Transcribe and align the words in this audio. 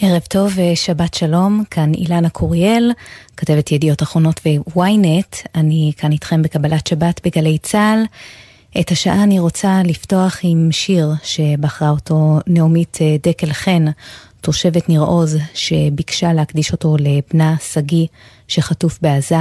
ערב 0.00 0.20
טוב 0.20 0.52
ושבת 0.56 1.14
שלום, 1.14 1.64
כאן 1.70 1.94
אילנה 1.94 2.28
קוריאל, 2.28 2.92
כתבת 3.36 3.72
ידיעות 3.72 4.02
אחרונות 4.02 4.40
ו-ynet, 4.46 5.48
אני 5.54 5.92
כאן 5.96 6.12
איתכם 6.12 6.42
בקבלת 6.42 6.86
שבת 6.86 7.20
בגלי 7.26 7.58
צה"ל. 7.58 8.04
את 8.80 8.90
השעה 8.90 9.22
אני 9.22 9.38
רוצה 9.38 9.82
לפתוח 9.84 10.38
עם 10.42 10.68
שיר 10.72 11.12
שבחרה 11.22 11.90
אותו 11.90 12.38
נעמית 12.46 12.98
אה, 13.00 13.16
דקל 13.22 13.52
חן, 13.52 13.84
תושבת 14.40 14.88
ניר 14.88 15.00
עוז, 15.00 15.38
שביקשה 15.54 16.32
להקדיש 16.32 16.72
אותו 16.72 16.96
לבנה 16.98 17.54
שגיא 17.72 18.06
שחטוף 18.48 18.98
בעזה. 19.02 19.40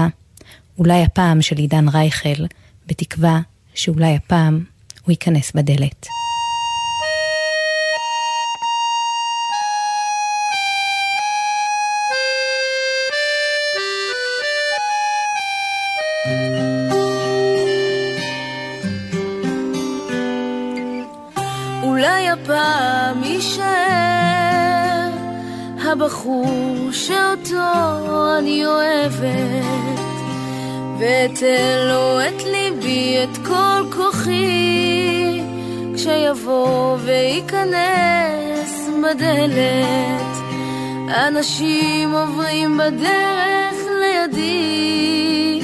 אולי 0.79 1.03
הפעם 1.03 1.41
של 1.41 1.57
עידן 1.57 1.89
רייכל, 1.89 2.45
בתקווה 2.87 3.39
שאולי 3.73 4.15
הפעם 4.15 4.63
הוא 5.03 5.11
ייכנס 5.11 5.51
בדלת. 5.55 6.07
הבחור 25.95 26.91
שאותו 26.91 28.37
אני 28.39 28.65
אוהבת 28.65 29.99
ואתן 30.99 31.87
לו 31.87 32.19
את 32.27 32.43
ליבי, 32.43 33.17
את 33.23 33.37
כל 33.47 33.95
כוחי 33.95 35.41
כשיבוא 35.95 36.97
וייכנס 37.05 38.89
בדלת. 39.03 40.35
אנשים 41.27 42.11
עוברים 42.11 42.77
בדרך 42.77 43.75
לידי 44.01 45.61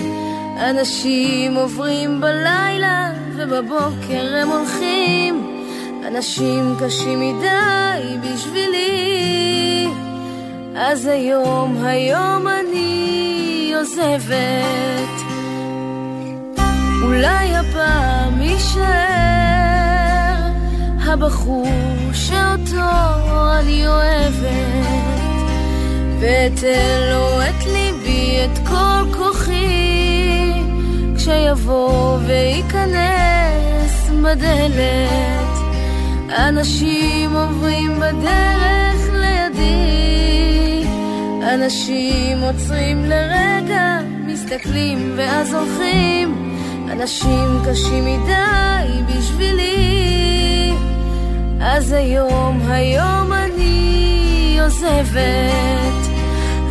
אנשים 0.69 1.55
עוברים 1.55 2.21
בלילה 2.21 3.11
ובבוקר 3.35 4.35
הם 4.41 4.47
הולכים 4.49 5.47
אנשים 6.07 6.75
קשים 6.79 7.19
מדי 7.19 8.17
בשבילי 8.21 9.87
אז 10.75 11.05
היום, 11.05 11.85
היום 11.85 12.47
אני 12.47 13.73
עוזבת. 13.79 15.21
אולי 17.03 17.55
הפעם 17.55 18.41
יישאר 18.41 18.81
הבחור 21.05 21.67
שאותו 22.13 22.91
אני 23.59 23.87
אוהבת. 23.87 25.21
ואתן 26.19 27.09
לו 27.11 27.41
את 27.41 27.65
ליבי, 27.65 28.37
את 28.45 28.67
כל 28.67 29.17
כוחי 29.17 30.53
כשיבוא 31.15 32.17
וייכנס 32.27 34.09
בדלת. 34.23 35.51
אנשים 36.29 37.35
עוברים 37.35 37.99
בדרך 37.99 38.80
אנשים 41.53 42.41
עוצרים 42.41 43.05
לרגע, 43.05 43.99
מסתכלים 44.25 45.13
ואז 45.17 45.53
הולכים, 45.53 46.57
אנשים 46.91 47.61
קשים 47.65 48.05
מדי 48.05 49.01
בשבילי. 49.07 50.73
אז 51.61 51.91
היום, 51.91 52.61
היום 52.67 53.33
אני 53.33 54.57
עוזבת, 54.63 56.09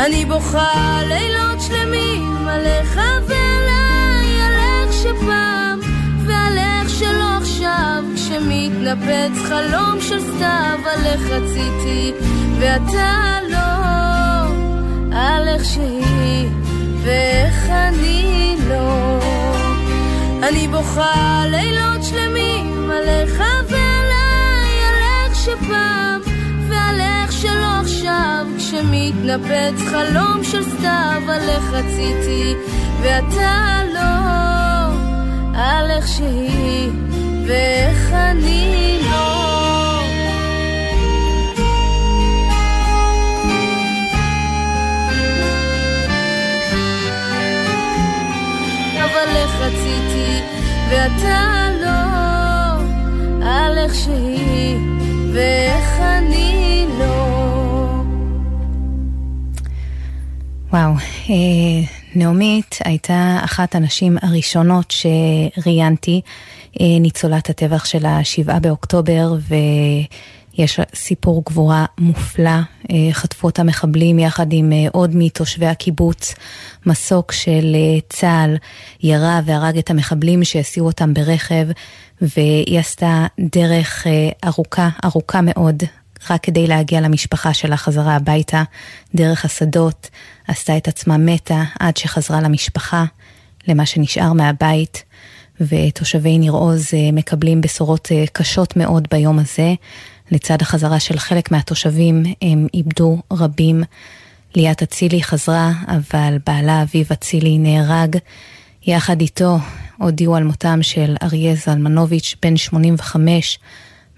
אני 0.01 0.25
בוכה 0.25 1.01
לילות 1.09 1.61
שלמים 1.61 2.49
עליך 2.49 3.01
ועליי, 3.29 4.43
על 4.43 4.53
איך 4.53 4.93
שפעם 4.93 5.81
ועל 6.27 6.59
איך 6.59 6.91
שלא 6.91 7.37
עכשיו. 7.37 8.05
שמתנפץ 8.17 9.39
חלום 9.49 10.01
של 10.01 10.21
סתיו 10.21 10.79
על 10.85 11.07
איך 11.07 11.21
רציתי 11.31 12.13
ואתה 12.61 13.39
לא 13.51 13.80
על 15.13 15.49
איך 15.49 15.65
שהיא 15.65 16.49
ואיך 17.03 17.71
אני 17.71 18.57
לא. 18.69 19.19
אני 20.49 20.69
בוכה 20.69 21.43
לילות 21.47 22.05
שלמים 22.05 22.91
עליך 22.91 23.43
ועליי 23.69 24.73
על 24.89 25.03
איך 25.03 25.35
שפעם 25.35 26.21
ועל 26.69 27.01
איך 27.01 27.33
שלא 27.33 27.81
עכשיו. 27.81 28.47
כשמתנפץ 28.59 29.89
חלום 29.91 30.45
של 30.45 30.63
סתיו 30.63 31.23
על 31.29 31.49
איך 31.49 31.65
רציתי 31.73 32.55
ואתה 33.03 33.83
לא. 33.95 34.41
על 35.55 35.91
איך 35.91 36.09
שהיא 36.09 36.91
ואיך 37.47 38.13
אני 38.13 39.01
לא 39.11 39.40
רציתי 49.71 50.41
ואתה 50.91 51.69
לא 51.83 52.01
על 53.47 53.79
איך 53.79 53.95
שהיא 53.95 54.77
ואיך 55.33 56.01
אני 56.01 56.87
לא. 56.99 58.03
וואו, 60.73 60.93
אה, 61.31 61.35
נעמית 62.15 62.79
הייתה 62.85 63.39
אחת 63.45 63.75
הנשים 63.75 64.17
הראשונות 64.23 64.91
שראיינתי 64.91 66.21
אה, 66.81 66.87
ניצולת 67.01 67.51
הטבח 67.51 67.85
של 67.85 68.07
השבעה 68.07 68.61
באוקטובר, 68.61 69.35
ויש 70.61 70.81
סיפור 70.95 71.43
גבורה 71.47 71.85
מופלא. 71.99 72.51
אה, 72.91 72.97
חטפו 73.13 73.47
אותה 73.47 73.63
מחבלים 73.63 74.19
יחד 74.19 74.47
עם 74.51 74.73
אה, 74.73 74.87
עוד 74.93 75.11
מתושבי 75.15 75.67
הקיבוץ. 75.67 76.35
מסוק 76.87 77.33
של 77.33 77.77
צה"ל 78.09 78.57
ירה 79.03 79.41
והרג 79.45 79.79
את 79.79 79.91
המחבלים 79.91 80.45
שהסיעו 80.45 80.87
אותם 80.87 81.15
ברכב, 81.15 81.67
והיא 82.21 82.79
עשתה 82.79 83.27
דרך 83.41 84.07
ארוכה, 84.45 84.89
ארוכה 85.05 85.41
מאוד, 85.43 85.83
רק 86.31 86.43
כדי 86.43 86.67
להגיע 86.67 87.01
למשפחה 87.01 87.55
שלה 87.55 87.77
חזרה 87.77 88.17
הביתה, 88.17 88.63
דרך 89.15 89.45
השדות, 89.45 90.11
עשתה 90.49 90.77
את 90.77 90.89
עצמה 90.89 91.19
מתה 91.19 91.63
עד 91.81 91.97
שחזרה 91.97 92.41
למשפחה, 92.41 93.05
למה 93.69 93.87
שנשאר 93.87 94.33
מהבית. 94.33 95.05
ותושבי 95.61 96.39
ניר 96.39 96.53
עוז 96.53 96.87
אה, 96.95 97.13
מקבלים 97.13 97.61
בשורות 97.61 98.09
אה, 98.13 98.25
קשות 98.33 98.77
מאוד 98.77 99.09
ביום 99.11 99.39
הזה. 99.39 99.75
לצד 100.31 100.63
החזרה 100.63 101.01
של 101.01 101.19
חלק 101.19 101.51
מהתושבים 101.51 102.23
הם 102.43 102.67
איבדו 102.75 103.19
רבים. 103.33 103.83
ליאת 104.55 104.83
אצילי 104.83 105.23
חזרה, 105.23 105.73
אבל 105.87 106.39
בעלה 106.47 106.83
אביב 106.83 107.07
אצילי 107.13 107.59
נהרג. 107.59 108.17
יחד 108.87 109.21
איתו 109.21 109.59
הודיעו 109.99 110.37
על 110.37 110.45
מותם 110.45 110.79
של 110.83 111.17
אריה 111.23 111.55
זלמנוביץ', 111.55 112.37
בן 112.43 112.57
85, 112.57 113.59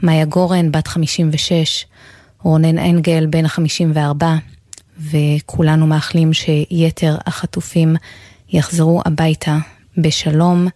מאיה 0.02 0.24
גורן, 0.24 0.72
בת 0.72 0.86
56, 0.86 1.84
רונן 2.42 2.78
אנגל, 2.78 3.26
בן 3.26 3.48
54, 3.48 4.34
וכולנו 4.98 5.86
מאחלים 5.86 6.32
שיתר 6.32 7.16
החטופים 7.26 7.96
יחזרו 8.48 9.02
הביתה 9.04 9.58
בשלום. 9.98 10.68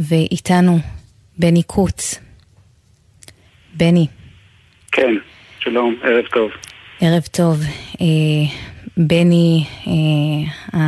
ואיתנו 0.00 0.78
בני 1.38 1.62
קוץ. 1.62 2.14
בני. 3.76 4.06
כן, 4.92 5.14
שלום, 5.60 5.96
ערב 6.02 6.24
טוב. 6.24 6.50
ערב 7.00 7.22
טוב. 7.22 7.60
אה, 8.00 8.06
בני, 8.96 9.64
אה, 9.86 10.80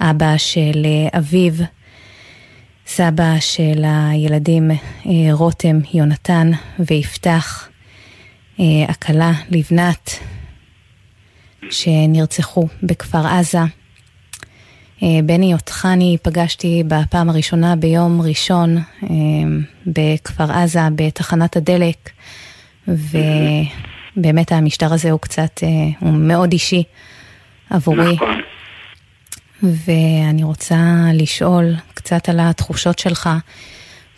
האבא 0.00 0.36
של 0.36 0.82
אה, 0.84 1.18
אביו, 1.18 1.52
סבא 2.86 3.40
של 3.40 3.84
הילדים 3.84 4.70
אה, 4.70 4.76
רותם, 5.32 5.78
יונתן 5.94 6.50
ויפתח, 6.78 7.68
אה, 8.60 8.64
הכלה 8.88 9.32
לבנת, 9.50 10.10
שנרצחו 11.70 12.68
בכפר 12.82 13.26
עזה. 13.26 13.58
אה, 15.02 15.08
בני, 15.24 15.54
אותך 15.54 15.88
אני 15.92 16.16
פגשתי 16.22 16.82
בפעם 16.88 17.30
הראשונה 17.30 17.76
ביום 17.76 18.20
ראשון 18.20 18.76
אה, 18.76 19.08
בכפר 19.86 20.52
עזה, 20.52 20.80
בתחנת 20.94 21.56
הדלק, 21.56 22.10
ובאמת 22.88 24.52
המשטר 24.52 24.86
הזה 24.92 25.10
הוא 25.10 25.20
קצת, 25.20 25.62
אה, 25.62 25.68
הוא 26.00 26.18
מאוד 26.18 26.52
אישי 26.52 26.82
עבורי. 27.70 28.14
נכון. 28.14 28.40
ואני 29.62 30.42
רוצה 30.42 30.76
לשאול 31.14 31.64
קצת 31.94 32.28
על 32.28 32.36
התחושות 32.40 32.98
שלך. 32.98 33.28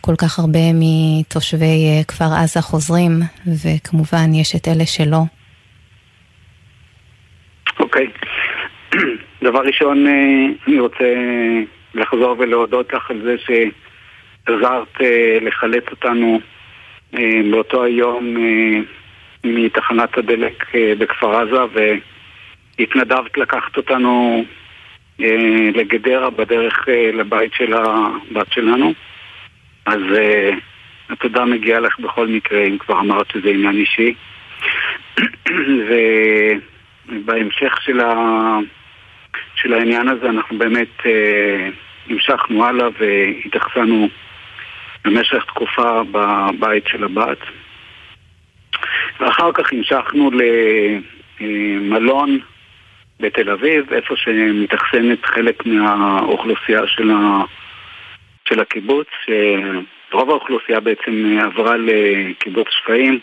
כל 0.00 0.14
כך 0.18 0.38
הרבה 0.38 0.58
מתושבי 0.74 2.02
כפר 2.08 2.24
עזה 2.42 2.60
חוזרים, 2.60 3.12
וכמובן 3.46 4.34
יש 4.34 4.56
את 4.56 4.68
אלה 4.68 4.86
שלא. 4.86 5.22
אוקיי. 7.80 8.06
דבר 9.44 9.60
ראשון, 9.66 10.06
אני 10.68 10.80
רוצה 10.80 11.04
לחזור 11.94 12.36
ולהודות 12.38 12.92
לך 12.92 13.10
על 13.10 13.22
זה 13.22 13.34
שעזרת 13.38 14.96
לחלץ 15.40 15.84
אותנו 15.90 16.40
באותו 17.50 17.84
היום 17.84 18.36
מתחנת 19.44 20.18
הדלק 20.18 20.64
בכפר 20.98 21.36
עזה 21.36 21.60
והתנדבת 22.78 23.38
לקחת 23.38 23.76
אותנו 23.76 24.44
לגדרה 25.74 26.30
בדרך 26.30 26.88
לבית 27.12 27.52
של 27.54 27.72
הבת 27.74 28.52
שלנו. 28.52 28.92
אז 29.86 30.00
התודה 31.10 31.44
מגיעה 31.44 31.80
לך 31.80 32.00
בכל 32.00 32.26
מקרה, 32.26 32.62
אם 32.64 32.78
כבר 32.78 33.00
אמרת 33.00 33.26
שזה 33.32 33.48
עניין 33.50 33.76
אישי. 33.76 34.14
ובהמשך 37.08 37.82
של, 37.82 38.00
ה... 38.00 38.14
של 39.54 39.74
העניין 39.74 40.08
הזה 40.08 40.28
אנחנו 40.28 40.58
באמת 40.58 41.06
אה, 41.06 41.68
המשכנו 42.08 42.64
הלאה 42.64 42.88
והתייחסנו 42.98 44.08
במשך 45.04 45.44
תקופה 45.44 46.02
בבית 46.10 46.86
של 46.86 47.04
הבת. 47.04 47.38
ואחר 49.20 49.52
כך 49.52 49.72
המשכנו 49.72 50.30
למלון 51.40 52.38
בתל 53.20 53.50
אביב, 53.50 53.92
איפה 53.92 54.16
שמתאכסנת 54.16 55.26
חלק 55.26 55.66
מהאוכלוסייה 55.66 56.86
של, 56.86 57.10
ה... 57.10 57.42
של 58.48 58.60
הקיבוץ. 58.60 59.08
רוב 60.12 60.30
האוכלוסייה 60.30 60.80
בעצם 60.80 61.38
עברה 61.42 61.76
לקיבוץ 61.76 62.68
שפיים. 62.70 63.20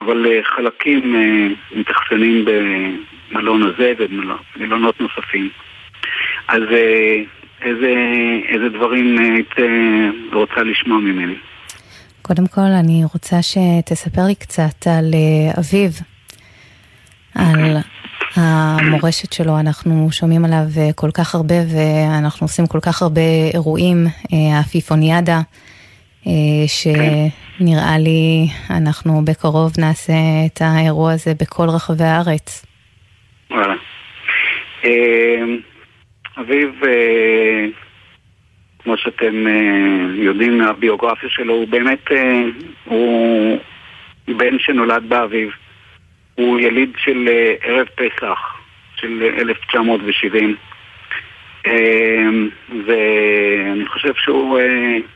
אבל 0.00 0.26
אה, 0.26 0.40
חלקים 0.44 1.16
אה, 1.16 1.78
מתאכסנים 1.78 2.44
במלון 2.44 3.62
הזה 3.62 3.92
ובמלונות 3.98 5.00
נוספים. 5.00 5.48
אז 6.48 6.62
אה, 6.72 7.22
איזה, 7.62 7.94
איזה 8.48 8.68
דברים 8.68 9.18
היית 9.18 9.54
רוצה 10.32 10.62
לשמוע 10.62 10.98
ממני? 10.98 11.34
קודם 12.22 12.46
כל, 12.46 12.60
אני 12.60 13.02
רוצה 13.14 13.36
שתספר 13.42 14.26
לי 14.26 14.34
קצת 14.34 14.86
על 14.86 15.14
אביו, 15.58 15.90
על 17.34 17.76
המורשת 18.34 19.32
שלו, 19.32 19.60
אנחנו 19.60 20.08
שומעים 20.12 20.44
עליו 20.44 20.64
כל 20.94 21.10
כך 21.10 21.34
הרבה 21.34 21.54
ואנחנו 21.74 22.44
עושים 22.44 22.66
כל 22.66 22.80
כך 22.82 23.02
הרבה 23.02 23.20
אירועים, 23.54 24.06
האפיפוניאדה, 24.32 25.40
ש... 26.66 26.86
נראה 27.60 27.98
לי 27.98 28.48
אנחנו 28.70 29.24
בקרוב 29.24 29.72
נעשה 29.78 30.12
את 30.46 30.62
האירוע 30.62 31.12
הזה 31.12 31.32
בכל 31.40 31.68
רחבי 31.68 32.04
הארץ. 32.04 32.66
וואלה. 33.50 33.74
אמ, 34.84 35.58
אביב, 36.40 36.84
אה, 36.84 37.66
כמו 38.82 38.96
שאתם 38.96 39.46
אה, 39.46 40.14
יודעים 40.14 40.58
מהביוגרפיה 40.58 41.28
שלו, 41.28 41.54
הוא 41.54 41.68
באמת, 41.68 42.12
אה, 42.12 42.42
הוא 42.84 43.58
בן 44.28 44.58
שנולד 44.58 45.08
באביב. 45.08 45.50
הוא 46.34 46.60
יליד 46.60 46.92
של 46.96 47.28
ערב 47.62 47.86
פסח 47.86 48.60
של 48.96 49.22
1970. 49.38 50.56
אמ, 51.66 52.48
ואני 52.86 53.86
חושב 53.86 54.14
שהוא, 54.14 54.58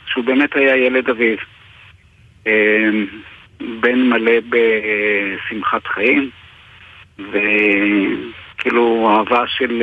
שהוא 0.06 0.24
באמת 0.24 0.56
היה 0.56 0.76
ילד 0.76 1.10
אביב. 1.10 1.38
אמ, 2.46 3.06
בן 3.80 4.00
מלא 4.00 4.32
בשמחת 4.48 5.86
חיים, 5.86 6.30
וכאילו 7.18 9.10
אהבה 9.10 9.46
של, 9.46 9.82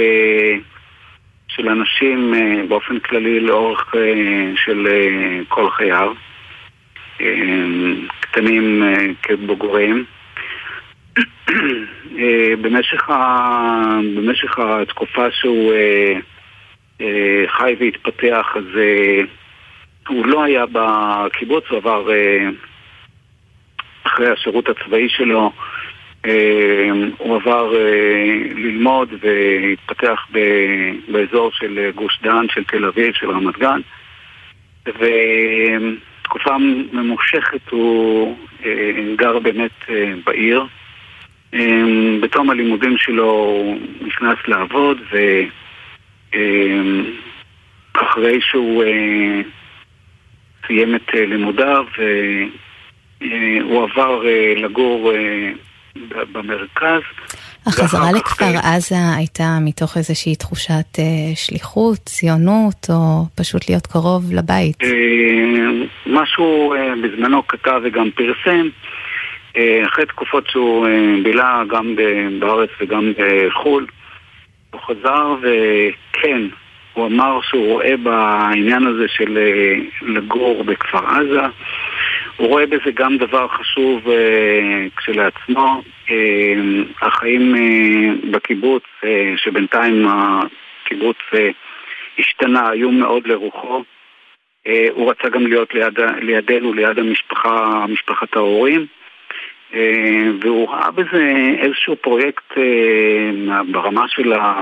של 1.56 1.70
אנשים 1.70 2.34
אה, 2.34 2.64
באופן 2.68 3.00
כללי 3.00 3.40
לאורך 3.40 3.96
אה, 3.96 4.52
של 4.56 4.88
כל 5.48 5.70
חייו, 5.70 6.14
קטנים 8.20 8.84
כבוגרים. 9.24 10.06
במשך, 12.62 13.10
ה... 13.10 14.00
במשך 14.16 14.60
התקופה 14.60 15.32
שהוא 15.32 15.74
חי 17.48 17.76
והתפתח, 17.80 18.48
אז 18.56 18.64
הוא 20.08 20.26
לא 20.26 20.44
היה 20.44 20.66
בקיבוץ, 20.72 21.64
הוא 21.70 21.78
עבר 21.78 22.12
אה, 22.12 22.50
אחרי 24.04 24.30
השירות 24.32 24.70
הצבאי 24.70 25.10
שלו, 25.10 25.40
אה, 25.40 25.52
הוא 27.18 27.36
עבר 27.36 27.76
אה, 27.76 28.24
ללמוד 28.56 29.14
והתפתח 29.22 30.28
באזור 31.08 31.52
של 31.52 31.92
גוש 31.96 32.20
דן, 32.24 32.46
של 32.54 32.64
תל 32.64 32.86
אביב, 32.86 33.14
של 33.14 33.32
רמת 33.32 33.58
גן, 33.58 33.82
ותקופה 34.86 36.58
ממושכת 36.94 37.70
הוא 37.70 38.38
גר 39.16 39.40
באמת 39.40 39.90
בעיר. 40.26 40.66
בתום 42.22 42.50
הלימודים 42.50 42.98
שלו 42.98 43.32
הוא 43.32 43.80
נכנס 44.02 44.38
לעבוד, 44.48 44.98
ואחרי 47.94 48.42
שהוא 48.42 48.84
סיים 50.68 50.96
את 50.96 51.16
אה, 51.16 51.26
לימודיו, 51.26 51.86
והוא 53.22 53.84
עבר 53.84 54.28
אה, 54.28 54.54
לגור 54.58 55.14
אה, 55.14 55.52
במרכז. 56.32 57.02
החזרה 57.66 58.12
לכפר 58.12 58.58
עזה 58.64 58.96
הייתה 59.18 59.44
מתוך 59.62 59.98
איזושהי 59.98 60.36
תחושת 60.36 61.00
שליחות, 61.36 61.98
ציונות, 61.98 62.88
או 62.90 63.26
פשוט 63.36 63.70
להיות 63.70 63.88
קרוב 63.88 64.34
לבית? 64.34 64.78
משהו 66.06 66.74
בזמנו 67.04 67.48
כתב 67.48 67.82
וגם 67.84 68.10
פרסם. 68.12 68.68
אחרי 69.88 70.06
תקופות 70.06 70.44
שהוא 70.50 70.88
בילה 71.24 71.64
גם 71.70 71.96
בארץ 72.40 72.70
וגם 72.82 73.14
בחו"ל, 73.18 73.86
הוא 74.72 74.82
חזר 74.82 75.36
וכן, 75.42 76.42
הוא 76.94 77.08
אמר 77.08 77.40
שהוא 77.42 77.68
רואה 77.68 77.98
בעניין 77.98 78.88
הזה 78.88 79.06
של 79.08 79.38
אה, 79.38 79.76
לגור 80.02 80.64
בכפר 80.64 81.06
עזה, 81.08 81.42
הוא 82.42 82.50
רואה 82.50 82.66
בזה 82.66 82.92
גם 82.94 83.18
דבר 83.18 83.48
חשוב 83.48 84.10
אה, 84.10 84.86
כשלעצמו. 84.98 85.82
אה, 86.10 86.54
החיים 87.02 87.56
אה, 87.56 88.32
בקיבוץ, 88.32 88.84
אה, 89.04 89.34
שבינתיים 89.38 90.08
הקיבוץ 90.08 91.18
אה, 91.34 91.50
השתנה, 92.20 92.70
היו 92.70 92.92
מאוד 92.92 93.28
לרוחו. 93.28 93.84
אה, 94.68 94.88
הוא 94.92 95.12
רצה 95.12 95.30
גם 95.30 95.48
להיות 95.48 95.74
ליד, 95.74 96.00
לידינו, 96.22 96.74
ליד 96.74 97.00
המשפחה, 97.00 97.86
משפחת 97.90 98.36
ההורים. 98.36 98.86
אה, 99.74 100.28
והוא 100.42 100.70
ראה 100.70 100.92
בזה 100.92 101.32
איזשהו 101.60 101.96
פרויקט 101.96 102.58
אה, 102.58 103.64
ברמה 103.72 104.08
של, 104.08 104.34
ה, 104.34 104.54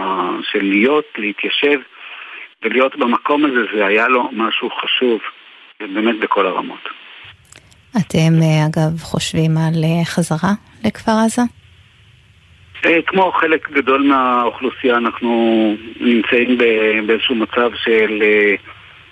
של 0.52 0.64
להיות, 0.64 1.06
להתיישב 1.18 1.80
ולהיות 2.64 2.96
במקום 2.96 3.46
הזה 3.46 3.62
זה 3.74 3.86
היה 3.86 4.08
לו 4.08 4.30
משהו 4.32 4.70
חשוב, 4.70 5.20
באמת 5.80 6.20
בכל 6.20 6.46
הרמות. 6.46 6.99
אתם 7.98 8.42
אה, 8.42 8.66
אגב 8.66 9.00
חושבים 9.00 9.58
על 9.58 9.84
אה, 9.84 10.06
חזרה 10.06 10.54
לכפר 10.86 11.12
עזה? 11.26 11.42
אה, 12.86 13.02
כמו 13.08 13.32
חלק 13.32 13.72
גדול 13.72 14.02
מהאוכלוסייה 14.08 14.98
אנחנו 14.98 15.76
נמצאים 16.00 16.58
באיזשהו 17.08 17.36
מצב 17.36 17.70
של 17.84 18.24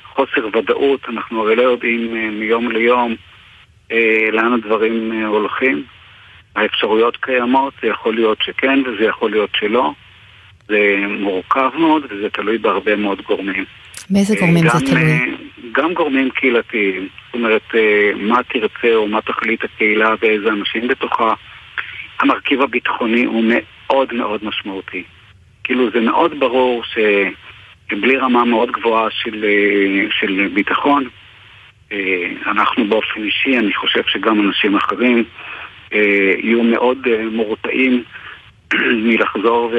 חוסר 0.03 0.57
ודאות, 0.57 1.09
אנחנו 1.09 1.41
הרי 1.41 1.55
לא 1.55 1.61
יודעים 1.61 2.13
מיום 2.39 2.71
ליום 2.71 3.15
לאן 4.31 4.53
הדברים 4.53 5.23
הולכים. 5.25 5.83
האפשרויות 6.55 7.17
קיימות, 7.17 7.73
זה 7.81 7.87
יכול 7.87 8.15
להיות 8.15 8.37
שכן 8.41 8.79
וזה 8.85 9.05
יכול 9.05 9.31
להיות 9.31 9.49
שלא. 9.55 9.91
זה 10.67 10.95
מורכב 11.19 11.69
מאוד 11.79 12.03
וזה 12.09 12.29
תלוי 12.29 12.57
בהרבה 12.57 12.95
מאוד 12.95 13.21
גורמים. 13.21 13.65
באיזה 14.09 14.35
גורמים 14.39 14.63
גם, 14.63 14.79
זה 14.79 14.85
תלוי? 14.85 15.01
אה, 15.01 15.25
גם 15.71 15.93
גורמים 15.93 16.29
קהילתיים, 16.29 17.07
זאת 17.25 17.33
אומרת, 17.33 17.75
אה, 17.75 18.11
מה 18.15 18.43
תרצה 18.43 18.95
או 18.95 19.07
מה 19.07 19.21
תחליט 19.21 19.63
הקהילה 19.63 20.15
ואיזה 20.21 20.49
אנשים 20.49 20.87
בתוכה. 20.87 21.33
המרכיב 22.19 22.61
הביטחוני 22.61 23.25
הוא 23.25 23.43
מאוד 23.47 24.13
מאוד 24.13 24.45
משמעותי. 24.45 25.03
כאילו 25.63 25.91
זה 25.91 25.99
מאוד 25.99 26.39
ברור 26.39 26.83
שבלי 26.83 28.17
רמה 28.17 28.45
מאוד 28.45 28.71
גבוהה 28.71 29.07
של, 29.11 29.45
אה, 29.45 30.07
של 30.19 30.49
ביטחון, 30.53 31.07
אנחנו 32.45 32.87
באופן 32.87 33.23
אישי, 33.23 33.57
אני 33.57 33.73
חושב 33.73 34.01
שגם 34.07 34.47
אנשים 34.47 34.75
אחרים, 34.75 35.23
יהיו 35.91 36.63
מאוד 36.63 36.97
מורתעים 37.31 38.03
מלחזור 39.07 39.71
ו... 39.73 39.77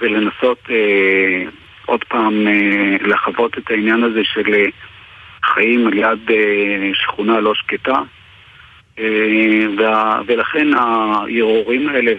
ולנסות 0.00 0.58
אה, 0.70 1.44
עוד 1.86 2.04
פעם 2.04 2.46
אה, 2.46 2.96
לחוות 3.00 3.58
את 3.58 3.70
העניין 3.70 4.04
הזה 4.04 4.20
של 4.24 4.54
אה, 4.54 4.64
חיים 5.44 5.86
על 5.86 5.94
יד 5.94 6.30
אה, 6.30 6.90
שכונה 6.94 7.40
לא 7.40 7.54
שקטה. 7.54 7.98
אה, 8.98 9.66
וה, 9.78 10.20
ולכן 10.26 10.74
הערעורים 10.74 11.88
האלה 11.88 12.12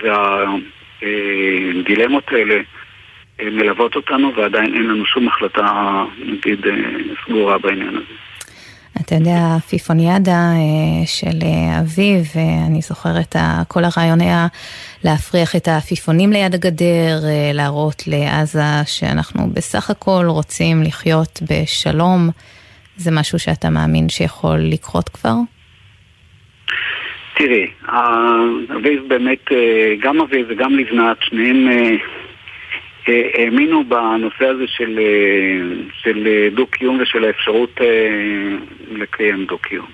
הדילמות 1.01 2.31
האלה 2.31 2.61
מלוות 3.41 3.95
אותנו 3.95 4.35
ועדיין 4.35 4.73
אין 4.73 4.87
לנו 4.87 5.05
שום 5.05 5.27
החלטה, 5.27 6.03
נגיד, 6.25 6.65
סגורה 7.25 7.57
בעניין 7.57 7.89
הזה. 7.89 8.24
אתה 9.01 9.15
יודע, 9.15 9.57
פיפוניאדה 9.69 10.31
אה, 10.31 11.05
של 11.05 11.37
אה, 11.43 11.79
אביו, 11.79 12.41
אני 12.67 12.81
זוכרת, 12.81 13.35
כל 13.67 13.83
הרעיון 13.83 14.21
היה 14.21 14.47
להפריח 15.03 15.55
את 15.55 15.67
העפיפונים 15.67 16.31
ליד 16.31 16.53
הגדר, 16.55 17.19
אה, 17.23 17.51
להראות 17.53 18.03
לעזה 18.07 18.59
שאנחנו 18.85 19.47
בסך 19.53 19.89
הכל 19.89 20.25
רוצים 20.27 20.83
לחיות 20.83 21.39
בשלום. 21.49 22.29
זה 22.97 23.11
משהו 23.11 23.39
שאתה 23.39 23.69
מאמין 23.69 24.09
שיכול 24.09 24.57
לקרות 24.57 25.09
כבר? 25.09 25.35
תראי, 27.37 27.67
אביב 28.75 29.01
באמת, 29.07 29.45
גם 30.01 30.21
אביב 30.21 30.45
וגם 30.49 30.79
לבנת, 30.79 31.17
שניהם 31.21 31.67
האמינו 33.07 33.83
בנושא 33.83 34.45
הזה 34.45 34.67
של, 34.67 34.99
אה, 34.99 35.83
של 35.93 36.27
אה, 36.27 36.49
דו-קיום 36.53 36.99
ושל 37.01 37.23
האפשרות 37.23 37.81
אה, 37.81 38.57
לקיים 38.91 39.45
דו-קיום. 39.45 39.87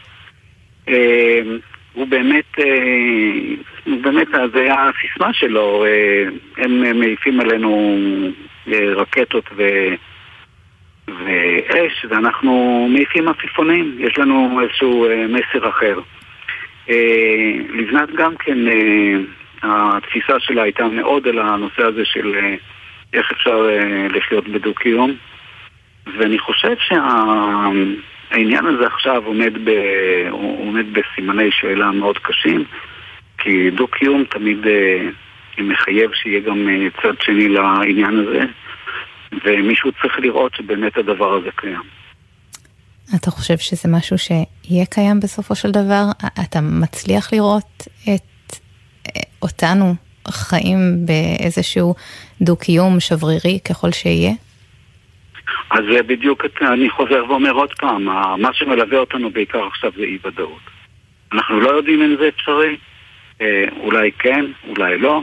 הוא 1.94 2.08
באמת, 2.08 2.60
הוא 3.86 4.02
באמת, 4.02 4.28
זה 4.54 4.60
היה 4.60 4.90
הסיסמה 4.90 5.34
שלו, 5.34 5.86
הם 6.58 7.00
מעיפים 7.00 7.40
עלינו 7.40 7.98
רקטות 8.68 9.50
ו... 9.56 9.64
ואש, 11.08 12.06
ואנחנו 12.10 12.88
מעיפים 12.92 13.28
עפיפונים, 13.28 13.96
יש 14.00 14.18
לנו 14.18 14.62
איזשהו 14.62 15.08
מסר 15.30 15.70
אחר. 15.70 16.00
לבנת 17.74 18.12
גם 18.16 18.36
כן, 18.38 18.58
התפיסה 19.64 20.40
שלה 20.40 20.64
הייתה 20.64 20.88
מאוד 20.88 21.28
על 21.28 21.40
הנושא 21.40 21.84
הזה 21.84 22.06
של 22.06 22.36
איך 23.14 23.32
אפשר 23.32 23.70
אה, 23.70 24.08
לחיות 24.08 24.48
בדו-קיום. 24.48 25.16
ואני 26.20 26.40
חושב 26.40 26.76
שהעניין 26.80 28.66
הזה 28.66 28.88
עכשיו 28.88 29.26
עומד, 29.26 29.54
ב, 29.64 29.70
עומד 30.32 30.86
בסימני 30.94 31.52
שאלה 31.52 31.92
מאוד 31.92 32.18
קשים, 32.18 32.64
כי 33.38 33.72
דו-קיום 33.72 34.24
תמיד 34.24 34.68
אה, 34.68 35.10
מחייב 35.58 36.12
שיהיה 36.14 36.40
גם 36.40 36.70
אה, 36.70 36.88
צד 37.02 37.22
שני 37.22 37.50
לעניין 37.50 38.20
הזה, 38.20 38.44
ומישהו 39.46 39.92
צריך 40.02 40.20
לראות 40.20 40.56
שבאמת 40.56 40.98
הדבר 40.98 41.34
הזה 41.34 41.50
קיים. 41.56 42.02
אתה 43.16 43.32
חושב 43.32 43.58
שזה 43.58 43.90
משהו 43.90 44.18
שיהיה 44.18 44.86
קיים 44.86 45.20
בסופו 45.20 45.56
של 45.56 45.72
דבר? 45.72 46.04
אתה 46.46 46.60
מצליח 46.62 47.34
לראות 47.34 47.88
את 48.16 48.56
אותנו 49.42 49.96
חיים 50.28 50.78
באיזשהו 51.06 51.96
דו-קיום 52.42 53.00
שברירי 53.00 53.60
ככל 53.70 53.92
שיהיה? 53.92 54.32
אז 55.72 55.84
בדיוק 56.08 56.46
אני 56.62 56.90
חוזר 56.90 57.24
ואומר 57.30 57.52
עוד 57.52 57.74
פעם, 57.74 58.06
מה 58.42 58.54
שמלווה 58.54 58.98
אותנו 58.98 59.30
בעיקר 59.30 59.66
עכשיו 59.68 59.92
זה 59.98 60.04
אי-ודאות. 60.04 60.62
אנחנו 61.34 61.60
לא 61.60 61.70
יודעים 61.70 62.02
אם 62.02 62.16
זה 62.20 62.28
אפשרי, 62.28 62.78
אה, 63.42 63.66
אולי 63.80 64.12
כן, 64.20 64.46
אולי 64.68 64.98
לא. 64.98 65.22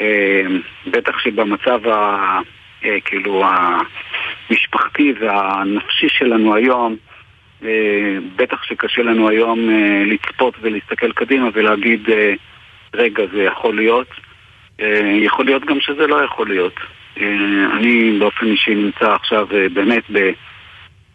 אה, 0.00 0.42
בטח 0.86 1.18
שבמצב 1.18 1.86
ה... 1.86 2.38
אה, 2.84 2.96
כאילו 3.04 3.44
המשפחתי 4.50 5.14
והנפשי 5.20 6.08
שלנו 6.08 6.54
היום, 6.54 6.96
בטח 8.36 8.62
שקשה 8.62 9.02
לנו 9.02 9.28
היום 9.28 9.68
לצפות 10.06 10.54
ולהסתכל 10.60 11.12
קדימה 11.12 11.48
ולהגיד 11.52 12.08
רגע, 12.94 13.22
זה 13.32 13.42
יכול 13.42 13.76
להיות. 13.76 14.08
אה, 14.80 15.18
יכול 15.26 15.44
להיות 15.44 15.64
גם 15.64 15.80
שזה 15.80 16.06
לא 16.06 16.24
יכול 16.24 16.48
להיות. 16.48 16.74
אה, 17.20 17.26
אני 17.76 18.18
באופן 18.18 18.46
אישי 18.46 18.74
נמצא 18.74 19.12
עכשיו 19.12 19.46
אה, 19.54 19.68
באמת 19.68 20.02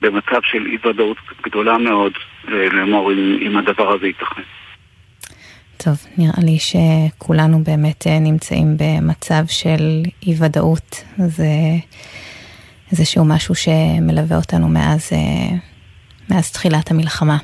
במצב 0.01 0.39
של 0.43 0.65
אי 0.65 0.89
ודאות 0.89 1.17
גדולה 1.43 1.77
מאוד 1.77 2.11
לאמור 2.47 3.11
אם, 3.11 3.37
אם 3.41 3.57
הדבר 3.57 3.93
הזה 3.93 4.07
ייתכן. 4.07 4.41
טוב, 5.77 5.95
נראה 6.17 6.43
לי 6.43 6.57
שכולנו 6.59 7.63
באמת 7.63 8.07
נמצאים 8.07 8.77
במצב 8.79 9.43
של 9.47 10.03
אי 10.27 10.33
ודאות. 10.39 11.03
זה 11.17 11.47
איזשהו 12.91 13.25
משהו 13.25 13.55
שמלווה 13.55 14.37
אותנו 14.37 14.67
מאז, 14.67 15.11
מאז 16.29 16.51
תחילת 16.51 16.91
המלחמה. 16.91 17.37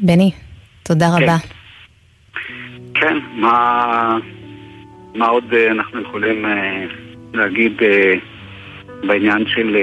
בני, 0.00 0.30
תודה 0.82 1.06
כן. 1.16 1.22
רבה. 1.22 1.55
כן, 3.00 3.18
מה, 3.34 4.18
מה 5.14 5.26
עוד 5.26 5.54
אה, 5.54 5.70
אנחנו 5.70 6.00
יכולים 6.00 6.46
אה, 6.46 6.86
להגיד 7.34 7.82
אה, 7.82 8.12
בעניין 9.06 9.46
של... 9.46 9.76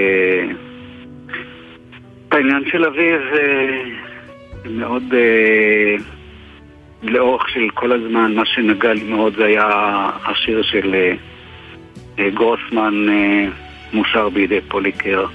בעניין 2.28 2.64
של 2.70 2.84
אביב 2.84 3.20
מאוד 4.64 5.02
לאורך 7.02 7.48
של 7.48 7.70
כל 7.74 7.92
הזמן, 7.92 8.34
מה 8.34 8.44
שנגע 8.44 8.92
לי 8.92 9.02
מאוד 9.04 9.34
זה 9.36 9.44
היה 9.44 9.68
השיר 10.24 10.62
של 10.62 10.94
גרוסמן 12.18 13.06
מושר 13.92 14.28
בידי 14.28 14.60
פוליקר 14.60 15.26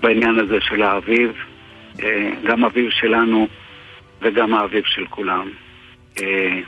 בעניין 0.00 0.38
הזה 0.38 0.60
של 0.60 0.82
האביב, 0.82 1.32
גם 2.44 2.64
אביב 2.64 2.90
שלנו 2.90 3.48
וגם 4.22 4.54
האביב 4.54 4.84
של 4.86 5.04
כולם. 5.10 5.48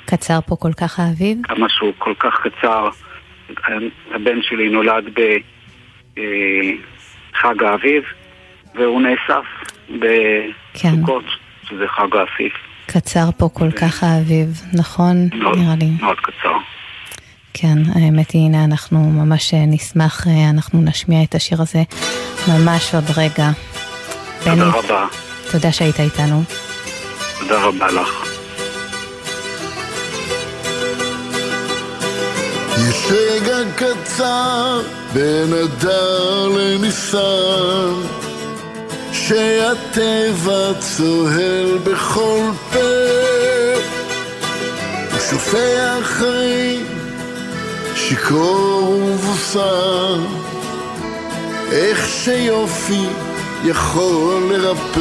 קצר 0.04 0.38
פה 0.46 0.56
כל 0.56 0.72
כך 0.72 1.00
האביב? 1.00 1.38
כמה 1.42 1.66
שהוא 1.68 1.92
כל 1.98 2.14
כך 2.18 2.34
קצר. 2.42 2.88
הבן 4.14 4.42
שלי 4.42 4.68
נולד 4.68 5.04
בחג 6.14 7.62
האביב, 7.62 8.02
והוא 8.74 9.02
נאסף 9.02 9.44
בסוכות, 9.88 11.24
כן. 11.24 11.68
שזה 11.68 11.84
חג 11.88 12.16
האסיף. 12.16 12.52
קצר 12.86 13.30
פה 13.38 13.48
כל 13.54 13.70
כך 13.70 14.02
האביב, 14.02 14.48
נכון? 14.72 15.16
מאוד, 15.34 15.58
נראה 15.58 15.74
לי. 15.80 15.90
מאוד 16.00 16.16
קצר. 16.20 16.56
כן, 17.54 17.78
האמת 17.94 18.30
היא, 18.30 18.46
הנה, 18.46 18.64
אנחנו 18.64 18.98
ממש 18.98 19.54
נשמח, 19.54 20.26
אנחנו 20.50 20.82
נשמיע 20.82 21.22
את 21.24 21.34
השיר 21.34 21.62
הזה 21.62 21.82
ממש 22.48 22.94
עוד 22.94 23.04
רגע. 23.16 23.50
תודה 24.38 24.54
בני, 24.54 24.64
רבה. 24.64 25.06
תודה 25.52 25.72
שהיית 25.72 26.00
איתנו. 26.00 26.42
תודה 27.40 27.64
רבה 27.64 27.86
לך. 27.86 28.29
יש 32.88 33.06
רגע 33.10 33.58
קצר 33.76 34.80
בין 35.12 35.52
אדר 35.52 36.48
לניסן 36.48 37.92
שהטבע 39.12 40.72
צוהל 40.78 41.78
בכל 41.84 42.40
פה 42.72 42.78
ושופע 45.14 45.98
חיים 46.02 46.86
שיכור 47.94 49.00
ובוסר. 49.02 50.18
איך 51.72 52.08
שיופי 52.08 53.06
יכול 53.64 54.52
לרפא. 54.52 55.00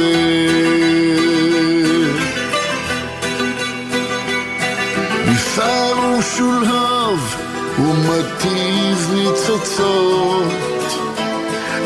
ניסר 5.26 5.94
ושולהב 6.18 7.18
ומתיז 7.78 9.10
ניצוצות, 9.12 10.52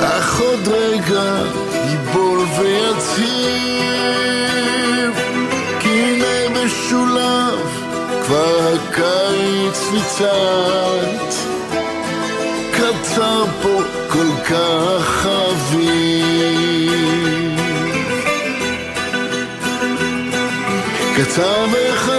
אך 0.01 0.41
עוד 0.41 0.69
רגע 0.69 1.43
ייבול 1.89 2.39
ויצהיר, 2.59 4.05
כי 5.81 5.89
הנה 5.89 6.49
משולב 6.65 7.59
כבר 8.27 8.75
הקיץ 8.75 9.81
ניצת, 9.93 11.35
קצר 12.73 13.45
פה 13.63 13.83
כל 14.09 14.31
כך 14.45 15.27
אביב. 15.27 16.85
קצר 21.17 21.65
וחטוף 21.73 22.14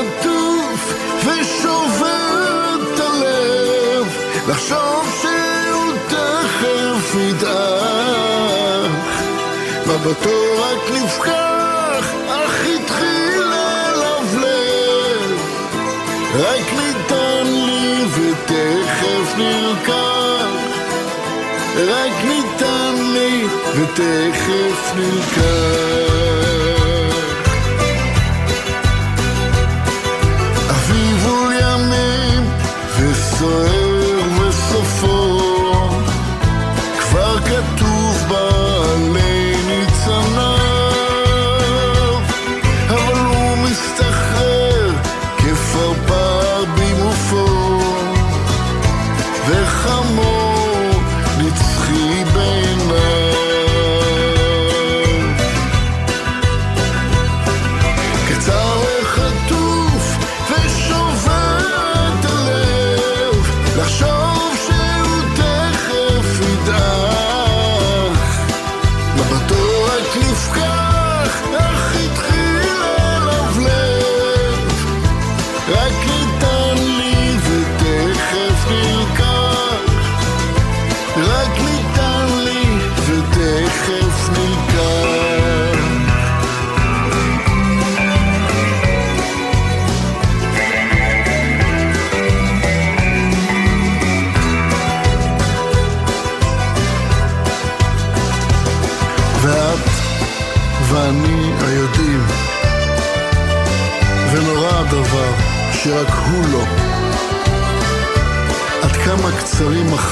לחשוב 4.75 5.15
שהוא 5.22 5.94
תכף 6.08 7.15
ידעך 7.15 8.91
מבטו 9.88 10.39
רק 10.60 10.91
נפקח, 10.91 12.13
אך 12.27 12.65
התחיל 12.75 13.41
ללבלב. 13.41 15.32
רק 16.36 16.74
ניתן 16.74 17.44
לי 17.46 18.05
ותכף 18.05 19.38
נלקח. 19.38 20.46
רק 21.88 22.24
ניתן 22.24 22.96
לי 23.13 23.48
ותכף 23.75 24.94
נלקח 24.96 26.44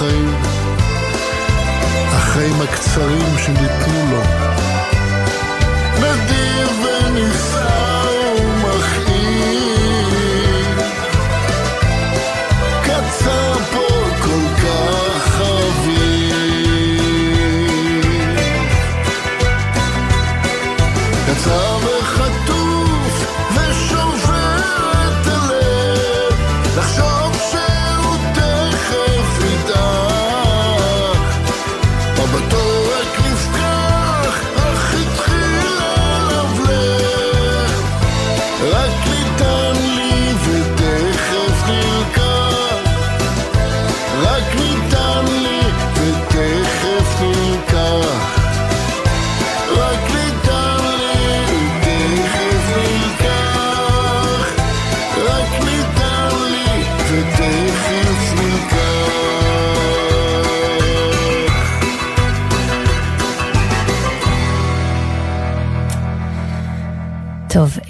החיים, 0.04 0.36
החיים 2.12 2.62
הקצרים 2.62 3.38
שניתנו 3.38 4.12
לו. 4.12 4.53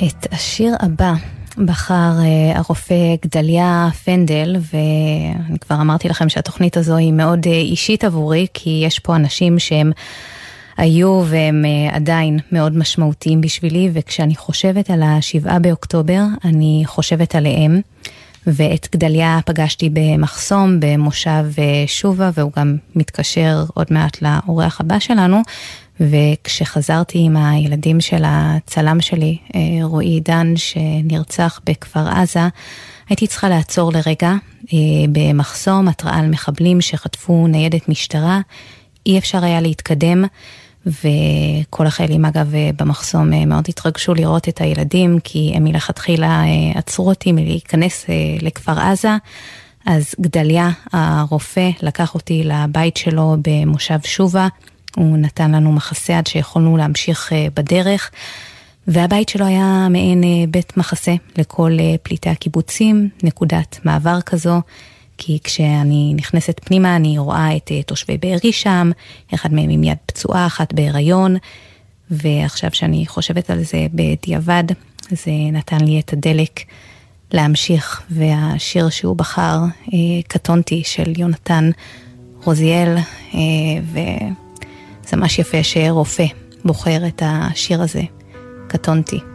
את 0.07 0.27
השיר 0.33 0.75
הבא 0.79 1.13
בחר 1.57 2.11
אה, 2.23 2.57
הרופא 2.57 3.15
גדליה 3.25 3.89
פנדל, 4.03 4.55
ואני 4.73 5.59
כבר 5.59 5.75
אמרתי 5.75 6.09
לכם 6.09 6.29
שהתוכנית 6.29 6.77
הזו 6.77 6.95
היא 6.95 7.13
מאוד 7.13 7.47
אה, 7.47 7.51
אישית 7.51 8.03
עבורי, 8.03 8.47
כי 8.53 8.83
יש 8.85 8.99
פה 8.99 9.15
אנשים 9.15 9.59
שהם 9.59 9.91
היו 10.77 11.23
והם 11.25 11.65
אה, 11.65 11.95
עדיין 11.95 12.39
מאוד 12.51 12.77
משמעותיים 12.77 13.41
בשבילי, 13.41 13.89
וכשאני 13.93 14.35
חושבת 14.35 14.89
על 14.89 15.03
השבעה 15.03 15.59
באוקטובר, 15.59 16.21
אני 16.45 16.83
חושבת 16.85 17.35
עליהם. 17.35 17.81
ואת 18.47 18.87
גדליה 18.95 19.39
פגשתי 19.45 19.89
במחסום 19.93 20.79
במושב 20.79 21.45
שובה, 21.87 22.29
והוא 22.33 22.51
גם 22.57 22.77
מתקשר 22.95 23.65
עוד 23.73 23.87
מעט 23.91 24.17
לאורח 24.21 24.81
הבא 24.81 24.99
שלנו. 24.99 25.41
וכשחזרתי 26.09 27.19
עם 27.21 27.37
הילדים 27.37 28.01
של 28.01 28.23
הצלם 28.25 29.01
שלי, 29.01 29.37
אה, 29.55 29.59
רועי 29.81 30.07
עידן, 30.07 30.53
שנרצח 30.55 31.59
בכפר 31.65 32.07
עזה, 32.09 32.47
הייתי 33.09 33.27
צריכה 33.27 33.49
לעצור 33.49 33.91
לרגע 33.91 34.33
אה, 34.73 34.77
במחסום, 35.11 35.87
התראה 35.87 36.19
על 36.19 36.29
מחבלים 36.29 36.81
שחטפו 36.81 37.47
ניידת 37.47 37.89
משטרה. 37.89 38.39
אי 39.05 39.17
אפשר 39.17 39.43
היה 39.43 39.61
להתקדם, 39.61 40.25
וכל 40.85 41.87
החיילים 41.87 42.25
אגב 42.25 42.55
אה, 42.55 42.69
במחסום 42.77 43.47
מאוד 43.47 43.65
התרגשו 43.69 44.13
לראות 44.13 44.49
את 44.49 44.61
הילדים, 44.61 45.19
כי 45.23 45.51
הם 45.55 45.63
מלכתחילה 45.63 46.43
עצרו 46.75 47.09
אותי 47.09 47.31
מלהיכנס 47.31 48.05
לכפר 48.41 48.79
עזה. 48.79 49.17
אז 49.85 50.15
גדליה, 50.21 50.69
הרופא, 50.93 51.69
לקח 51.81 52.15
אותי 52.15 52.43
לבית 52.43 52.97
שלו 52.97 53.35
במושב 53.41 53.99
שובה. 54.03 54.47
הוא 54.95 55.17
נתן 55.17 55.51
לנו 55.51 55.71
מחסה 55.71 56.17
עד 56.17 56.27
שיכולנו 56.27 56.77
להמשיך 56.77 57.33
אה, 57.33 57.47
בדרך. 57.55 58.11
והבית 58.87 59.29
שלו 59.29 59.45
היה 59.45 59.87
מעין 59.89 60.23
אה, 60.23 60.29
בית 60.49 60.77
מחסה 60.77 61.15
לכל 61.37 61.71
אה, 61.79 61.95
פליטי 62.03 62.29
הקיבוצים, 62.29 63.09
נקודת 63.23 63.79
מעבר 63.83 64.21
כזו, 64.21 64.61
כי 65.17 65.39
כשאני 65.43 66.13
נכנסת 66.15 66.59
פנימה 66.63 66.95
אני 66.95 67.17
רואה 67.17 67.55
את 67.55 67.71
תושבי 67.85 68.17
בארי 68.17 68.51
שם, 68.51 68.91
אחד 69.33 69.53
מהם 69.53 69.69
עם 69.69 69.83
יד 69.83 69.97
פצועה, 70.05 70.45
אחת 70.45 70.73
בהיריון, 70.73 71.35
ועכשיו 72.11 72.69
שאני 72.73 73.05
חושבת 73.07 73.49
על 73.49 73.63
זה 73.63 73.87
בדיעבד, 73.93 74.63
זה 75.09 75.31
נתן 75.51 75.81
לי 75.81 75.99
את 75.99 76.13
הדלק 76.13 76.59
להמשיך, 77.31 78.01
והשיר 78.09 78.89
שהוא 78.89 79.15
בחר, 79.15 79.59
קטונתי 80.27 80.83
של 80.85 81.13
יונתן 81.17 81.69
רוזיאל, 82.43 82.97
אה, 83.33 83.39
וזה 85.13 85.21
ממש 85.21 85.39
יפה 85.39 85.63
שרופא 85.63 86.25
בוחר 86.65 87.07
את 87.07 87.21
השיר 87.25 87.81
הזה. 87.81 88.01
קטונתי 88.67 89.32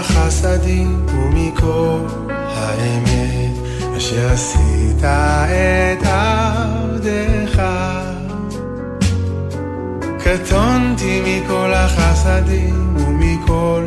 החסדים 0.00 1.06
ומכל 1.08 2.00
האמת 2.28 3.50
אשר 3.96 4.32
עשית 4.32 5.04
את 5.04 6.06
עבדך. 6.06 7.62
קטונתי 10.18 11.20
מכל 11.44 11.72
החסדים 11.74 12.96
ומכל 12.96 13.86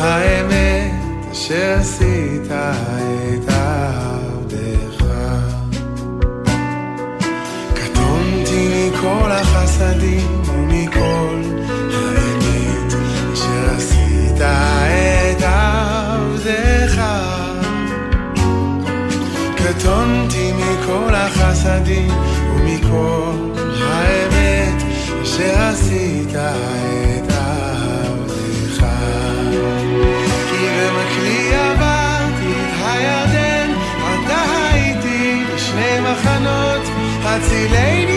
האמת 0.00 0.92
אשר 1.32 1.76
עשית 1.80 2.46
את 2.46 3.48
עבדך. 3.48 5.04
קטונתי 7.74 8.90
מכל 8.90 9.30
החסדים 9.30 10.42
ומכל 10.46 11.42
האמת 11.92 12.94
אשר 13.32 13.74
עשית 13.76 14.40
את 14.40 14.95
קטונתי 19.78 20.52
מכל 20.52 21.14
החסדים 21.14 22.10
ומכל 22.54 23.32
האמת 23.82 24.82
אשר 25.22 25.58
עשית 25.58 26.28
את 26.34 27.30
עבדך. 27.30 28.86
כי 30.50 30.66
במקלי 30.66 31.54
עברתי 31.54 32.52
את 32.60 32.86
הירדן, 32.86 33.70
עתה 34.04 34.42
הייתי 34.72 35.44
בשני 35.54 36.00
מחנות, 36.00 36.82
הצילני 37.24 38.15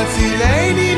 הצילני 0.00 0.72
נא, 0.74 0.89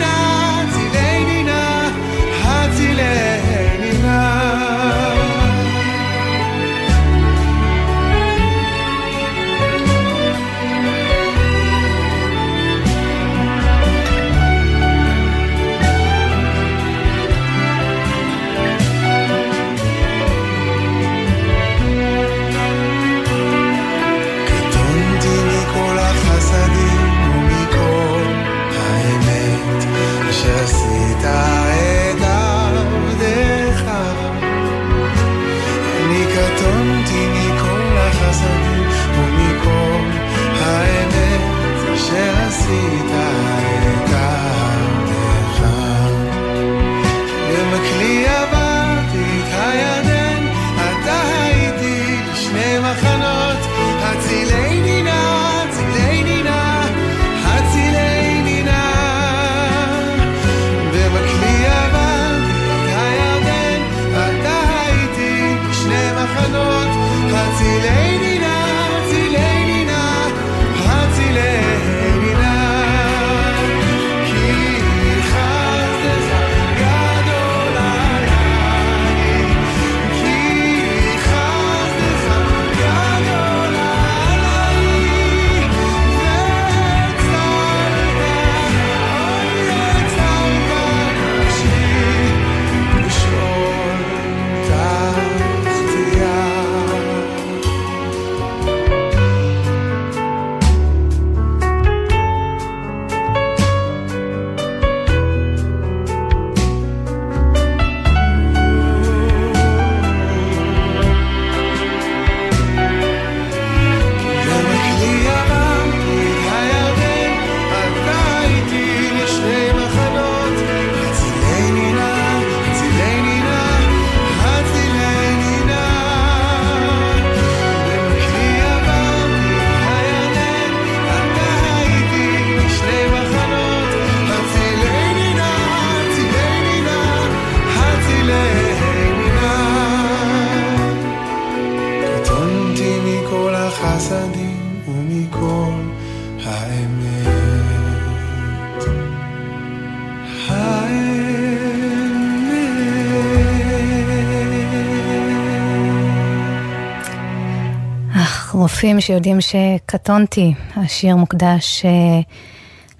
אך 158.82 158.84
רופאים 158.84 159.00
שיודעים 159.00 159.38
שקטונתי, 159.40 160.54
השיר 160.76 161.16
מוקדש 161.16 161.84
אה, 161.84 162.20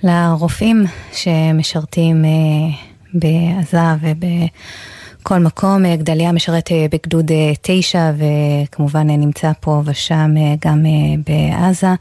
לרופאים 0.03 0.85
שמשרתים 1.12 2.25
אה, 2.25 2.31
בעזה 3.14 3.79
ובכל 4.01 5.38
מקום. 5.38 5.85
אה, 5.85 5.97
גדליה 5.97 6.33
משרת 6.33 6.71
בגדוד 6.90 7.31
אה, 7.33 7.53
תשע 7.62 8.12
וכמובן 8.16 9.07
נמצא 9.11 9.53
פה 9.61 9.83
ושם 9.85 10.31
גם 10.64 10.85
בעזה. 11.27 11.95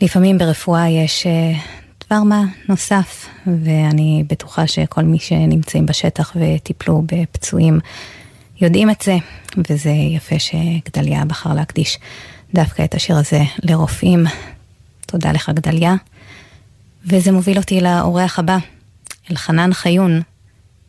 לפעמים 0.00 0.38
ברפואה 0.38 0.88
יש 0.88 1.26
דבר 2.06 2.22
מה 2.22 2.44
נוסף, 2.68 3.28
ואני 3.46 4.24
בטוחה 4.30 4.66
שכל 4.66 5.02
מי 5.02 5.18
שנמצאים 5.18 5.86
בשטח 5.86 6.36
וטיפלו 6.36 7.02
בפצועים 7.06 7.80
יודעים 8.60 8.90
את 8.90 9.02
זה, 9.02 9.16
וזה 9.70 9.90
יפה 9.90 10.36
שגדליה 10.38 11.24
בחר 11.24 11.54
להקדיש 11.54 11.98
דווקא 12.54 12.84
את 12.84 12.94
השיר 12.94 13.16
הזה 13.16 13.38
לרופאים. 13.62 14.24
תודה 15.06 15.32
לך 15.32 15.50
גדליה. 15.50 15.94
וזה 17.06 17.32
מוביל 17.32 17.58
אותי 17.58 17.80
לאורח 17.80 18.38
הבא, 18.38 18.56
אלחנן 19.30 19.72
חיון, 19.72 20.20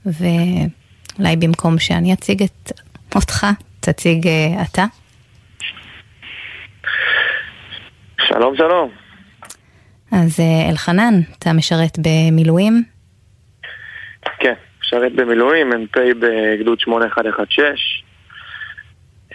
ואולי 0.06 1.36
במקום 1.40 1.80
שאני 1.80 2.14
אציג 2.14 2.44
את 2.44 2.72
אותך, 3.16 3.48
תציג 3.80 4.28
אה, 4.28 4.64
אתה. 4.64 4.86
שלום, 8.28 8.56
שלום. 8.58 8.90
אז 10.12 10.40
אה, 10.40 10.70
אלחנן, 10.70 11.14
אתה 11.40 11.54
משרת 11.54 11.98
במילואים? 12.00 12.84
כן, 14.40 14.54
משרת 14.82 15.12
במילואים, 15.16 15.70
מ"פ 15.70 15.98
בגדוד 16.20 16.80
8116. 16.80 18.01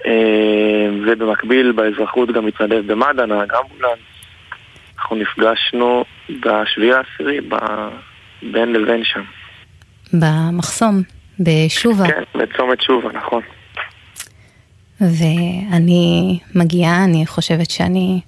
אה, 0.07 0.89
ובמקביל 1.07 1.73
באזרחות 1.73 2.33
גם 2.33 2.47
מתנדב 2.47 2.93
במד"א, 2.93 3.27
נהג 3.27 3.53
אמבולנס. 3.55 3.99
אנחנו 4.99 5.17
נפגשנו 5.17 6.05
בשביעי 6.29 6.93
העשירי 6.93 7.41
ב- 7.41 7.89
בין 8.53 8.73
לבין 8.73 9.05
שם. 9.05 9.23
במחסום, 10.13 11.03
בשובה. 11.41 12.07
כן, 12.07 12.23
בצומת 12.35 12.83
שובה, 12.83 13.09
נכון. 13.13 13.43
ואני 15.01 16.39
מגיעה, 16.55 17.05
אני 17.05 17.27
חושבת 17.27 17.71
שאני 17.71 18.21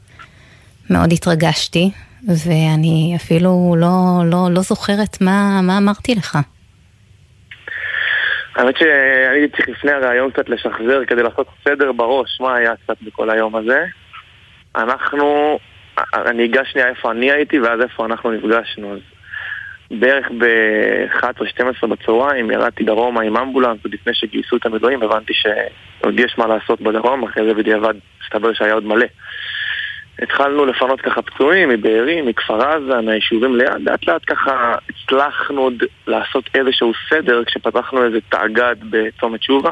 מאוד 0.91 1.13
התרגשתי, 1.13 1.91
ואני 2.29 3.13
אפילו 3.17 3.75
לא, 3.79 4.23
לא, 4.25 4.49
לא 4.51 4.61
זוכרת 4.61 5.21
מה, 5.21 5.61
מה 5.63 5.79
אמרתי 5.79 6.15
לך. 6.15 6.39
האמת 8.59 8.77
שהייתי 8.77 9.57
צריך 9.57 9.69
לפני 9.69 9.93
הרעיון 9.93 10.31
קצת 10.31 10.49
לשחזר 10.49 11.05
כדי 11.05 11.23
לעשות 11.23 11.47
סדר 11.65 11.93
בראש, 11.93 12.41
מה 12.41 12.55
היה 12.55 12.77
קצת 12.77 12.97
בכל 13.03 13.31
היום 13.31 13.57
הזה. 13.57 13.85
אנחנו, 14.77 15.59
אני 16.15 16.45
אגע 16.45 16.65
שנייה 16.65 16.89
איפה 16.89 17.11
אני 17.11 17.31
הייתי 17.33 17.61
ואז 17.61 17.81
איפה 17.81 18.07
אנחנו 18.07 18.31
נפגשנו. 18.31 18.93
אז 18.93 18.99
בערך 19.91 20.27
ב-11-12 20.39 21.87
בצהריים 21.87 22.51
ירדתי 22.51 22.85
דרומה 22.85 23.23
עם 23.23 23.37
אמבולנס 23.37 23.79
עוד 23.85 23.95
לפני 23.95 24.15
שגייסו 24.15 24.57
את 24.57 24.67
המילואים, 24.67 25.03
הבנתי 25.03 25.33
שעוד 25.35 26.21
יש 26.21 26.39
מה 26.39 26.47
לעשות 26.47 26.81
בדרום, 26.81 27.25
אחרי 27.25 27.45
זה 27.49 27.55
בדיעבד 27.55 27.95
הסתבר 28.25 28.53
שהיה 28.53 28.75
עוד 28.75 28.85
מלא. 28.85 29.07
התחלנו 30.23 30.67
לפנות 30.67 31.01
ככה 31.01 31.23
פצועים 31.23 31.69
מבארי, 31.69 32.23
מכפר 32.23 32.63
עזה, 32.63 33.01
מהיישובים 33.01 33.57
ליד, 33.57 33.81
לאט 33.81 34.07
לאט 34.09 34.23
ככה 34.27 34.75
הצלחנו 34.91 35.61
עוד 35.61 35.83
לעשות 36.07 36.45
איזשהו 36.55 36.93
סדר 37.11 37.45
כשפתחנו 37.45 38.05
איזה 38.05 38.19
תאגד 38.29 38.77
בצומת 38.91 39.43
שובה. 39.43 39.71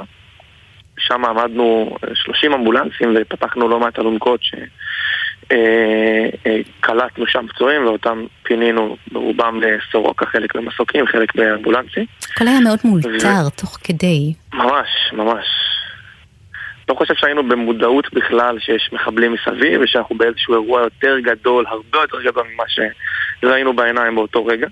שם 0.98 1.24
עמדנו 1.24 1.96
30 2.14 2.52
אמבולנסים 2.52 3.16
ופתחנו 3.16 3.68
לא 3.68 3.80
מעט 3.80 3.98
אלונקות 3.98 4.40
שקלטנו 6.82 7.26
שם 7.26 7.46
פצועים 7.46 7.87
ואותם 7.87 8.24
פינינו 8.42 8.96
ברובם 9.12 9.61
לסורוקה, 9.61 10.26
חלק 10.26 10.56
במסוקים, 10.56 11.06
חלק 11.06 11.35
באמבולנסים. 11.35 12.04
הכל 12.35 12.48
היה 12.48 12.61
מאוד 12.61 12.78
מאולתר 12.85 13.48
תוך 13.56 13.78
כדי. 13.85 14.32
ממש, 14.54 14.88
ממש. 15.12 15.46
לא 16.88 16.94
חושב 16.94 17.14
שהיינו 17.14 17.49
במודעות 17.49 18.14
בכלל 18.14 18.59
שיש 18.59 18.90
מחבלים 18.92 19.33
מסביב 19.33 19.81
ושאנחנו 19.81 20.16
באיזשהו 20.16 20.55
אירוע 20.55 20.81
יותר 20.83 21.18
גדול, 21.18 21.64
הרבה 21.68 21.99
יותר 21.99 22.22
גדול 22.22 22.46
ממה 22.55 22.64
שראינו 22.68 23.77
בעיניים 23.77 24.14
באותו 24.14 24.46
רגע. 24.46 24.66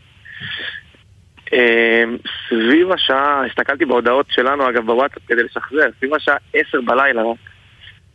אה, 1.53 2.05
סביב 2.49 2.93
השעה, 2.93 3.47
הסתכלתי 3.47 3.85
בהודעות 3.85 4.27
שלנו 4.31 4.69
אגב 4.69 4.87
בוואטסאפ 4.87 5.23
כדי 5.27 5.43
לשחזר, 5.43 5.89
סביב 5.99 6.15
השעה 6.15 6.37
עשר 6.55 6.81
בלילה 6.81 7.23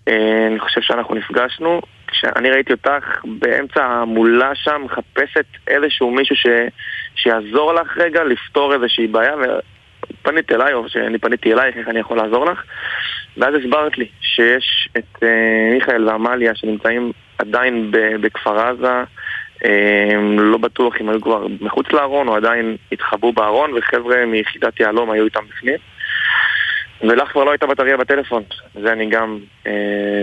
אה, 0.07 0.47
אני 0.47 0.59
חושב 0.59 0.81
שאנחנו 0.81 1.15
נפגשנו, 1.15 1.81
כשאני 2.07 2.49
ראיתי 2.49 2.73
אותך 2.73 3.21
באמצע 3.25 3.85
המולה 3.85 4.55
שם 4.55 4.81
מחפשת 4.85 5.45
איזשהו 5.67 6.11
מישהו 6.11 6.35
ש... 6.35 6.47
שיעזור 7.15 7.73
לך 7.73 7.97
רגע 7.97 8.23
לפתור 8.23 8.73
איזושהי 8.73 9.07
בעיה 9.07 9.35
ופנית 9.35 10.51
אליי 10.51 10.73
או 10.73 10.89
שאני 10.89 11.19
פניתי 11.19 11.53
אלייך 11.53 11.77
איך 11.77 11.87
אני 11.87 11.99
יכול 11.99 12.17
לעזור 12.17 12.45
לך 12.45 12.63
ואז 13.39 13.55
הסברת 13.55 13.97
לי 13.97 14.07
שיש 14.21 14.89
את 14.97 15.23
אה, 15.23 15.73
מיכאל 15.73 16.07
ועמליה 16.07 16.55
שנמצאים 16.55 17.11
עדיין 17.37 17.91
ב- 17.91 18.15
בכפר 18.21 18.59
עזה 18.59 19.03
אה, 19.65 20.15
לא 20.37 20.57
בטוח 20.57 20.93
אם 21.01 21.09
היו 21.09 21.21
כבר 21.21 21.47
מחוץ 21.61 21.91
לארון 21.91 22.27
או 22.27 22.35
עדיין 22.35 22.75
התחבאו 22.91 23.33
בארון 23.33 23.71
וחבר'ה 23.77 24.25
מיחידת 24.25 24.79
יהלום 24.79 25.11
היו 25.11 25.25
איתם 25.25 25.41
בפנים 25.49 25.77
ולך 27.01 27.31
כבר 27.31 27.43
לא 27.43 27.51
הייתה 27.51 27.67
בטריה 27.67 27.97
בטלפון, 27.97 28.43
זה 28.81 28.93
אני 28.93 29.09
גם 29.09 29.39
אה, 29.67 29.71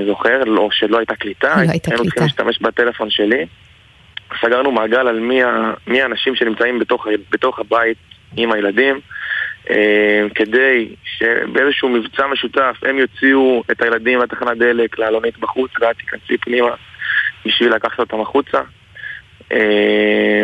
זוכר, 0.06 0.42
או 0.56 0.68
שלא 0.72 0.98
הייתה 0.98 1.16
קליטה, 1.16 1.54
לא 1.64 1.70
הייתה 1.70 1.90
היינו. 1.90 2.04
צריכים 2.04 2.22
להשתמש 2.22 2.58
בטלפון 2.60 3.10
שלי. 3.10 3.46
סגרנו 4.40 4.72
מעגל 4.72 5.08
על 5.08 5.20
מי, 5.20 5.40
מי 5.86 6.02
האנשים 6.02 6.36
שנמצאים 6.36 6.78
בתוך, 6.78 7.06
בתוך 7.30 7.58
הבית 7.58 7.96
עם 8.36 8.52
הילדים. 8.52 9.00
אה, 9.70 10.26
כדי 10.34 10.94
שבאיזשהו 11.04 11.88
מבצע 11.88 12.26
משותף 12.26 12.76
הם 12.82 12.98
יוציאו 12.98 13.62
את 13.70 13.82
הילדים 13.82 14.18
מהתחנת 14.18 14.58
דלק 14.58 14.98
לאלונית 14.98 15.38
בחוץ, 15.38 15.70
ואת 15.80 15.96
תיכנסי 15.96 16.38
פנימה 16.38 16.70
בשביל 17.46 17.74
לקחת 17.74 17.98
אותם 17.98 18.20
החוצה. 18.20 18.60
אה, 19.52 20.42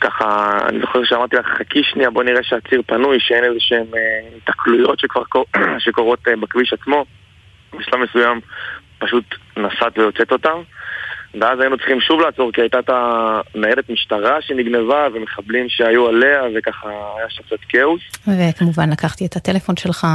ככה, 0.00 0.58
אני 0.68 0.80
זוכר 0.80 1.04
שאמרתי 1.04 1.36
לך, 1.36 1.46
חכי 1.46 1.82
שנייה, 1.82 2.10
בוא 2.10 2.22
נראה 2.22 2.42
שהציר 2.42 2.82
פנוי, 2.86 3.20
שאין 3.20 3.44
איזה 3.44 3.60
שהן 3.60 3.86
התקלויות 4.36 4.98
שכבר 4.98 5.24
קור... 5.24 5.44
שקורות 5.84 6.28
בכביש 6.40 6.72
עצמו. 6.72 7.04
בשלב 7.78 8.00
מסוים 8.00 8.40
פשוט 8.98 9.24
נסעת 9.56 9.98
ויוצאת 9.98 10.32
אותם. 10.32 10.62
ואז 11.34 11.60
היינו 11.60 11.76
צריכים 11.76 12.00
שוב 12.00 12.20
לעצור, 12.20 12.52
כי 12.52 12.60
הייתה 12.60 12.78
את 12.78 12.90
הניידת 13.54 13.90
משטרה 13.90 14.42
שנגנבה, 14.42 15.08
ומחבלים 15.12 15.68
שהיו 15.68 16.08
עליה, 16.08 16.42
וככה 16.54 16.88
היה 16.88 17.30
שם 17.30 17.42
קצת 17.42 17.60
כאוס. 17.68 18.00
וכמובן 18.28 18.90
לקחתי 18.90 19.26
את 19.26 19.36
הטלפון 19.36 19.76
שלך. 19.76 20.06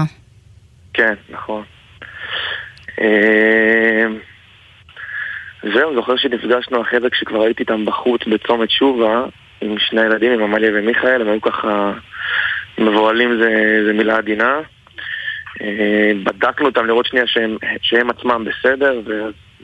כן, 0.93 1.13
נכון. 1.29 1.63
אה, 3.01 4.05
זהו, 5.73 5.95
זוכר 5.95 6.17
שנפגשנו 6.17 6.81
אחרי 6.81 6.99
זה 7.01 7.09
כשכבר 7.09 7.41
הייתי 7.41 7.63
איתם 7.63 7.85
בחוץ 7.85 8.21
בצומת 8.27 8.69
שובה, 8.71 9.23
עם 9.61 9.75
שני 9.79 10.01
ילדים, 10.01 10.31
עם 10.31 10.43
עמליה 10.43 10.71
ומיכאל, 10.73 11.21
הם 11.21 11.27
היו 11.27 11.41
ככה 11.41 11.91
מבוהלים 12.77 13.41
זה, 13.41 13.83
זה 13.87 13.93
מילה 13.93 14.17
עדינה. 14.17 14.59
אה, 15.61 16.11
בדקנו 16.23 16.65
אותם 16.65 16.85
לראות 16.85 17.05
שנייה 17.05 17.27
שהם, 17.27 17.57
שהם 17.81 18.09
עצמם 18.09 18.45
בסדר, 18.45 19.01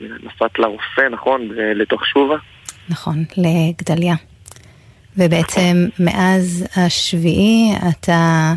ונסעת 0.00 0.58
לרופא, 0.58 1.08
נכון, 1.10 1.48
לתוך 1.54 2.06
שובה. 2.06 2.36
נכון, 2.90 3.24
לגדליה. 3.36 4.14
ובעצם 5.16 5.76
מאז 6.00 6.66
השביעי 6.76 7.70
אתה 7.88 8.52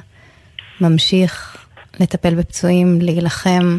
ממשיך 0.82 1.58
לטפל 1.99 2.36
בפצועים, 2.36 2.88
להילחם. 3.01 3.77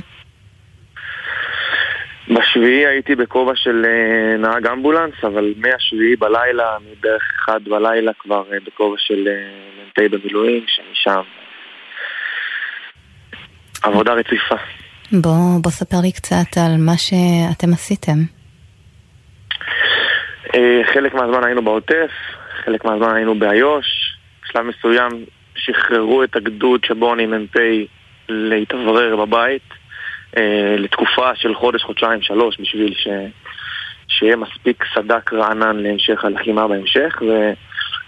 בשביעי 2.28 2.86
הייתי 2.86 3.14
בכובע 3.14 3.52
של 3.56 3.84
אה, 3.84 4.36
נהג 4.36 4.66
אמבולנס, 4.66 5.14
אבל 5.22 5.54
מהשביעי 5.56 6.16
בלילה, 6.16 6.76
מבערך 6.90 7.22
אחד 7.38 7.64
בלילה 7.64 8.12
כבר 8.18 8.44
אה, 8.52 8.58
בכובע 8.66 8.96
של 8.98 9.28
מ"פ 9.78 10.00
במילואים, 10.10 10.64
שמשם 10.66 11.20
עבודה 13.82 14.12
רציפה. 14.12 14.56
בוא, 15.20 15.60
בוא 15.62 15.70
ספר 15.70 15.96
לי 16.02 16.12
קצת 16.12 16.56
על 16.56 16.76
מה 16.78 16.96
שאתם 16.96 17.72
עשיתם. 17.72 18.18
אה, 20.54 20.80
חלק 20.94 21.14
מהזמן 21.14 21.44
היינו 21.44 21.64
בעוטף, 21.64 22.10
חלק 22.64 22.84
מהזמן 22.84 23.14
היינו 23.14 23.38
באיו"ש. 23.38 24.16
בשלב 24.44 24.62
מסוים 24.66 25.24
שחררו 25.56 26.24
את 26.24 26.36
הגדוד 26.36 26.84
שבו 26.84 27.14
אני 27.14 27.26
מ"פ 27.26 27.56
להתאוורר 28.28 29.16
בבית 29.16 29.62
אה, 30.36 30.74
לתקופה 30.78 31.34
של 31.34 31.54
חודש, 31.54 31.82
חודשיים, 31.82 32.22
שלוש, 32.22 32.60
בשביל 32.60 32.94
ש... 32.94 33.08
שיהיה 34.08 34.36
מספיק 34.36 34.84
סדק 34.94 35.32
רענן 35.32 35.76
להמשך 35.76 36.24
הלחימה 36.24 36.68
בהמשך. 36.68 37.22
ו... 37.28 37.52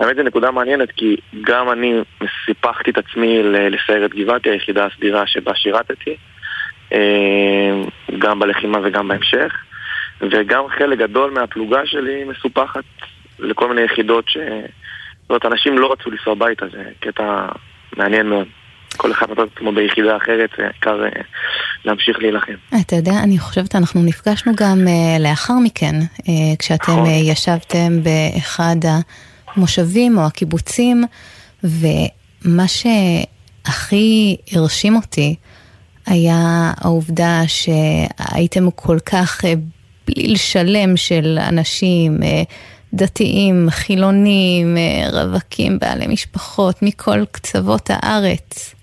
האמת 0.00 0.16
זו 0.16 0.22
נקודה 0.22 0.50
מעניינת 0.50 0.92
כי 0.92 1.16
גם 1.40 1.70
אני 1.70 1.94
סיפחתי 2.46 2.90
את 2.90 2.98
עצמי 2.98 3.42
לסיירת 3.42 4.14
גבעתי, 4.14 4.50
היחידה 4.50 4.86
הסדירה 4.86 5.26
שבה 5.26 5.54
שירתתי, 5.54 6.16
גם 8.18 8.38
בלחימה 8.38 8.78
וגם 8.84 9.08
בהמשך, 9.08 9.52
וגם 10.20 10.64
חלק 10.78 10.98
גדול 10.98 11.30
מהפלוגה 11.30 11.80
שלי 11.84 12.24
מסופחת 12.24 12.84
לכל 13.38 13.68
מיני 13.68 13.80
יחידות 13.80 14.28
ש... 14.28 14.36
זאת 15.20 15.30
אומרת, 15.30 15.46
אנשים 15.46 15.78
לא 15.78 15.92
רצו 15.92 16.10
לנסוע 16.10 16.32
הביתה, 16.32 16.66
זה 16.72 16.82
קטע 17.00 17.46
מעניין 17.96 18.28
מאוד. 18.28 18.46
כל 18.96 19.12
אחד 19.12 19.30
נתן 19.30 19.42
עצמו 19.56 19.72
ביחידה 19.72 20.16
אחרת, 20.16 20.50
העיקר 20.58 21.04
אה, 21.04 21.08
להמשיך 21.84 22.18
להילחם. 22.18 22.52
אתה 22.80 22.96
יודע, 22.96 23.12
אני 23.24 23.38
חושבת, 23.38 23.76
אנחנו 23.76 24.02
נפגשנו 24.02 24.52
גם 24.56 24.78
לאחר 25.20 25.54
מכן, 25.64 25.94
כשאתם 26.58 27.04
uh, 27.04 27.08
ישבתם 27.08 28.02
באחד. 28.02 28.76
המושבים 29.56 30.18
או 30.18 30.26
הקיבוצים, 30.26 31.04
ומה 31.64 32.68
שהכי 32.68 34.36
הרשים 34.52 34.96
אותי 34.96 35.36
היה 36.06 36.72
העובדה 36.80 37.40
שהייתם 37.46 38.70
כל 38.70 38.96
כך 39.12 39.44
אה, 39.44 39.52
בליל 40.08 40.36
שלם 40.36 40.96
של 40.96 41.38
אנשים, 41.48 42.12
אה, 42.22 42.42
דתיים, 42.94 43.66
חילונים, 43.70 44.76
אה, 44.76 45.22
רווקים, 45.22 45.78
בעלי 45.78 46.06
משפחות, 46.06 46.74
מכל 46.82 47.24
קצוות 47.32 47.90
הארץ. 47.90 48.74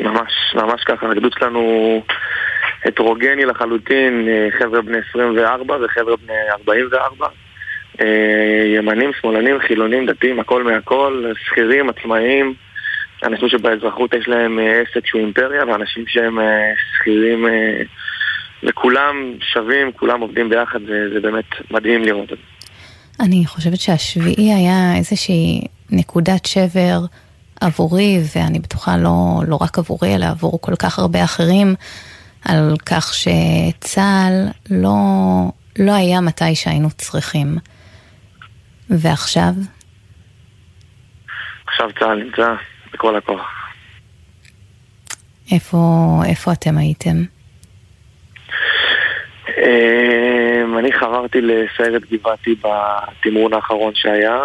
ממש, 0.00 0.32
ממש 0.54 0.84
ככה, 0.84 1.10
הגדוד 1.10 1.32
שלנו 1.38 2.02
הטרוגני 2.84 3.44
לחלוטין, 3.44 4.28
חבר'ה 4.58 4.82
בני 4.82 4.98
24 5.10 5.76
וחבר'ה 5.84 6.16
בני 6.16 6.34
44. 6.50 7.26
אה, 8.00 8.64
ימנים, 8.76 9.10
שמאלנים, 9.20 9.58
חילונים, 9.58 10.06
דתיים, 10.06 10.40
הכל 10.40 10.62
מהכל, 10.62 11.24
שכירים, 11.38 11.88
עצמאיים, 11.88 12.54
אנשים 13.24 13.48
שבאזרחות 13.48 14.14
יש 14.14 14.28
להם 14.28 14.58
אה, 14.58 14.80
עסק 14.80 15.06
שהוא 15.06 15.20
אימפריה, 15.20 15.64
ואנשים 15.66 16.04
שהם 16.06 16.38
אה, 16.38 16.72
שכירים, 16.98 17.46
וכולם 18.62 19.14
שווים, 19.52 19.92
כולם 19.92 20.20
עובדים 20.20 20.48
ביחד, 20.48 20.80
וזה 20.82 21.20
באמת 21.20 21.44
מדהים 21.70 22.02
לראות 22.02 22.32
את 22.32 22.38
זה. 22.38 22.44
אני 23.24 23.46
חושבת 23.46 23.80
שהשביעי 23.80 24.54
היה 24.54 24.96
איזושהי 24.96 25.66
נקודת 25.90 26.46
שבר 26.46 26.98
עבורי, 27.60 28.18
ואני 28.36 28.58
בטוחה 28.58 28.96
לא, 28.96 29.40
לא 29.48 29.58
רק 29.60 29.78
עבורי, 29.78 30.14
אלא 30.14 30.26
עבור 30.26 30.60
כל 30.60 30.76
כך 30.76 30.98
הרבה 30.98 31.24
אחרים, 31.24 31.74
על 32.44 32.74
כך 32.86 33.14
שצה"ל 33.14 34.48
לא, 34.70 34.94
לא 35.78 35.92
היה 35.92 36.20
מתי 36.20 36.54
שהיינו 36.54 36.90
צריכים. 36.90 37.56
ועכשיו? 38.90 39.52
עכשיו 41.66 41.90
צה"ל 41.98 42.22
נמצא 42.22 42.54
בכל 42.94 43.16
הכוח. 43.16 43.64
איפה, 45.52 45.78
איפה 46.26 46.52
אתם 46.52 46.78
הייתם? 46.78 47.16
אמ, 49.48 50.78
אני 50.78 50.92
חברתי 50.92 51.38
לסיירת 51.40 52.02
גבעתי 52.12 52.54
בתמרון 52.54 53.54
האחרון 53.54 53.92
שהיה. 53.94 54.38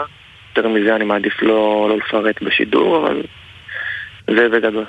יותר 0.57 0.69
מזה 0.69 0.95
אני 0.95 1.05
מעדיף 1.05 1.41
לא, 1.41 1.89
לא 1.89 1.97
לפרט 1.97 2.41
בשידור, 2.41 2.97
אבל 2.97 3.23
זה 4.27 4.49
בגדול. 4.49 4.85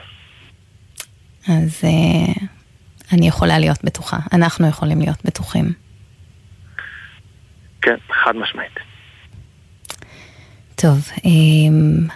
אז 1.49 1.85
uh, 1.85 2.45
אני 3.13 3.29
יכולה 3.29 3.59
להיות 3.59 3.85
בטוחה, 3.85 4.17
אנחנו 4.33 4.69
יכולים 4.69 4.99
להיות 4.99 5.25
בטוחים. 5.25 5.73
כן, 7.83 7.97
חד 8.25 8.37
משמעית. 8.37 8.79
טוב, 10.75 11.09
אמ, 11.25 12.07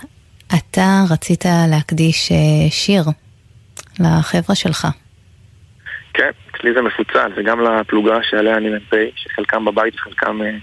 אתה 0.48 1.04
רצית 1.10 1.44
להקדיש 1.70 2.32
אה, 2.32 2.70
שיר 2.70 3.02
לחבר'ה 4.00 4.54
שלך. 4.54 4.86
כן, 6.14 6.30
אצלי 6.50 6.74
זה 6.74 6.82
מפוצל, 6.82 7.32
וגם 7.36 7.60
לפלוגה 7.60 8.18
שעליה 8.22 8.56
אני 8.56 8.68
מ"פ, 8.68 8.94
שחלקם 9.16 9.64
בבית 9.64 9.94
וחלקם 9.94 10.42
אה, 10.42 10.56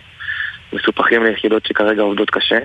מסופחים 0.74 1.24
ליחידות 1.24 1.66
שכרגע 1.66 2.02
עובדות 2.02 2.30
קשה. 2.30 2.60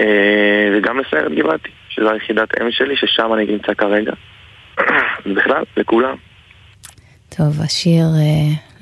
אה, 0.00 0.68
וגם 0.76 0.98
לסיירת 0.98 1.32
גבעתי, 1.32 1.70
שזו 1.88 2.10
היחידת 2.10 2.60
אם 2.60 2.70
שלי, 2.70 2.96
ששם 2.96 3.34
אני 3.34 3.44
נמצא 3.44 3.74
כרגע. 3.74 4.12
בכלל, 5.36 5.62
לכולם. 5.76 6.16
טוב, 7.36 7.60
השיר 7.64 8.04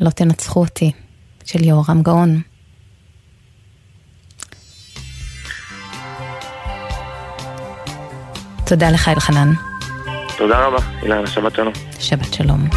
"לא 0.01 0.11
תנצחו 0.11 0.61
אותי" 0.61 0.93
של 1.45 1.65
יהורם 1.65 2.03
גאון. 2.03 2.48
תודה 8.69 8.91
לך, 8.91 9.09
אלחנן. 9.09 9.53
תודה 10.37 10.59
רבה, 10.59 10.79
אילנה, 11.03 11.27
שבת 11.27 11.55
שלום. 11.55 11.73
שבת 11.99 12.35
שלום. 12.35 12.69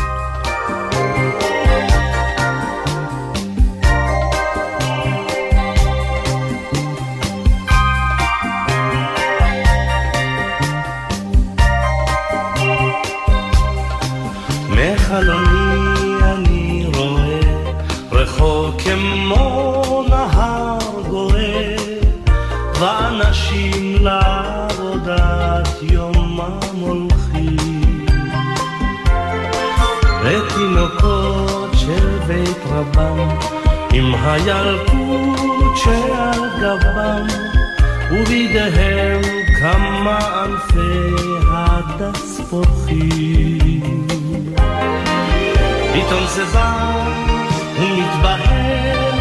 הילקוט 34.31 35.75
שעל 35.75 36.49
גבם 36.61 37.27
ובידיהם 38.11 39.21
כמה 39.59 40.19
אלפי 40.43 41.15
הדס 41.47 42.41
פורחים. 42.49 44.07
פתאום 45.93 46.23
זה 46.27 46.45
בא 46.45 47.05
ומתבהר, 47.79 49.11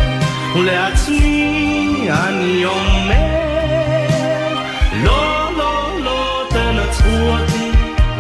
ולעצמי 0.56 2.08
אני 2.10 2.64
אומר, 2.64 4.58
לא, 5.04 5.50
לא, 5.56 5.90
לא 6.04 6.44
תנצחו 6.50 7.08
אותי, 7.08 7.70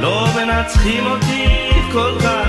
לא 0.00 0.26
מנצחים 0.36 1.06
אותי 1.06 1.70
כל 1.92 2.12
כך 2.24 2.39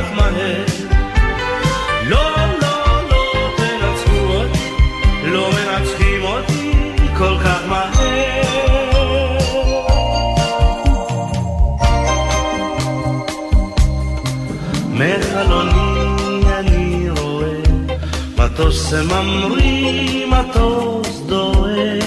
מטוס 18.91 19.11
ממריא, 19.11 20.25
מטוס 20.25 21.21
דוהה 21.25 21.99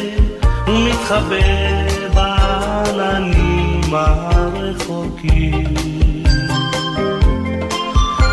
ומתחבא 0.67 1.37
בעננים 2.15 3.81
הרחוקים. 3.93 5.65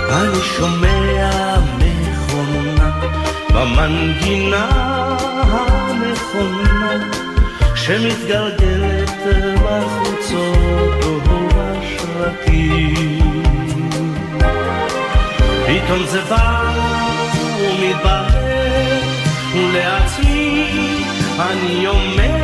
אני 0.09 0.41
שומע 0.57 1.57
מכונה 1.77 2.91
במנגינה 3.53 4.69
הנכונה 5.51 6.91
שמתגלגלת 7.75 9.21
בחוצות 9.63 11.05
ובשרקים. 11.25 12.71
פתאום 15.65 16.03
זה 16.05 16.21
בא 16.21 16.61
ומתברר, 17.81 19.01
ולעצמי 19.53 21.03
אני 21.39 21.87
אומר, 21.87 22.37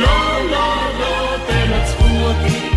לא, 0.00 0.40
לא, 0.50 0.76
לא 1.00 1.36
תנצחו 1.46 2.04
אותי, 2.22 2.68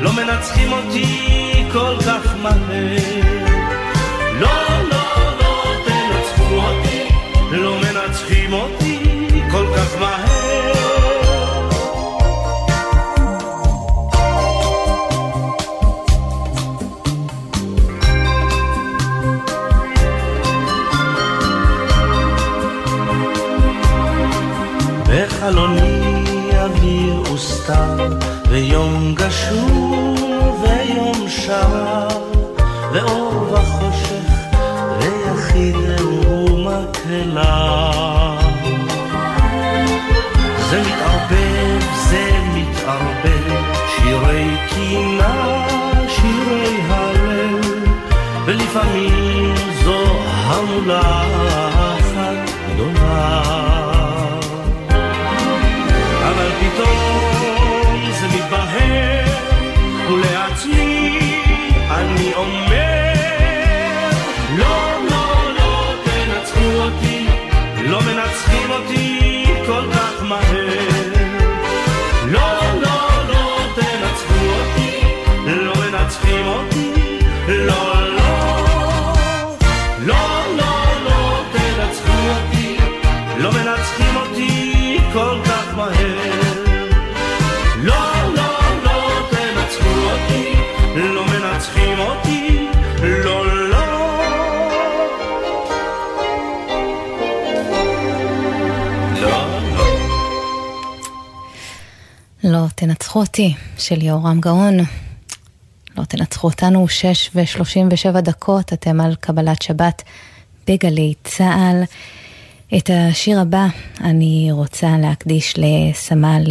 לא 0.00 0.12
מנצחים 0.12 0.72
אותי 0.72 1.64
כל 1.72 1.96
כך 2.06 2.34
מהר. 2.42 2.96
לא, 4.40 4.48
לא, 4.90 5.32
לא 5.40 5.72
תנצחו 5.84 6.54
אותי, 6.54 7.08
לא 7.50 7.74
מנצחים 7.80 8.52
אותי 8.52 8.87
בחלוני 25.48 26.50
אוויר 26.58 27.32
וסתר, 27.32 28.16
ויום 28.48 29.14
גשור 29.14 30.14
ויום 30.62 31.28
שרר, 31.28 32.08
ואור 32.92 33.52
וחושך, 33.52 34.56
ויחיד 35.00 35.76
ומקהלה. 36.28 37.70
זה 40.70 40.82
מתערבב, 40.82 41.80
זה 42.10 42.30
מתערבב, 42.54 43.62
שירי 43.96 44.56
קינה, 44.68 45.66
שירי 46.08 46.80
הלל, 46.88 47.60
ולפעמים 48.44 49.54
זו 49.84 50.02
המולה 50.26 51.67
תנצחו 102.88 103.20
אותי, 103.20 103.54
של 103.78 104.02
יהורם 104.02 104.40
גאון. 104.40 104.78
לא 105.98 106.04
תנצחו 106.04 106.48
אותנו, 106.48 106.88
6 106.88 107.30
ו-37 107.34 108.20
דקות, 108.20 108.72
אתם 108.72 109.00
על 109.00 109.14
קבלת 109.14 109.62
שבת 109.62 110.02
בגלי 110.66 111.14
צה"ל. 111.24 111.82
את 112.76 112.90
השיר 112.92 113.40
הבא 113.40 113.66
אני 114.00 114.48
רוצה 114.52 114.88
להקדיש 114.98 115.54
לסמל 115.56 116.42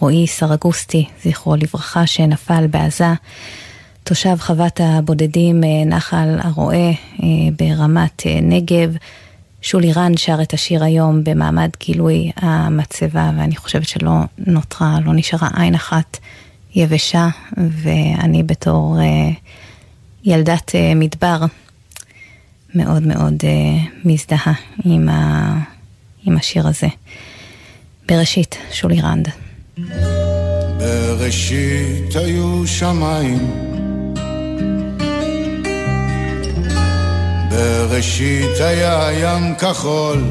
רועי 0.00 0.26
סרגוסטי, 0.26 1.06
זכרו 1.24 1.56
לברכה, 1.56 2.06
שנפל 2.06 2.66
בעזה. 2.66 3.12
תושב 4.04 4.36
חוות 4.40 4.80
הבודדים 4.84 5.64
אה, 5.64 5.84
נחל 5.86 6.38
הרועה 6.40 6.88
אה, 6.88 7.28
ברמת 7.58 8.26
אה, 8.26 8.38
נגב. 8.42 8.96
שולי 9.62 9.92
רן 9.92 10.16
שר 10.16 10.42
את 10.42 10.54
השיר 10.54 10.84
היום 10.84 11.24
במעמד 11.24 11.70
גילוי 11.80 12.30
המצבה, 12.36 13.30
ואני 13.38 13.56
חושבת 13.56 13.88
שלא 13.88 14.12
נותרה, 14.38 14.98
לא 15.04 15.12
נשארה 15.14 15.48
עין 15.56 15.74
אחת 15.74 16.18
יבשה, 16.74 17.28
ואני 17.56 18.42
בתור 18.42 18.98
אה, 19.00 19.30
ילדת 20.24 20.74
אה, 20.74 20.92
מדבר 20.94 21.40
מאוד 22.74 23.02
מאוד 23.02 23.34
אה, 23.44 23.84
מזדהה 24.04 24.52
עם, 24.84 25.08
ה, 25.08 25.58
עם 26.24 26.36
השיר 26.36 26.66
הזה. 26.66 26.88
בראשית, 28.08 28.58
שולי 28.72 29.00
רנד. 29.00 29.28
בראשית 30.78 32.16
היו 32.16 32.66
שמיים, 32.66 33.38
בראשית 37.60 38.60
היה 38.60 39.08
ים 39.12 39.54
כחול, 39.54 40.24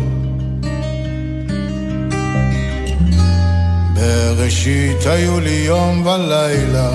בראשית 3.93 5.05
היו 5.05 5.39
לי 5.39 5.63
יום 5.65 6.05
ולילה, 6.05 6.91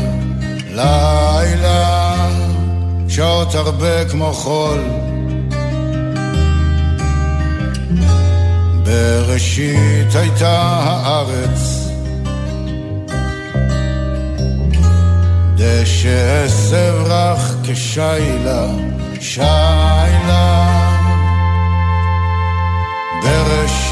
לילה, 0.71 2.15
שעות 3.09 3.55
הרבה 3.55 4.05
כמו 4.09 4.33
חול. 4.33 4.81
בראשית 8.85 10.15
הייתה 10.15 10.59
הארץ, 10.83 11.84
דשא 15.65 16.45
עשב 16.45 16.95
רך 17.07 17.57
כשיילה, 17.65 18.67
שיילה. 19.21 20.71
בראשית 23.23 23.84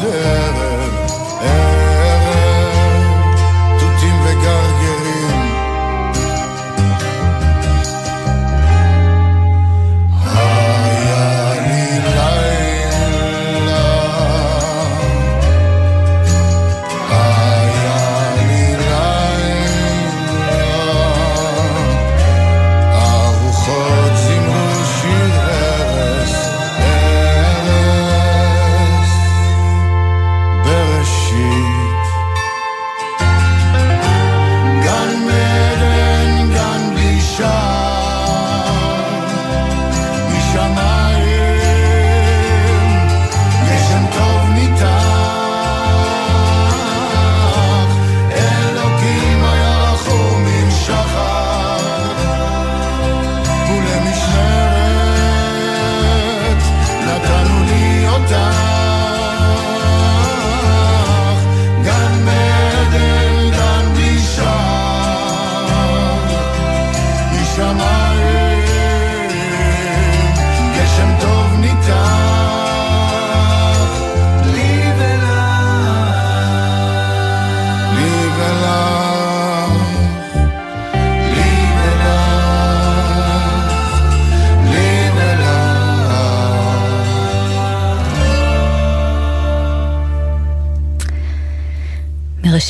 Yeah. 0.00 0.47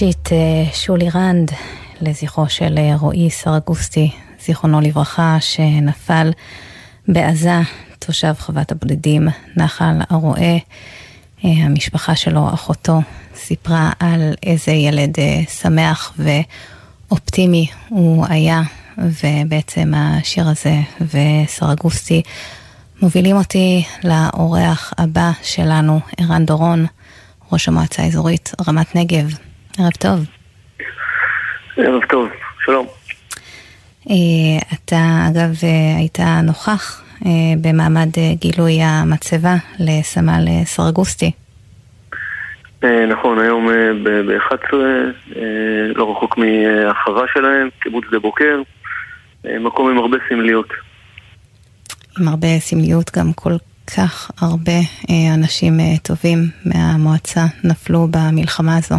מראשית, 0.03 0.33
אה, 0.33 0.73
שולי 0.73 1.09
רנד, 1.15 1.51
לזכרו 2.01 2.49
של 2.49 2.79
אה, 2.79 2.97
רועי 2.97 3.31
סרגוסטי, 3.31 4.11
זיכרונו 4.45 4.81
לברכה, 4.81 5.37
שנפל 5.41 6.31
בעזה, 7.09 7.61
תושב 7.99 8.33
חוות 8.39 8.73
הבודדים, 8.73 9.29
נחל 9.57 9.95
הרועה. 10.11 10.57
אה, 11.45 11.51
המשפחה 11.51 12.17
שלו, 12.17 12.49
אחותו, 12.55 13.01
סיפרה 13.37 13.91
על 14.01 14.35
איזה 14.43 14.73
ילד 14.73 15.15
שמח 15.61 16.15
ואופטימי 16.19 17.67
הוא 17.89 18.27
היה, 18.29 18.63
ובעצם 18.99 19.93
השיר 19.97 20.49
הזה 20.49 20.75
וסרגוסטי 21.01 22.23
מובילים 23.03 23.37
אותי 23.37 23.85
לאורח 24.05 24.93
הבא 24.99 25.31
שלנו, 25.43 26.01
ערן 26.17 26.47
דורון, 26.47 26.87
ראש 27.53 27.69
המועצה 27.69 28.03
האזורית 28.03 28.53
רמת 28.69 28.97
נגב. 28.97 29.48
ערב 29.79 29.93
טוב. 29.99 30.25
ערב 31.77 32.05
טוב, 32.09 32.29
שלום. 32.65 32.87
אה, 34.11 34.15
אתה 34.75 34.97
אגב 35.31 35.55
אה, 35.65 35.97
היית 35.99 36.19
נוכח 36.43 37.03
אה, 37.27 37.31
במעמד 37.61 38.09
גילוי 38.35 38.79
המצבה 38.83 39.55
לסמל 39.79 40.45
סרגוסטי. 40.65 41.31
נכון, 43.09 43.39
היום 43.39 43.69
אה, 43.69 43.91
ב-11, 44.05 44.75
לא 45.95 46.11
רחוק 46.13 46.39
מהחווה 46.39 47.25
שלהם, 47.35 47.69
קיבוץ 47.81 48.05
שדה 48.09 48.19
בוקר, 48.19 48.63
מקום 49.45 49.91
עם 49.91 49.99
הרבה 49.99 50.17
סמליות. 50.29 50.69
עם 52.21 52.29
הרבה 52.29 52.59
סמליות, 52.59 53.11
גם 53.19 53.33
כל 53.33 53.57
כך 53.97 54.31
הרבה 54.41 54.79
אנשים 55.35 55.73
טובים 56.03 56.39
מהמועצה 56.65 57.45
נפלו 57.65 58.09
במלחמה 58.11 58.77
הזו. 58.77 58.97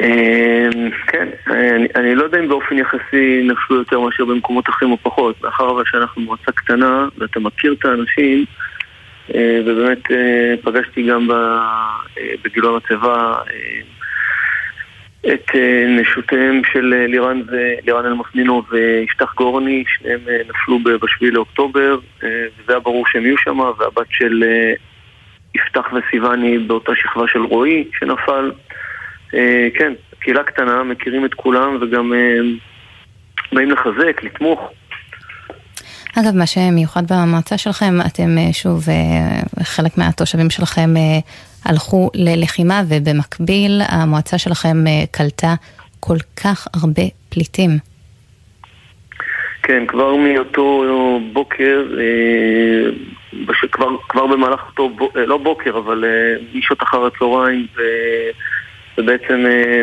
אה, 0.00 0.68
כן, 1.06 1.28
אני, 1.46 1.86
אני 1.94 2.14
לא 2.14 2.24
יודע 2.24 2.38
אם 2.38 2.48
באופן 2.48 2.78
יחסי 2.78 3.42
נפלו 3.44 3.76
יותר 3.76 4.00
מאשר 4.00 4.24
במקומות 4.24 4.68
אחרים 4.68 4.92
או 4.92 4.96
פחות, 5.02 5.42
מאחר 5.44 5.84
שאנחנו 5.84 6.22
מועצה 6.22 6.52
קטנה 6.52 7.08
ואתה 7.18 7.40
מכיר 7.40 7.72
את 7.72 7.84
האנשים 7.84 8.44
אה, 9.34 9.60
ובאמת 9.66 10.10
אה, 10.10 10.54
פגשתי 10.62 11.02
גם 11.02 11.30
אה, 11.30 12.34
בגילוי 12.44 12.74
המצבה 12.74 13.34
אה, 13.50 13.80
את 15.34 15.50
נשותיהם 15.88 16.62
של 16.72 16.94
לירן, 17.08 17.42
לירן 17.86 18.06
אלמסנינו 18.06 18.62
ויפתח 18.70 19.34
גורני, 19.34 19.84
שניהם 19.88 20.20
נפלו 20.48 20.78
ב- 20.78 21.04
בשביעי 21.04 21.32
לאוקטובר 21.32 21.98
וזה 22.22 22.72
היה 22.72 22.78
ברור 22.78 23.04
שהם 23.06 23.26
יהיו 23.26 23.38
שם 23.38 23.58
והבת 23.58 24.06
של 24.10 24.44
יפתח 25.54 25.92
וסיוני 25.92 26.58
באותה 26.58 26.92
שכבה 26.96 27.28
של 27.28 27.42
רועי 27.42 27.84
שנפל 27.98 28.50
כן, 29.74 29.92
קהילה 30.18 30.44
קטנה, 30.44 30.82
מכירים 30.82 31.24
את 31.24 31.34
כולם 31.34 31.78
וגם 31.80 32.12
אה, 32.12 32.38
באים 33.52 33.70
לחזק, 33.70 34.22
לתמוך. 34.22 34.60
אגב, 36.18 36.36
מה 36.36 36.46
שמיוחד 36.46 37.02
במועצה 37.12 37.58
שלכם, 37.58 37.94
אתם 38.06 38.38
אה, 38.38 38.52
שוב, 38.52 38.84
אה, 38.88 39.64
חלק 39.64 39.98
מהתושבים 39.98 40.50
שלכם 40.50 40.96
אה, 40.96 41.18
הלכו 41.64 42.10
ללחימה, 42.14 42.82
ובמקביל 42.88 43.80
המועצה 43.88 44.38
שלכם 44.38 44.86
אה, 44.86 45.06
קלטה 45.10 45.54
כל 46.00 46.16
כך 46.44 46.68
הרבה 46.74 47.02
פליטים. 47.28 47.70
כן, 49.62 49.86
כבר 49.86 50.14
מאותו 50.16 50.84
בוקר, 51.32 51.86
אה. 51.98 52.90
כבר, 53.72 53.88
כבר 54.08 54.26
במהלך 54.26 54.60
אותו. 54.66 54.90
אה, 55.16 55.26
לא 55.26 55.36
בוקר, 55.36 55.78
אבל 55.78 56.04
אה, 56.04 56.34
משעות 56.54 56.82
אחר 56.82 57.06
הצהריים. 57.06 57.66
ובעצם, 58.98 59.46
אה, 59.46 59.82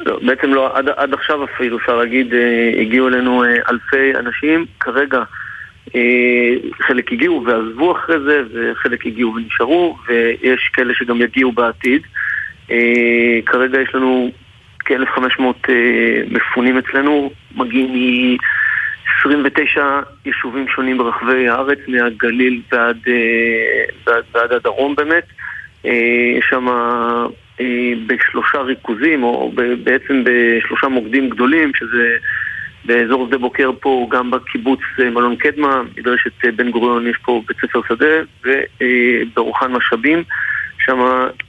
לא, 0.00 0.18
בעצם 0.22 0.54
לא, 0.54 0.76
עד, 0.76 0.88
עד 0.88 1.14
עכשיו 1.14 1.44
אפילו, 1.44 1.78
אפשר 1.78 1.96
להגיד, 1.96 2.34
אה, 2.34 2.72
הגיעו 2.80 3.08
אלינו 3.08 3.44
אה, 3.44 3.54
אלפי 3.70 4.18
אנשים. 4.18 4.66
כרגע 4.80 5.22
חלק 6.80 7.12
הגיעו 7.12 7.44
ועזבו 7.46 7.92
אחרי 7.92 8.20
זה, 8.20 8.42
וחלק 8.52 9.06
הגיעו 9.06 9.34
ונשארו, 9.34 9.96
ויש 10.08 10.70
כאלה 10.72 10.94
שגם 10.94 11.20
יגיעו 11.20 11.52
בעתיד. 11.52 12.02
כרגע 13.46 13.80
יש 13.80 13.94
לנו 13.94 14.30
כ-1,500 14.84 15.42
אה, 15.68 16.22
מפונים 16.30 16.78
אצלנו, 16.78 17.30
מגיעים 17.56 17.92
מ... 17.92 18.36
29 19.20 20.00
יישובים 20.24 20.68
שונים 20.68 20.98
ברחבי 20.98 21.48
הארץ, 21.48 21.78
מהגליל 21.88 22.60
ועד, 22.72 22.98
ועד, 24.06 24.24
ועד 24.34 24.52
הדרום 24.52 24.94
באמת. 24.94 25.24
יש 25.84 26.44
שם 26.50 26.68
אה, 27.60 27.92
בשלושה 28.06 28.58
ריכוזים, 28.58 29.22
או 29.22 29.52
בעצם 29.84 30.24
בשלושה 30.24 30.88
מוקדים 30.88 31.28
גדולים, 31.28 31.72
שזה 31.74 32.16
באזור 32.84 33.26
שדה 33.26 33.38
בוקר 33.38 33.70
פה, 33.80 34.08
גם 34.10 34.30
בקיבוץ 34.30 34.80
אה, 35.00 35.10
מלון 35.10 35.36
קדמה, 35.36 35.82
מדרשת 35.96 36.44
אה, 36.44 36.52
בן 36.52 36.70
גוריון 36.70 37.06
יש 37.06 37.16
פה 37.24 37.42
בית 37.48 37.56
ספר 37.56 37.80
שדה, 37.88 38.16
וברוחן 38.44 39.72
משאבים, 39.72 40.22
שם 40.78 40.98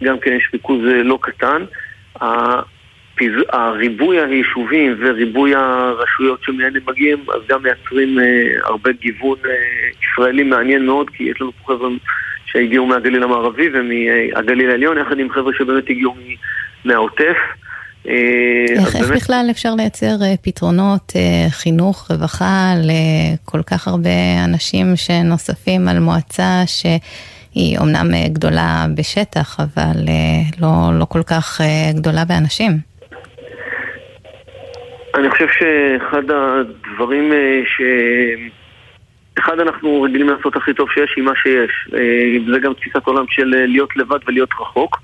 גם 0.04 0.20
כן 0.20 0.32
יש 0.32 0.50
ריכוז 0.54 0.86
אה, 0.88 1.04
לא 1.04 1.20
קטן. 1.22 1.64
הריבוי 3.50 4.20
היישובים 4.20 4.96
וריבוי 5.00 5.56
הרשויות 5.56 6.44
שמהן 6.44 6.76
הם 6.76 6.82
מגיעים, 6.88 7.26
אז 7.36 7.42
גם 7.50 7.64
מייצרים 7.64 8.20
אה, 8.20 8.24
הרבה 8.64 8.92
גיוון 8.92 9.38
אה, 9.46 9.52
ישראלי 10.04 10.44
מעניין 10.44 10.86
מאוד, 10.86 11.10
כי 11.10 11.24
יש 11.24 11.42
לנו 11.42 11.52
פה 11.52 11.74
חבר'ה 11.74 11.90
שהגיעו 12.54 12.86
מהגליל 12.86 13.24
המערבי 13.24 13.70
ומהגליל 13.74 14.70
העליון, 14.70 14.98
יחד 14.98 15.20
עם 15.20 15.30
חבר'ה 15.30 15.54
שבאמת 15.54 15.90
הגיעו 15.90 16.16
מהעוטף. 16.86 17.38
אה, 18.08 18.66
איך, 18.70 18.96
איך 18.96 19.12
בכלל 19.12 19.46
אפשר 19.52 19.76
לייצר 19.76 20.16
אה, 20.22 20.34
פתרונות 20.42 21.14
אה, 21.16 21.50
חינוך, 21.50 22.12
רווחה 22.12 22.74
לכל 22.84 23.64
כך 23.64 23.88
הרבה 23.88 24.10
אנשים 24.46 24.86
שנוספים 24.96 25.88
על 25.88 26.00
מועצה 26.00 26.62
היא 27.56 27.78
אומנם 27.78 28.08
גדולה 28.28 28.86
בשטח, 28.98 29.60
אבל 29.60 29.98
לא, 30.62 31.00
לא 31.00 31.06
כל 31.06 31.24
כך 31.24 31.62
גדולה 31.96 32.26
באנשים. 32.26 32.72
אני 35.16 35.30
חושב 35.30 35.48
שאחד 35.48 36.24
הדברים 36.30 37.32
ש... 37.66 37.82
אחד, 39.40 39.60
אנחנו 39.60 40.02
רגילים 40.02 40.30
לעשות 40.30 40.56
הכי 40.56 40.74
טוב 40.74 40.90
שיש 40.92 41.14
עם 41.18 41.26
מה 41.26 41.32
שיש. 41.36 41.88
זה 42.52 42.60
גם 42.60 42.74
תפיסת 42.74 43.08
עולם 43.08 43.26
של 43.30 43.46
להיות 43.46 43.96
לבד 43.96 44.20
ולהיות 44.28 44.50
רחוק. 44.60 45.00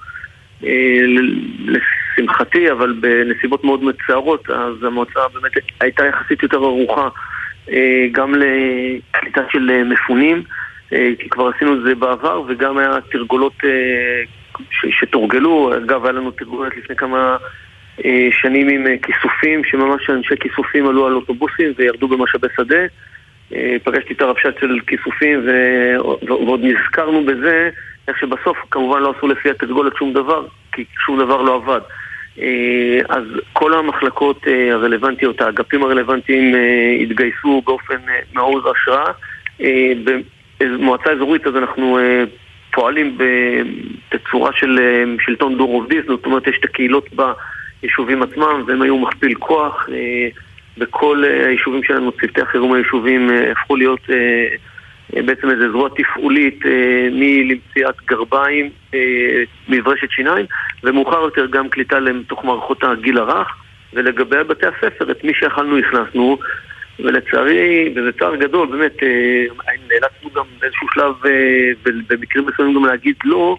לשמחתי, 2.19 2.71
אבל 2.71 2.93
בנסיבות 2.99 3.63
מאוד 3.63 3.83
מצערות, 3.83 4.49
אז 4.49 4.83
המועצה 4.83 5.19
באמת 5.33 5.51
הייתה 5.81 6.05
יחסית 6.05 6.43
יותר 6.43 6.57
ערוכה 6.57 7.07
אה, 7.71 8.07
גם 8.11 8.33
לקליטה 8.35 9.41
של 9.51 9.71
אה, 9.71 9.83
מפונים, 9.83 10.43
אה, 10.93 11.09
כי 11.19 11.29
כבר 11.29 11.51
עשינו 11.55 11.73
את 11.73 11.83
זה 11.83 11.95
בעבר, 11.95 12.43
וגם 12.47 12.77
היה 12.77 12.97
תרגולות 13.11 13.53
שתורגלו, 14.71 15.77
אגב, 15.77 16.05
היה 16.05 16.11
לנו 16.11 16.31
תרגולת 16.31 16.77
לפני 16.77 16.95
כמה 16.95 17.37
שנים 18.31 18.67
עם 18.67 18.97
כיסופים, 18.97 19.63
שממש 19.63 20.09
אנשי 20.09 20.35
כיסופים 20.39 20.87
עלו 20.87 21.07
על 21.07 21.13
אוטובוסים 21.13 21.73
וירדו 21.77 22.07
במשאבי 22.07 22.47
שדה. 22.57 22.85
פגשתי 23.83 24.13
את 24.13 24.21
הרבש"ץ 24.21 24.59
של 24.59 24.79
כיסופים 24.87 25.47
ועוד 26.27 26.59
נזכרנו 26.63 27.25
בזה, 27.25 27.69
איך 28.07 28.19
שבסוף 28.19 28.57
כמובן 28.71 29.01
לא 29.01 29.13
עשו 29.17 29.27
לפי 29.27 29.49
התרגולת 29.49 29.93
שום 29.97 30.13
דבר, 30.13 30.45
כי 30.71 30.85
שום 31.05 31.19
דבר 31.19 31.41
לא 31.41 31.55
עבד. 31.55 31.81
אה, 32.41 32.99
אז 33.09 33.23
כל 33.53 33.73
המחלקות 33.73 34.47
אה, 34.47 34.73
הרלוונטיות, 34.73 35.41
האגפים 35.41 35.83
הרלוונטיים 35.83 36.55
אה, 36.55 36.97
התגייסו 37.01 37.61
באופן 37.65 37.97
מעוז 38.33 38.63
השראה. 38.65 39.11
במועצה 40.59 41.11
אזורית 41.11 41.47
אז 41.47 41.55
אנחנו 41.55 41.99
פועלים 42.71 43.17
בצורה 44.11 44.53
של 44.53 44.79
שלטון 45.19 45.57
דור 45.57 45.73
עובדי, 45.73 46.01
זאת 46.07 46.25
אומרת 46.25 46.47
יש 46.47 46.55
את 46.59 46.65
הקהילות 46.65 47.05
ביישובים 47.81 48.23
עצמם 48.23 48.63
והם 48.67 48.81
היו 48.81 48.97
מכפיל 48.97 49.35
כוח. 49.35 49.89
בכל 50.79 51.23
היישובים 51.23 51.83
שלנו, 51.83 52.11
צוותי 52.11 52.41
החירום 52.41 52.73
היישובים 52.73 53.29
הפכו 53.51 53.75
להיות 53.75 54.01
בעצם 55.13 55.49
איזו 55.49 55.71
זרוע 55.71 55.89
תפעולית 55.95 56.59
מלמציאת 57.11 57.95
גרביים, 58.05 58.69
מברשת 59.69 60.11
שיניים 60.11 60.45
ומאוחר 60.83 61.21
יותר 61.21 61.45
גם 61.45 61.69
קליטה 61.69 61.99
לתוך 61.99 62.45
מערכות 62.45 62.83
הגיל 62.83 63.17
הרך 63.17 63.47
ולגבי 63.93 64.43
בתי 64.43 64.65
הספר, 64.67 65.11
את 65.11 65.23
מי 65.23 65.33
שיכלנו 65.33 65.77
הכנסנו 65.77 66.37
ולצערי, 66.99 67.93
וזה 67.95 68.11
צער 68.19 68.35
גדול, 68.35 68.67
באמת, 68.67 69.03
אה, 69.03 69.45
נאלצנו 69.89 70.29
גם 70.35 70.43
באיזשהו 70.59 70.87
שלב, 70.93 71.13
אה, 71.25 71.71
במקרים 72.09 72.45
מסוימים 72.45 72.75
גם 72.75 72.85
להגיד 72.85 73.15
לא, 73.23 73.57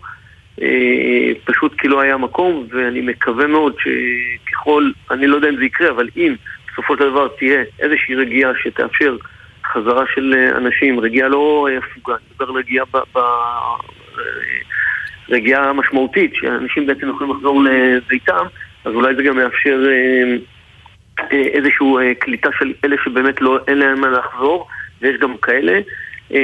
אה, 0.63 1.33
פשוט 1.45 1.75
כי 1.79 1.89
לא 1.89 2.01
היה 2.01 2.17
מקום, 2.17 2.67
ואני 2.71 3.01
מקווה 3.01 3.47
מאוד 3.47 3.75
שככל, 3.79 4.91
אני 5.11 5.27
לא 5.27 5.37
יודע 5.37 5.49
אם 5.49 5.57
זה 5.57 5.65
יקרה, 5.65 5.91
אבל 5.91 6.09
אם 6.17 6.35
בסופו 6.81 6.97
של 6.97 7.11
דבר 7.11 7.29
תהיה 7.29 7.63
איזושהי 7.79 8.15
רגיעה 8.15 8.53
שתאפשר 8.63 9.17
חזרה 9.73 10.05
של 10.15 10.35
אנשים, 10.57 11.01
רגיעה 11.01 11.29
לא 11.29 11.69
הפוגה, 11.79 12.15
אני 12.15 12.25
מדבר 12.41 12.59
רגיעה 12.59 12.85
ב... 12.95 12.99
ב 13.15 13.21
רגיעה 15.31 15.73
משמעותית, 15.73 16.35
שאנשים 16.35 16.87
בעצם 16.87 17.09
יכולים 17.09 17.37
לחזור 17.37 17.63
לביתם, 17.63 18.47
אז 18.85 18.95
אולי 18.95 19.15
זה 19.15 19.23
גם 19.23 19.37
מאפשר 19.37 19.83
אה, 19.87 20.37
אה, 21.33 21.43
איזושהי 21.53 21.87
אה, 22.01 22.15
קליטה 22.15 22.49
של 22.59 22.73
אלה 22.85 22.97
שבאמת 23.05 23.41
לא, 23.41 23.59
אין 23.69 23.79
להם 23.79 24.01
מה 24.01 24.09
לחזור, 24.11 24.69
ויש 25.03 25.17
גם 25.21 25.37
כאלה. 25.37 25.81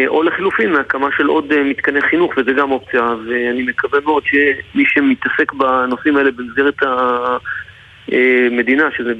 או 0.07 0.23
לחילופין, 0.23 0.77
הקמה 0.77 1.09
של 1.17 1.27
עוד 1.27 1.63
מתקני 1.63 2.01
חינוך, 2.01 2.33
וזה 2.37 2.53
גם 2.53 2.71
אופציה, 2.71 3.03
ואני 3.27 3.63
מקווה 3.63 4.01
מאוד 4.05 4.23
שמי 4.27 4.85
שמתעסק 4.87 5.53
בנושאים 5.53 6.17
האלה 6.17 6.31
במסגרת 6.31 6.83
המדינה, 8.53 8.85
שזה 8.97 9.13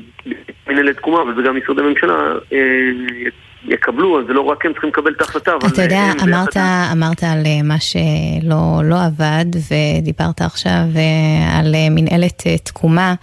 מנהלת 0.69 0.97
תקומה, 0.97 1.23
וזה 1.23 1.43
גם 1.43 1.57
משרדי 1.57 1.83
ממשלה, 1.83 2.35
יקבלו, 3.69 4.21
אז 4.21 4.27
זה 4.27 4.33
לא 4.33 4.41
רק 4.41 4.67
הם 4.67 4.73
צריכים 4.73 4.91
לקבל 4.91 5.13
את 5.13 5.21
ההחלטה, 5.21 5.53
אבל... 5.61 5.69
אתה 5.69 5.83
יודע, 5.83 6.13
אמרת, 6.23 6.57
אמרת 6.93 7.23
על 7.23 7.43
אה, 7.47 7.63
מה 7.63 7.81
שלא 7.81 8.81
לא 8.85 8.97
עבד, 9.05 9.45
ודיברת 9.71 10.41
עכשיו 10.41 10.83
אה, 10.97 11.59
על 11.59 11.75
אה, 11.75 11.89
מנהלת 11.91 12.43
תקומה. 12.65 13.15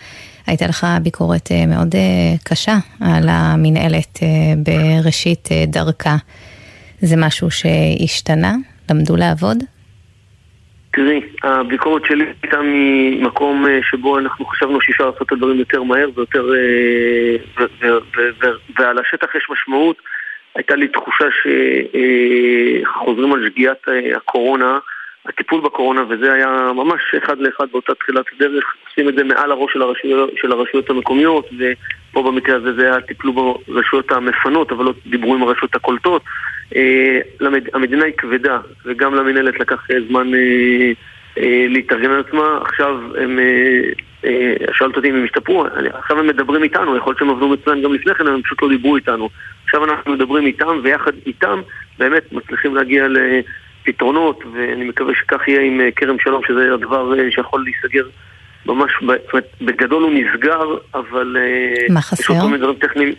הייתה 0.47 0.67
לך 0.67 0.87
ביקורת 1.03 1.49
מאוד 1.67 1.95
קשה 2.43 2.77
על 3.01 3.29
המנהלת 3.29 4.19
בראשית 4.57 5.49
דרכה. 5.67 6.15
זה 7.01 7.15
משהו 7.17 7.51
שהשתנה? 7.51 8.55
למדו 8.89 9.15
לעבוד? 9.15 9.57
תראי, 10.93 11.21
הביקורת 11.43 12.05
שלי 12.05 12.25
הייתה 12.43 12.59
ממקום 12.63 13.65
שבו 13.81 14.19
אנחנו 14.19 14.45
חשבנו 14.45 14.81
שאפשר 14.81 15.05
לעשות 15.05 15.21
את 15.21 15.31
הדברים 15.31 15.59
יותר 15.59 15.83
מהר 15.83 16.09
ויותר... 16.15 16.45
ועל 18.79 18.99
השטח 18.99 19.35
יש 19.35 19.47
משמעות. 19.49 19.97
הייתה 20.55 20.75
לי 20.75 20.87
תחושה 20.87 21.25
שחוזרים 22.83 23.33
על 23.33 23.49
שגיאת 23.49 23.89
אה, 23.89 24.17
הקורונה, 24.17 24.79
הטיפול 25.25 25.61
בקורונה, 25.61 26.01
וזה 26.09 26.33
היה 26.33 26.71
ממש 26.75 27.01
אחד 27.23 27.39
לאחד 27.39 27.65
באותה 27.71 27.95
תחילת 27.95 28.25
דרך, 28.39 28.63
עושים 28.89 29.09
את 29.09 29.15
זה 29.15 29.23
מעל 29.23 29.51
הראש 29.51 29.73
של 29.73 29.81
הרשויות, 29.81 30.29
של 30.41 30.51
הרשויות 30.51 30.89
המקומיות, 30.89 31.49
ופה 31.59 32.23
במקרה 32.23 32.55
הזה 32.55 32.73
זה 32.73 32.85
היה 32.85 33.01
טיפלו 33.01 33.57
ברשויות 33.67 34.11
המפנות, 34.11 34.71
אבל 34.71 34.85
לא 34.85 34.93
דיברו 35.05 35.35
עם 35.35 35.43
הרשויות 35.43 35.75
הקולטות. 35.75 36.21
אה, 36.75 37.19
המדינה 37.73 38.05
היא 38.05 38.13
כבדה, 38.17 38.59
וגם 38.85 39.15
למנהלת 39.15 39.59
לקח 39.59 39.87
אה, 39.91 39.95
זמן 40.09 40.31
להתארגן 41.67 42.11
על 42.11 42.19
עצמה. 42.19 42.57
עכשיו 42.61 42.99
הם 43.17 43.39
שאלת 44.73 44.95
אותי 44.97 45.09
אם 45.09 45.15
הם 45.15 45.23
השתפרו, 45.23 45.65
עכשיו 45.93 46.19
הם 46.19 46.27
מדברים 46.27 46.63
איתנו, 46.63 46.97
יכול 46.97 47.09
להיות 47.09 47.19
שהם 47.19 47.29
עבדו 47.29 47.49
מצוין 47.49 47.81
גם 47.81 47.93
לפני 47.93 48.15
כן, 48.15 48.27
הם 48.27 48.41
פשוט 48.41 48.61
לא 48.61 48.69
דיברו 48.69 48.95
איתנו. 48.95 49.29
עכשיו 49.65 49.85
אנחנו 49.85 50.13
מדברים 50.13 50.45
איתם, 50.45 50.79
ויחד 50.83 51.11
איתם 51.25 51.61
באמת 51.99 52.33
מצליחים 52.33 52.75
להגיע 52.75 53.07
לפתרונות, 53.87 54.43
ואני 54.53 54.85
מקווה 54.85 55.13
שכך 55.15 55.47
יהיה 55.47 55.61
עם 55.61 55.81
אה, 55.81 55.91
כרם 55.91 56.19
שלום, 56.19 56.41
שזה 56.47 56.73
הדבר 56.73 57.19
אה, 57.19 57.31
שיכול 57.31 57.63
להיסגר 57.63 58.09
ממש, 58.65 58.91
זאת 59.01 59.33
אומרת, 59.33 59.45
בגדול 59.61 60.03
הוא 60.03 60.11
נסגר, 60.13 60.77
אבל... 60.93 61.37
אה, 61.39 61.93
מה 61.93 62.01
חסר? 62.01 62.33
יש 62.33 62.39
כל 62.39 62.45
מיני 62.45 62.57
דברים 62.57 62.75
טכניים. 62.75 63.13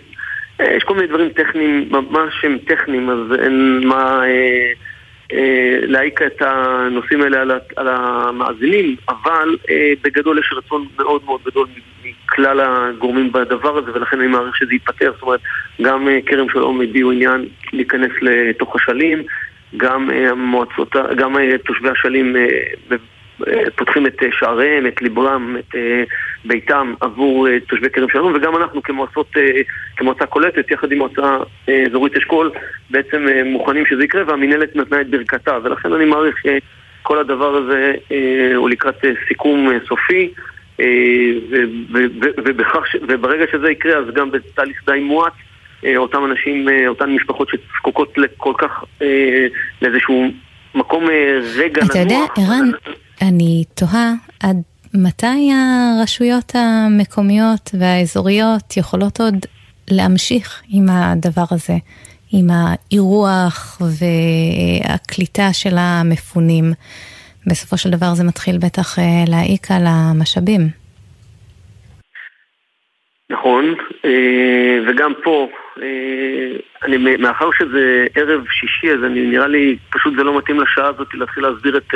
יש 0.61 0.85
כל 0.85 0.95
מיני 0.95 1.07
דברים 1.07 1.29
טכניים, 1.29 1.89
ממש 1.91 2.45
הם 2.45 2.59
טכניים, 2.67 3.11
אז 3.11 3.39
אין 3.39 3.81
מה... 3.85 4.23
אה, 5.33 5.79
להעיק 5.83 6.23
את 6.23 6.43
הנושאים 6.43 7.23
האלה 7.23 7.41
על, 7.43 7.51
על 7.77 7.89
המאזינים, 7.89 8.97
אבל 9.09 9.57
אה, 9.71 9.93
בגדול 10.03 10.39
יש 10.39 10.53
רצון 10.57 10.87
מאוד 10.97 11.25
מאוד 11.25 11.41
גדול 11.47 11.69
מכלל 12.05 12.61
הגורמים 12.61 13.33
בדבר 13.33 13.79
הזה, 13.79 13.91
ולכן 13.95 14.21
אני 14.21 14.29
מעריך 14.29 14.57
שזה 14.57 14.73
ייפתר. 14.73 15.13
זאת 15.13 15.23
אומרת, 15.23 15.41
גם 15.83 16.09
אה, 16.09 16.19
כרם 16.27 16.47
שלום 16.53 16.81
הביעו 16.81 17.11
עניין 17.11 17.49
להיכנס 17.73 18.11
לתוך 18.23 18.77
השלים, 18.77 19.23
גם 19.77 20.11
המועצות, 20.11 20.97
גם 21.17 21.37
תושבי 21.65 21.89
השלים 21.89 22.37
פותחים 23.77 24.07
את 24.07 24.23
שעריהם, 24.31 24.87
את 24.87 25.03
ליברם, 25.03 25.57
את 25.59 25.75
ביתם 26.45 26.95
עבור 27.01 27.49
תושבי 27.67 27.91
כרם 27.91 28.09
שלום, 28.09 28.33
וגם 28.35 28.57
אנחנו 28.57 28.83
כמועצות, 28.83 29.31
כמועצה 29.97 30.27
קולטת, 30.27 30.71
יחד 30.71 30.93
עם 30.93 30.99
מועצה 30.99 31.37
אזורית 31.87 32.17
אשכול, 32.17 32.51
בעצם 32.91 33.27
מוכנים 33.45 33.87
שזה 33.87 34.05
יקרה, 34.05 34.23
והמינהלת 34.27 34.77
נתנה 34.77 35.01
את 35.01 35.11
ברכתה, 35.11 35.59
ולכן 35.63 35.93
אני 35.93 36.05
מעריך 36.05 36.37
שכל 36.39 37.19
הדבר 37.19 37.57
הזה 37.57 37.93
הוא 38.55 38.71
לקראת 38.71 39.05
סיכום 39.29 39.69
סופי. 39.89 40.33
ובכך, 42.45 42.83
וברגע 43.09 43.45
שזה 43.53 43.71
יקרה, 43.71 43.97
אז 43.99 44.05
גם 44.15 44.31
בתהליך 44.31 44.83
די 44.87 45.01
מואץ, 45.01 45.33
אותם 45.97 46.25
אנשים, 46.25 46.67
אותן 46.89 47.11
משפחות 47.11 47.49
שזקוקות 47.49 48.19
לכל 48.19 48.53
כך, 48.59 48.85
לאיזשהו 49.83 50.25
מקום 50.75 51.05
רגע. 51.57 51.83
אתה 51.91 51.99
יודע, 51.99 52.19
ערן, 52.37 52.71
אני 53.23 53.65
תוהה 53.75 54.13
עד 54.43 54.57
מתי 54.95 55.51
הרשויות 55.53 56.53
המקומיות 56.55 57.71
והאזוריות 57.79 58.77
יכולות 58.77 59.21
עוד 59.21 59.35
להמשיך 59.91 60.63
עם 60.69 60.87
הדבר 60.91 61.45
הזה, 61.51 61.77
עם 62.33 62.47
האירוח 62.51 63.81
והקליטה 63.81 65.53
של 65.53 65.75
המפונים. 65.79 66.65
בסופו 67.47 67.79
של 67.79 67.91
דבר 67.91 68.15
זה 68.15 68.25
מתחיל 68.25 68.59
בטח 68.59 68.99
אה, 68.99 69.25
להעיק 69.29 69.71
על 69.71 69.83
המשאבים. 69.87 70.61
נכון, 73.31 73.75
אה, 74.05 74.79
וגם 74.89 75.13
פה, 75.25 75.49
אה, 75.51 75.64
אני, 76.83 77.17
מאחר 77.17 77.49
שזה 77.59 78.07
ערב 78.15 78.45
שישי, 78.51 78.93
אז 78.93 79.05
אני, 79.05 79.27
נראה 79.27 79.47
לי, 79.47 79.77
פשוט 79.91 80.15
זה 80.17 80.23
לא 80.25 80.39
מתאים 80.39 80.61
לשעה 80.61 80.89
הזאת 80.89 81.15
להתחיל 81.15 81.43
להסביר 81.43 81.77
את 81.77 81.95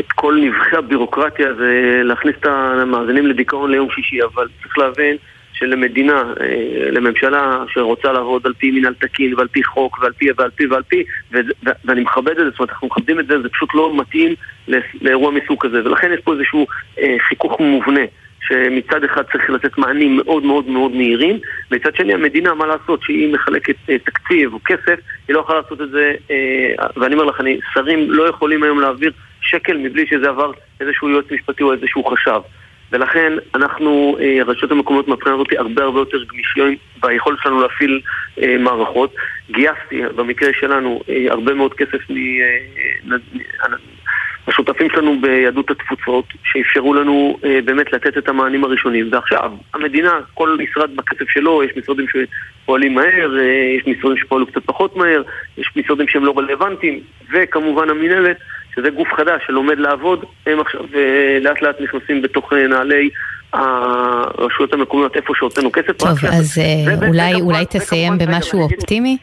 את 0.00 0.12
כל 0.12 0.38
נבחי 0.40 0.76
הבירוקרטיה 0.76 1.48
ולהכניס 1.56 2.34
את 2.40 2.46
המאזינים 2.46 3.26
לדיכאון 3.26 3.70
ליום 3.70 3.90
שישי, 3.90 4.22
אבל 4.22 4.48
צריך 4.62 4.78
להבין 4.78 5.16
שלמדינה, 5.52 6.22
אה, 6.40 6.90
לממשלה 6.90 7.64
שרוצה 7.68 8.12
לעבוד 8.12 8.46
על 8.46 8.52
פי 8.58 8.70
מינהל 8.70 8.94
תקין 8.94 9.34
ועל 9.34 9.48
פי 9.48 9.64
חוק 9.64 9.98
ועל 10.02 10.12
פי 10.12 10.28
ועל 10.36 10.50
פי 10.50 10.66
ועל 10.66 10.82
פי, 10.82 11.04
ואני 11.84 12.00
מכבד 12.00 12.30
את 12.30 12.36
זה, 12.36 12.50
זאת 12.50 12.58
אומרת, 12.58 12.70
אנחנו 12.70 12.86
מכבדים 12.86 13.20
את 13.20 13.26
זה, 13.26 13.42
זה 13.42 13.48
פשוט 13.48 13.74
לא 13.74 13.96
מתאים 13.96 14.34
לאירוע 15.00 15.30
מסוג 15.30 15.66
כזה, 15.66 15.84
ולכן 15.84 16.12
יש 16.12 16.20
פה 16.24 16.32
איזשהו 16.32 16.66
אה, 16.98 17.16
חיכוך 17.28 17.60
מובנה. 17.60 18.00
שמצד 18.48 19.04
אחד 19.04 19.22
צריך 19.32 19.50
לתת 19.50 19.78
מענים 19.78 20.16
מאוד 20.16 20.44
מאוד 20.44 20.68
מאוד 20.68 20.92
מהירים, 20.92 21.38
מצד 21.70 21.94
שני 21.94 22.14
המדינה, 22.14 22.54
מה 22.54 22.66
לעשות, 22.66 23.02
שהיא 23.02 23.32
מחלקת 23.32 23.76
אה, 23.90 23.98
תקציב 23.98 24.54
או 24.54 24.58
כסף, 24.64 24.98
היא 25.28 25.34
לא 25.34 25.40
יכולה 25.40 25.60
לעשות 25.60 25.80
את 25.80 25.90
זה, 25.90 26.12
אה, 26.30 26.86
ואני 26.96 27.14
אומר 27.14 27.24
לך, 27.24 27.40
אני, 27.40 27.58
שרים 27.74 28.10
לא 28.10 28.28
יכולים 28.28 28.62
היום 28.62 28.80
להעביר 28.80 29.12
שקל 29.40 29.76
מבלי 29.76 30.06
שזה 30.06 30.28
עבר 30.28 30.52
איזשהו 30.80 31.08
יועץ 31.08 31.24
משפטי 31.30 31.62
או 31.62 31.72
איזשהו 31.72 32.04
חשב. 32.04 32.40
ולכן 32.92 33.32
אנחנו, 33.54 34.16
אה, 34.20 34.40
הרשויות 34.40 34.72
המקומיות 34.72 35.08
מהבחינה 35.08 35.34
הזאת 35.34 35.46
הרבה 35.58 35.82
הרבה 35.82 36.00
יותר 36.00 36.24
גמישים 36.24 36.76
ביכולת 37.00 37.38
שלנו 37.42 37.60
להפעיל 37.60 38.00
אה, 38.42 38.56
מערכות. 38.58 39.14
גייסתי, 39.50 40.02
במקרה 40.16 40.50
שלנו, 40.60 41.00
אה, 41.08 41.26
הרבה 41.30 41.54
מאוד 41.54 41.74
כסף 41.74 42.10
מהשותפים 44.46 44.88
שלנו 44.90 45.20
ביהדות 45.20 45.70
התפוצות, 45.70 46.24
שאפשרו 46.44 46.94
לנו 46.94 47.38
באמת 47.64 47.92
לתת 47.92 48.18
את 48.18 48.28
המענים 48.28 48.64
הראשונים. 48.64 49.08
ועכשיו, 49.12 49.52
המדינה, 49.74 50.20
כל 50.34 50.58
משרד 50.58 50.96
בכסף 50.96 51.28
שלו, 51.28 51.62
יש 51.64 51.70
משרדים 51.76 52.06
שפועלים 52.08 52.94
מהר, 52.94 53.36
יש 53.78 53.86
משרדים 53.86 54.18
שפועלו 54.18 54.46
קצת 54.46 54.64
פחות 54.66 54.96
מהר, 54.96 55.22
יש 55.58 55.72
משרדים 55.76 56.08
שהם 56.08 56.24
לא 56.24 56.34
רלוונטיים, 56.38 57.00
וכמובן 57.32 57.90
המינהלת. 57.90 58.36
שזה 58.76 58.90
גוף 58.90 59.08
חדש 59.16 59.42
שלומד 59.46 59.78
לעבוד, 59.78 60.24
הם 60.46 60.60
עכשיו 60.60 60.80
אה, 60.94 61.38
לאט 61.40 61.62
לאט 61.62 61.80
נכנסים 61.80 62.22
בתוך 62.22 62.52
אה, 62.52 62.66
נעלי 62.66 63.10
הרשויות 63.52 64.72
המקומיות 64.72 65.16
איפה 65.16 65.32
שהוצאנו 65.36 65.72
כסף. 65.72 65.92
טוב, 65.92 66.08
אז 66.32 66.58
אה, 66.58 67.08
אולי, 67.08 67.34
אולי 67.40 67.64
תסיים 67.70 68.18
במשהו 68.18 68.60
אופטימי? 68.60 69.16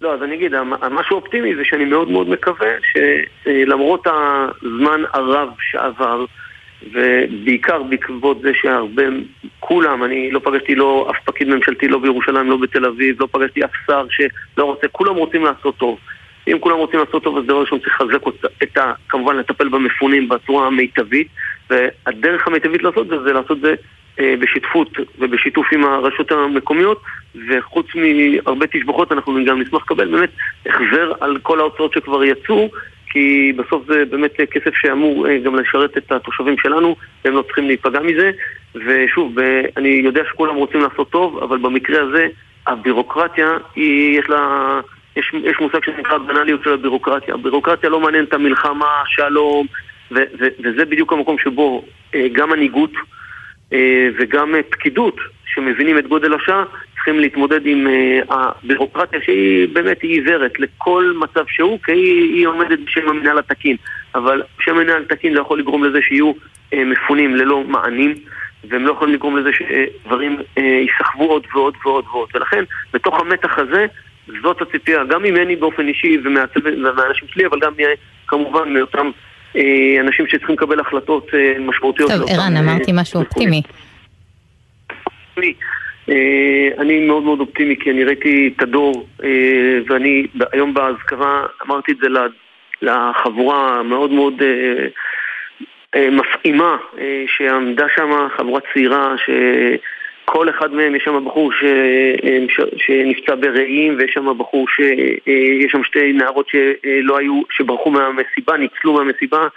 לא, 0.00 0.14
אז 0.14 0.22
אני 0.22 0.34
אגיד, 0.34 0.54
המשהו 0.82 1.16
אופטימי 1.16 1.54
זה 1.54 1.62
שאני 1.64 1.84
מאוד 1.84 2.10
מאוד 2.10 2.28
מקווה 2.28 2.68
שלמרות 2.92 4.06
הזמן 4.06 5.02
הרב 5.12 5.48
שעבר, 5.60 6.24
ובעיקר 6.92 7.82
בעקבות 7.82 8.40
זה 8.40 8.50
שהרבה, 8.54 9.02
כולם, 9.60 10.04
אני 10.04 10.30
לא 10.30 10.40
פגשתי 10.44 10.74
לא 10.74 11.10
אף 11.10 11.16
פקיד 11.24 11.48
ממשלתי, 11.48 11.88
לא 11.88 11.98
בירושלים, 11.98 12.50
לא 12.50 12.56
בתל 12.56 12.84
אביב, 12.84 13.16
לא 13.20 13.28
פגשתי 13.30 13.64
אף 13.64 13.70
שר 13.86 14.06
שלא 14.10 14.64
רוצה, 14.64 14.88
כולם 14.88 15.16
רוצים 15.16 15.44
לעשות 15.44 15.76
טוב. 15.76 15.98
אם 16.48 16.58
כולם 16.60 16.76
רוצים 16.76 17.00
לעשות 17.00 17.22
טוב, 17.24 17.38
אז 17.38 17.44
דבר 17.44 17.60
ראשון 17.60 17.78
צריך 17.78 18.00
לחזק 18.00 18.22
את 18.62 18.76
ה... 18.76 18.92
כמובן 19.08 19.36
לטפל 19.36 19.68
במפונים 19.68 20.28
בצורה 20.28 20.66
המיטבית, 20.66 21.28
והדרך 21.70 22.46
המיטבית 22.46 22.82
לעשות 22.82 23.08
זה, 23.08 23.22
זה 23.22 23.32
לעשות 23.32 23.56
את 23.56 23.62
זה 23.62 23.70
אה, 23.70 23.74
בשותפות 24.40 24.88
ובשיתוף 25.18 25.66
עם 25.72 25.84
הרשויות 25.84 26.32
המקומיות, 26.32 27.02
וחוץ 27.48 27.86
מהרבה 27.94 28.66
תשבחות 28.66 29.12
אנחנו 29.12 29.44
גם 29.44 29.60
נשמח 29.60 29.82
לקבל 29.82 30.08
באמת 30.08 30.30
החזר 30.66 31.12
על 31.20 31.38
כל 31.42 31.60
ההוצאות 31.60 31.92
שכבר 31.92 32.24
יצאו, 32.24 32.70
כי 33.10 33.52
בסוף 33.56 33.82
זה 33.88 34.04
באמת 34.04 34.32
כסף 34.50 34.74
שאמור 34.74 35.28
אה, 35.28 35.38
גם 35.38 35.56
לשרת 35.56 35.98
את 35.98 36.12
התושבים 36.12 36.58
שלנו, 36.58 36.96
והם 37.24 37.34
לא 37.34 37.42
צריכים 37.42 37.66
להיפגע 37.66 38.00
מזה. 38.00 38.30
ושוב, 38.74 39.38
אני 39.76 39.88
יודע 39.88 40.22
שכולם 40.28 40.54
רוצים 40.54 40.80
לעשות 40.80 41.10
טוב, 41.10 41.38
אבל 41.38 41.58
במקרה 41.58 42.02
הזה 42.02 42.26
הבירוקרטיה, 42.66 43.48
היא, 43.76 44.18
יש 44.18 44.28
לה... 44.28 44.80
יש, 45.16 45.32
יש 45.44 45.56
מושג 45.60 45.84
שנקרא 45.84 46.18
בנאליות 46.18 46.60
של 46.64 46.72
הבירוקרטיה. 46.72 47.34
הבירוקרטיה 47.34 47.90
לא 47.90 48.00
מעניינת 48.00 48.28
את 48.28 48.34
המלחמה, 48.34 49.02
שלום, 49.06 49.66
ו, 50.10 50.14
ו, 50.40 50.46
וזה 50.64 50.84
בדיוק 50.84 51.12
המקום 51.12 51.36
שבו 51.38 51.84
אה, 52.14 52.26
גם 52.32 52.50
מנהיגות 52.50 52.90
אה, 52.94 53.00
וגם 54.18 54.54
אה, 54.54 54.60
פקידות 54.70 55.16
שמבינים 55.46 55.98
את 55.98 56.06
גודל 56.06 56.34
השעה 56.34 56.64
צריכים 56.94 57.20
להתמודד 57.20 57.66
עם 57.66 57.86
אה, 57.86 58.20
הבירוקרטיה 58.30 59.20
שהיא 59.22 59.68
באמת 59.72 60.02
היא 60.02 60.10
עיוורת 60.10 60.60
לכל 60.60 61.12
מצב 61.16 61.44
שהוא, 61.48 61.78
כי 61.84 61.92
היא, 61.92 62.34
היא 62.34 62.46
עומדת 62.46 62.78
בשם 62.86 63.08
המנהל 63.08 63.38
התקין. 63.38 63.76
אבל 64.14 64.42
בשם 64.58 64.76
המנהל 64.78 65.02
התקין 65.02 65.34
לא 65.34 65.40
יכול 65.40 65.58
לגרום 65.58 65.84
לזה 65.84 65.98
שיהיו 66.02 66.32
אה, 66.72 66.84
מפונים 66.84 67.36
ללא 67.36 67.64
מענים. 67.64 68.14
והם 68.68 68.86
לא 68.86 68.92
יכולים 68.92 69.14
לגרום 69.14 69.36
לזה 69.36 69.50
שדברים 69.52 70.36
אה, 70.58 70.62
ייסחבו 70.62 71.24
עוד 71.24 71.46
ועוד 71.54 71.74
ועוד 71.84 72.04
ועוד. 72.12 72.28
ולכן, 72.34 72.64
בתוך 72.92 73.20
המתח 73.20 73.58
הזה, 73.58 73.86
זאת 74.42 74.62
הציפייה, 74.62 75.04
גם 75.04 75.22
ממני 75.22 75.56
באופן 75.56 75.88
אישי 75.88 76.18
ומהאנשים 76.24 77.28
שלי, 77.28 77.46
אבל 77.46 77.58
גם 77.60 77.72
כמובן 78.28 78.72
מאותם 78.72 79.06
אה, 79.06 79.12
אנשים 80.00 80.26
שצריכים 80.26 80.54
לקבל 80.54 80.80
החלטות 80.80 81.28
אה, 81.34 81.54
משמעותיות. 81.58 82.10
טוב, 82.10 82.28
ערן, 82.28 82.56
אה, 82.56 82.60
אמרתי 82.60 82.92
משהו 82.94 83.20
אופטימי. 83.20 83.62
אני 86.78 87.06
מאוד 87.06 87.22
מאוד 87.22 87.40
אופטימי 87.40 87.76
כי 87.80 87.90
אני 87.90 88.04
ראיתי 88.04 88.52
את 88.56 88.62
הדור 88.62 89.06
ואני 89.88 90.26
היום 90.52 90.74
באזכרה 90.74 91.46
אמרתי 91.66 91.92
את 91.92 91.96
זה 92.02 92.08
לחבורה 92.82 93.78
המאוד 93.80 94.10
מאוד 94.10 94.42
מפעימה 95.96 96.76
שעמדה 97.26 97.86
שם, 97.96 98.28
חבורה 98.36 98.60
צעירה 98.72 99.14
כל 100.30 100.50
אחד 100.50 100.72
מהם 100.72 100.94
יש 100.94 101.02
שם 101.04 101.24
בחור 101.24 101.52
ש... 101.52 101.64
אה, 102.24 102.38
שנפצע 102.76 103.34
ברעים 103.34 103.96
ויש 103.98 104.10
שם 104.14 104.38
בחור 104.38 104.66
ש... 104.68 104.80
אה, 105.28 105.68
שם 105.68 105.84
שתי 105.84 106.12
נערות 106.12 106.48
שלא 106.48 107.18
היו, 107.18 107.42
שברחו 107.50 107.90
מהמסיבה, 107.90 108.56
ניצלו 108.56 108.92
מהמסיבה. 108.92 109.48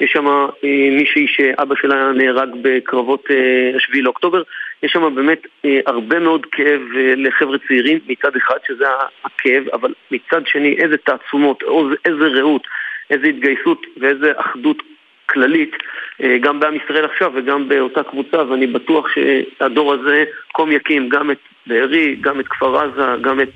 יש 0.00 0.10
שם 0.12 0.26
אה, 0.26 0.88
מישהי 0.92 1.26
שאבא 1.28 1.74
שלה 1.74 2.12
נהרג 2.12 2.48
בקרבות 2.62 3.24
השביעי 3.76 4.02
לאוקטובר. 4.02 4.42
יש 4.82 4.92
שם 4.92 5.14
באמת 5.14 5.46
הרבה 5.86 6.18
מאוד 6.18 6.46
כאב 6.52 6.80
לחבר'ה 7.16 7.58
צעירים 7.68 7.98
מצד 8.08 8.36
אחד 8.36 8.56
שזה 8.68 8.84
הכאב 9.24 9.64
אבל 9.72 9.94
מצד 10.10 10.46
שני 10.46 10.76
איזה 10.78 10.96
תעצומות, 10.96 11.62
איזה 12.04 12.26
רעות, 12.26 12.62
איזה 13.10 13.26
התגייסות 13.26 13.86
ואיזה 14.00 14.32
אחדות 14.36 14.82
כללית, 15.30 15.70
אה, 16.22 16.36
גם 16.40 16.60
בעם 16.60 16.74
ישראל 16.84 17.04
עכשיו 17.04 17.32
וגם 17.34 17.68
באותה 17.68 18.02
קבוצה, 18.02 18.48
ואני 18.50 18.66
בטוח 18.66 19.06
שהדור 19.14 19.92
הזה 19.92 20.24
קום 20.52 20.72
יקים 20.72 21.08
גם 21.08 21.30
את 21.30 21.38
בארי, 21.66 22.16
גם 22.20 22.40
את 22.40 22.48
כפר 22.48 22.76
עזה, 22.76 23.22
גם 23.22 23.40
את 23.40 23.52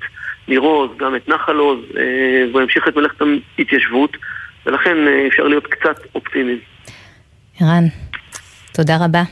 ניר 0.47 0.59
עוז, 0.59 0.89
גם 0.97 1.15
את 1.15 1.29
נחל 1.29 1.55
עוז, 1.55 1.79
אה, 1.97 2.45
והוא 2.51 2.61
ימשיך 2.61 2.87
את 2.87 2.95
מלאכת 2.95 3.21
ההתיישבות, 3.57 4.17
ולכן 4.65 5.07
אה, 5.07 5.27
אפשר 5.27 5.43
להיות 5.43 5.67
קצת 5.67 5.97
אופטימיים. 6.15 6.59
ערן, 7.61 7.83
תודה 8.73 8.97
רבה. 9.05 9.23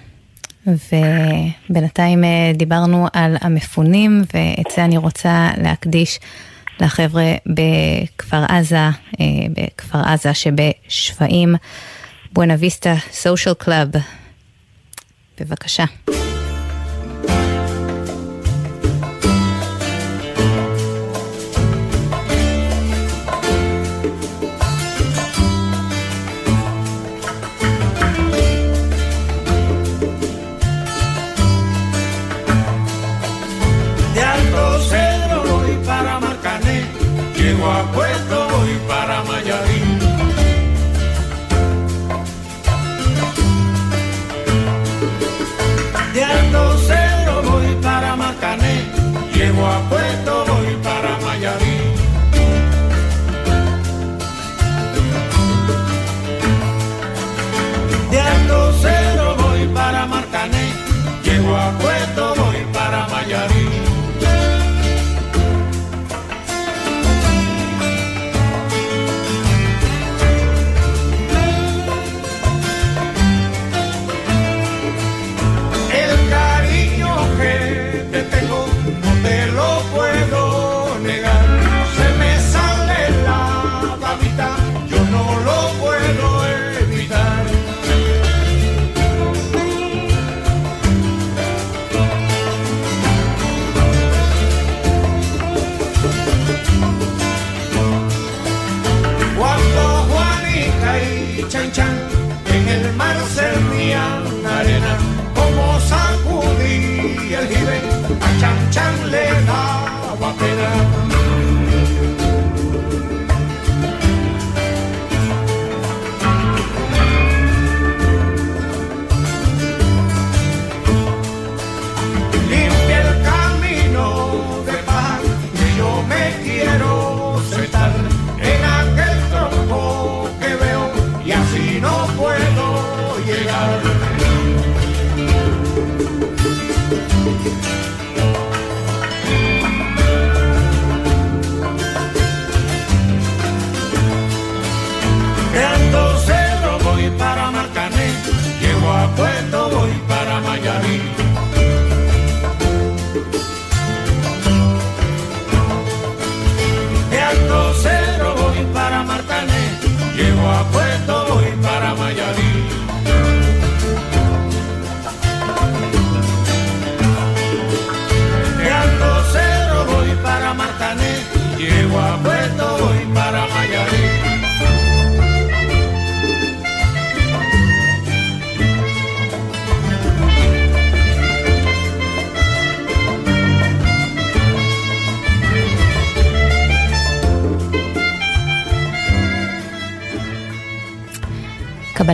ובינתיים 0.68 2.20
דיברנו 2.54 3.08
על 3.14 3.36
המפונים, 3.42 4.12
ואת 4.34 4.72
זה 4.72 4.86
אני 4.86 4.98
רוצה 4.98 5.48
להקדיש 5.64 6.20
לחבר'ה 6.82 7.24
בכפר 7.46 8.44
עזה, 8.50 8.88
בכפר 9.56 9.98
עזה 10.06 10.34
שבשפיים. 10.34 11.56
Buena 12.34 12.56
Vista 12.60 12.96
Social 13.12 13.54
Club. 13.54 13.90
בבקשה. 15.40 15.84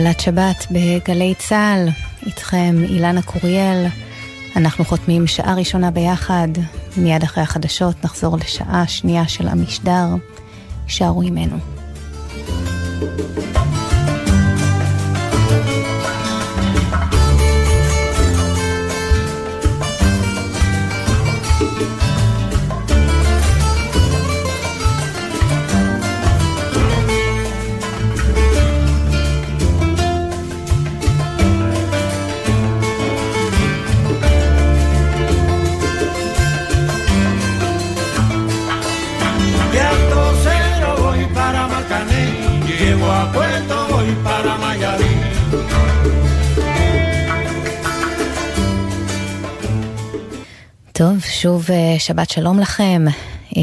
קבלת 0.00 0.20
שבת 0.20 0.66
בגלי 0.70 1.34
צה"ל, 1.38 1.88
איתכם 2.26 2.76
אילנה 2.88 3.22
קוריאל. 3.22 3.86
אנחנו 4.56 4.84
חותמים 4.84 5.26
שעה 5.26 5.54
ראשונה 5.54 5.90
ביחד, 5.90 6.48
מיד 6.96 7.22
אחרי 7.22 7.42
החדשות 7.42 8.04
נחזור 8.04 8.36
לשעה 8.36 8.86
שנייה 8.86 9.28
של 9.28 9.48
המשדר. 9.48 10.06
שערו 10.86 11.22
עמנו. 11.22 11.56
טוב, 12.98 13.10
שוב 13.54 13.69
אה, 51.46 51.96
שבת 51.98 52.30
שלום 52.30 52.58
לכם. 52.58 53.04
אה, 53.56 53.62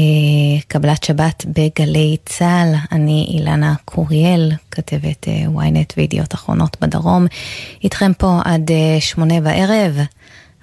קבלת 0.68 1.04
שבת 1.04 1.44
בגלי 1.46 2.16
צה"ל, 2.26 2.74
אני 2.92 3.26
אילנה 3.28 3.74
קוריאל, 3.84 4.52
כתבת 4.70 5.28
אה, 5.28 5.44
ynet 5.46 5.94
וידיעות 5.96 6.34
אחרונות 6.34 6.76
בדרום. 6.80 7.26
איתכם 7.84 8.12
פה 8.18 8.40
עד 8.44 8.70
שמונה 9.00 9.40
בערב. 9.40 9.96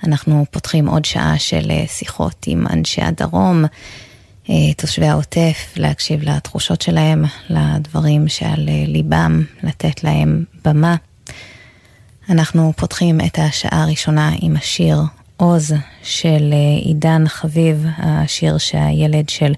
אנחנו 0.04 0.46
פותחים 0.52 0.88
עוד 0.88 1.06
שעה 1.06 1.40
של 1.40 1.72
שיחות 1.88 2.46
עם 2.48 2.66
אנשי 2.70 3.02
הדרום, 3.02 3.66
תושבי 4.78 5.06
העוטף, 5.08 5.74
להקשיב 5.76 6.24
לתחושות 6.24 6.82
שלהם, 6.82 7.26
לדברים 7.50 8.28
שעל 8.28 8.70
ליבם, 8.88 9.44
לתת 9.64 10.04
להם 10.04 10.44
במה. 10.66 10.96
אנחנו 12.30 12.74
פותחים 12.78 13.22
את 13.22 13.40
השעה 13.40 13.84
הראשונה 13.84 14.32
עם 14.42 14.56
השיר 14.56 14.98
עוז 15.38 15.74
של 16.04 16.54
אה, 16.54 16.78
עידן 16.82 17.28
חביב, 17.28 17.86
השיר 17.98 18.58
שהילד 18.58 19.30
של 19.30 19.54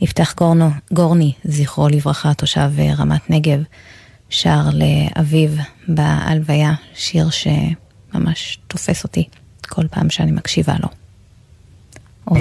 יפתח 0.00 0.34
גורנו, 0.36 0.70
גורני, 0.92 1.32
זכרו 1.44 1.88
לברכה, 1.88 2.34
תושב 2.34 2.70
אה, 2.78 2.94
רמת 2.98 3.30
נגב, 3.30 3.62
שר 4.30 4.62
לאביו 4.72 5.50
בהלוויה, 5.88 6.74
שיר 6.94 7.28
שממש 7.30 8.58
תופס 8.66 9.04
אותי 9.04 9.24
כל 9.68 9.88
פעם 9.90 10.10
שאני 10.10 10.32
מקשיבה 10.32 10.74
לו. 10.82 10.88
עוז. 12.24 12.40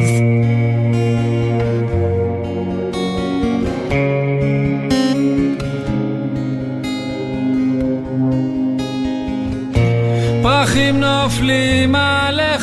פרחים 10.43 10.99
נופלים 10.99 11.95
עליך 11.95 12.56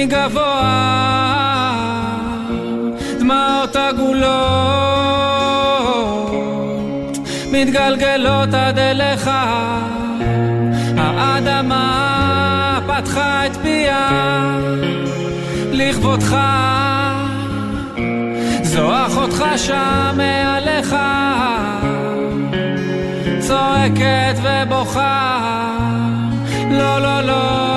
מגבוה, 0.00 1.72
דמעות 3.18 3.76
עגולות 3.76 4.30
מתגלגלות 7.52 8.54
עד 8.54 8.78
אליך, 8.78 9.30
האדמה 10.96 12.78
פתחה 12.86 13.46
את 13.46 13.56
פיה 13.56 14.08
לכבודך, 15.72 16.36
זו 18.62 19.06
אחותך 19.06 19.44
שם 19.56 20.16
מעליך. 20.16 20.96
צועקת 23.40 24.36
ובוכה, 24.42 25.30
לא, 26.70 26.98
לא, 27.02 27.20
לא. 27.20 27.69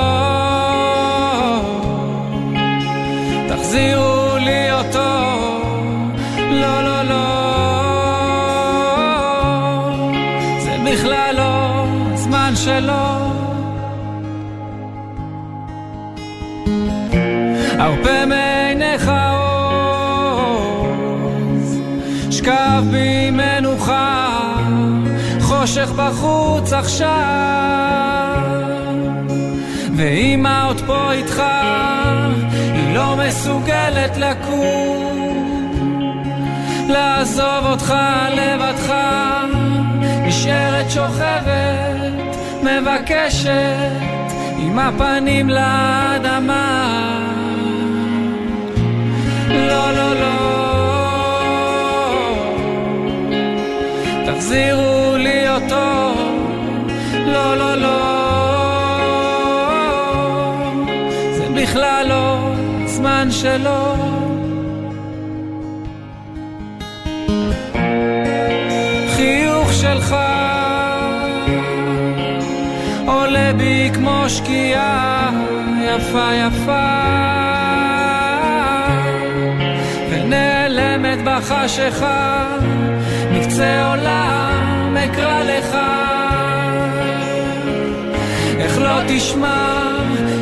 חושך 25.64 25.90
בחוץ 25.96 26.72
עכשיו. 26.72 27.08
ואמא 29.96 30.66
עוד 30.68 30.80
פה 30.86 31.12
איתך 31.12 31.42
היא 32.74 32.94
לא 32.94 33.16
מסוגלת 33.16 34.16
לקום. 34.16 35.72
לעזוב 36.88 37.66
אותך 37.66 37.94
לבדך 38.30 38.94
נשארת 40.26 40.90
שוכבת 40.90 42.12
מבקשת 42.62 44.02
עם 44.58 44.78
הפנים 44.78 45.50
לאדמה. 45.50 46.88
לא 49.48 49.92
לא 49.92 50.14
לא 50.14 50.63
תחזירו 54.34 55.16
לי 55.16 55.48
אותו, 55.48 56.14
לא, 57.26 57.56
לא, 57.56 57.74
לא. 57.74 58.00
זה 61.32 61.44
בכלל 61.62 62.06
לא 62.08 62.54
זמן 62.86 63.28
שלו. 63.30 63.94
חיוך 69.16 69.72
שלך 69.72 70.16
עולה 73.06 73.52
בי 73.56 73.90
כמו 73.94 74.24
שקיעה 74.28 75.30
יפה 75.82 76.28
יפה 76.34 76.90
ונעלמת 80.10 81.18
בחשיכה 81.24 82.53
מקצה 83.64 83.86
עולם 83.90 84.96
אקרא 84.96 85.42
לך. 85.42 85.76
איך 88.58 88.78
לא 88.78 89.00
תשמע 89.08 89.82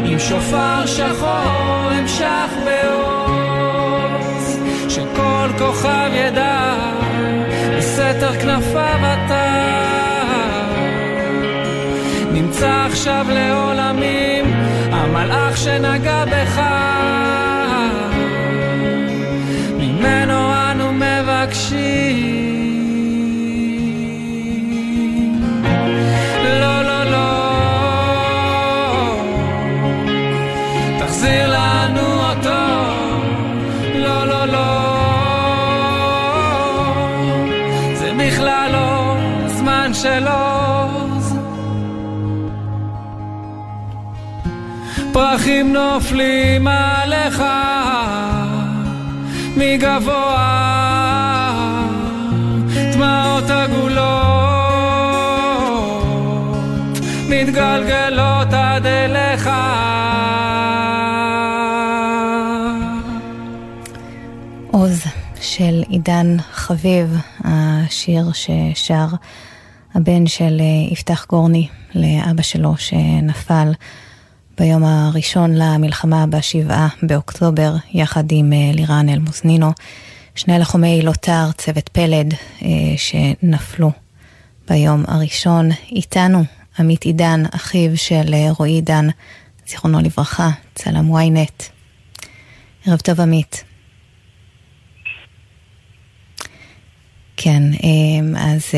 עם 0.04 0.18
שופר 0.18 0.86
שחור 0.86 1.90
המשך 1.90 2.50
בעוז 2.64 4.58
שכל 4.88 5.48
כוכב 5.58 6.10
ידע 6.12 6.74
בסתר 7.76 8.32
כנפיו 8.40 8.98
אתה. 9.02 9.52
נמצא 12.32 12.86
עכשיו 12.86 13.26
לעולמים 13.28 14.54
המלאך 14.92 15.56
שנגע 15.56 16.24
בך 16.24 16.71
נופלים 45.72 46.66
עליך 46.66 47.42
מגבוה, 49.56 50.48
דמעות 52.92 53.50
עגולות 53.50 54.12
מתגלגלות 57.28 58.52
עד 58.52 58.86
אליך. 58.86 59.50
עוז 64.70 65.04
של 65.40 65.82
עידן 65.88 66.36
חביב, 66.52 67.16
השיר 67.44 68.24
ששר 68.32 69.06
הבן 69.94 70.26
של 70.26 70.60
אה, 70.60 70.92
יפתח 70.92 71.26
גורני 71.28 71.68
לאבא 71.94 72.42
שלו 72.42 72.74
שנפל 72.76 73.72
ביום 74.58 74.84
הראשון 74.84 75.54
למלחמה 75.54 76.26
בשבעה 76.26 76.88
באוקטובר, 77.02 77.74
יחד 77.92 78.24
עם 78.30 78.52
אה, 78.52 78.70
לירן 78.74 79.08
אלמוזנינו, 79.08 79.72
שני 80.34 80.58
לחומי 80.58 81.02
לוטר, 81.02 81.52
צוות 81.58 81.88
פלד, 81.88 82.34
אה, 82.62 82.68
שנפלו 82.96 83.90
ביום 84.68 85.04
הראשון. 85.08 85.68
איתנו 85.92 86.44
עמית 86.78 87.02
עידן, 87.02 87.42
אחיו 87.54 87.96
של 87.96 88.34
רועי 88.58 88.72
עידן, 88.72 89.06
זיכרונו 89.66 90.00
לברכה, 90.00 90.50
צלם 90.74 91.16
ynet. 91.16 91.62
ערב 92.86 92.98
טוב 92.98 93.20
עמית. 93.20 93.64
כן, 97.36 97.62
אז 98.36 98.70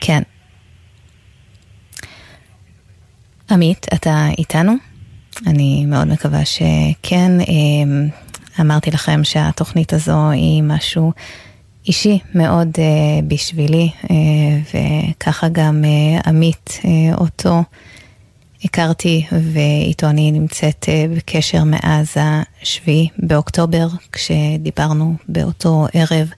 כן. 0.00 0.22
עמית, 3.50 3.86
אתה 3.94 4.28
איתנו? 4.38 4.72
אני 5.46 5.86
מאוד 5.86 6.08
מקווה 6.08 6.44
שכן. 6.44 7.40
אמ, 7.40 8.08
אמרתי 8.60 8.90
לכם 8.90 9.24
שהתוכנית 9.24 9.92
הזו 9.92 10.30
היא 10.30 10.62
משהו 10.62 11.12
אישי 11.86 12.18
מאוד 12.34 12.68
uh, 12.74 13.24
בשבילי, 13.28 13.90
uh, 14.02 14.08
וככה 14.74 15.48
גם 15.48 15.84
uh, 15.84 16.28
עמית, 16.28 16.80
אותו 17.14 17.62
הכרתי, 18.64 19.26
ואיתו 19.52 20.06
אני 20.06 20.32
נמצאת 20.32 20.86
בקשר 21.16 21.64
מאז 21.64 22.14
השביעי 22.16 23.08
באוקטובר, 23.18 23.88
כשדיברנו 24.12 25.14
באותו 25.28 25.86
ערב 25.92 26.28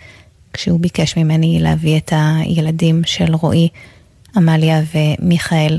כשהוא 0.52 0.80
ביקש 0.80 1.16
ממני 1.16 1.58
להביא 1.60 1.96
את 1.96 2.12
הילדים 2.16 3.02
של 3.06 3.34
רועי, 3.34 3.68
עמליה 4.36 4.80
ומיכאל 4.94 5.78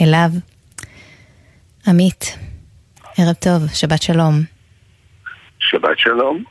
אליו. 0.00 0.30
עמית, 1.86 2.38
ערב 3.18 3.32
טוב, 3.34 3.68
שבת 3.74 4.02
שלום. 4.02 4.34
שבת 5.58 5.98
שלום. 5.98 6.44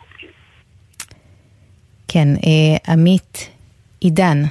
כן, 2.07 2.27
אה, 2.27 2.93
עמית 2.93 3.49
עידן. 3.99 4.43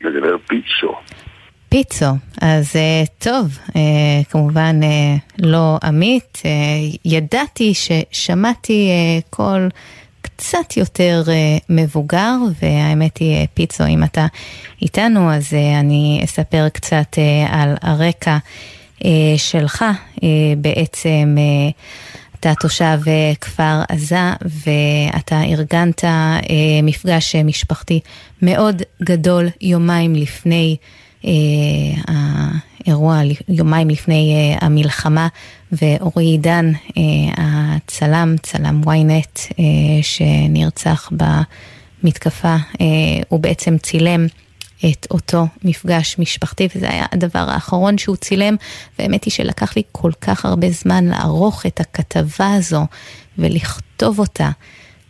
מדבר 0.00 0.36
פיצו. 0.48 0.94
פיצו, 1.68 2.06
אז 2.42 2.76
uh, 2.76 3.24
טוב, 3.24 3.58
uh, 3.68 3.72
כמובן 4.30 4.80
uh, 4.82 5.20
לא 5.38 5.78
עמית, 5.82 6.38
uh, 6.42 6.98
ידעתי 7.04 7.72
ששמעתי 7.74 8.90
uh, 8.90 9.30
קול 9.30 9.68
קצת 10.40 10.76
יותר 10.76 11.22
uh, 11.26 11.64
מבוגר, 11.68 12.36
והאמת 12.62 13.18
היא, 13.18 13.44
uh, 13.44 13.48
פיצו, 13.54 13.86
אם 13.86 14.04
אתה 14.04 14.26
איתנו, 14.82 15.32
אז 15.32 15.52
uh, 15.52 15.80
אני 15.80 16.20
אספר 16.24 16.68
קצת 16.68 17.18
על 17.48 17.74
הרקע 17.82 18.38
שלך, 19.36 19.84
בעצם... 20.58 21.36
אתה 22.40 22.52
תושב 22.60 23.00
כפר 23.40 23.82
עזה 23.88 24.32
ואתה 24.42 25.42
ארגנת 25.42 26.04
מפגש 26.82 27.36
משפחתי 27.36 28.00
מאוד 28.42 28.82
גדול 29.02 29.48
יומיים 29.60 30.14
לפני 30.14 30.76
אה, 32.80 32.92
האירוע 32.92 33.20
יומיים 33.48 33.90
לפני 33.90 34.34
אה, 34.34 34.66
המלחמה, 34.66 35.28
ואורי 35.72 36.24
עידן, 36.24 36.72
אה, 36.96 37.02
הצלם, 37.36 38.34
צלם 38.42 38.80
ynet, 38.84 39.52
שנרצח 40.02 41.10
במתקפה, 42.02 42.56
הוא 43.28 43.40
בעצם 43.40 43.78
צילם. 43.78 44.26
את 44.90 45.06
אותו 45.10 45.46
מפגש 45.64 46.18
משפחתי, 46.18 46.68
וזה 46.76 46.90
היה 46.90 47.06
הדבר 47.12 47.50
האחרון 47.50 47.98
שהוא 47.98 48.16
צילם, 48.16 48.56
והאמת 48.98 49.24
היא 49.24 49.32
שלקח 49.32 49.76
לי 49.76 49.82
כל 49.92 50.12
כך 50.20 50.44
הרבה 50.44 50.70
זמן 50.70 51.04
לערוך 51.04 51.66
את 51.66 51.80
הכתבה 51.80 52.54
הזו 52.54 52.86
ולכתוב 53.38 54.18
אותה, 54.18 54.50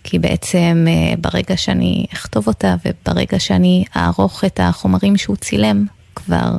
כי 0.05 0.19
בעצם 0.19 0.87
ברגע 1.21 1.57
שאני 1.57 2.07
אכתוב 2.13 2.47
אותה 2.47 2.75
וברגע 2.85 3.39
שאני 3.41 3.85
אערוך 3.97 4.45
את 4.45 4.61
החומרים 4.63 5.17
שהוא 5.17 5.37
צילם, 5.37 5.87
כבר 6.15 6.51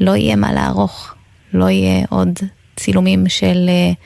לא 0.00 0.16
יהיה 0.16 0.36
מה 0.36 0.52
לערוך, 0.52 1.14
לא 1.54 1.64
יהיה 1.64 2.06
עוד 2.10 2.38
צילומים 2.76 3.24
של 3.28 3.56
uh, 3.66 3.96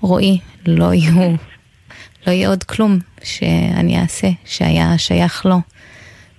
רועי, 0.00 0.38
לא 0.66 0.94
יהיו, 0.94 1.30
לא 2.26 2.32
יהיה 2.32 2.48
עוד 2.48 2.64
כלום 2.64 2.98
שאני 3.22 4.00
אעשה 4.00 4.26
שהיה 4.44 4.98
שייך 4.98 5.46
לו. 5.46 5.56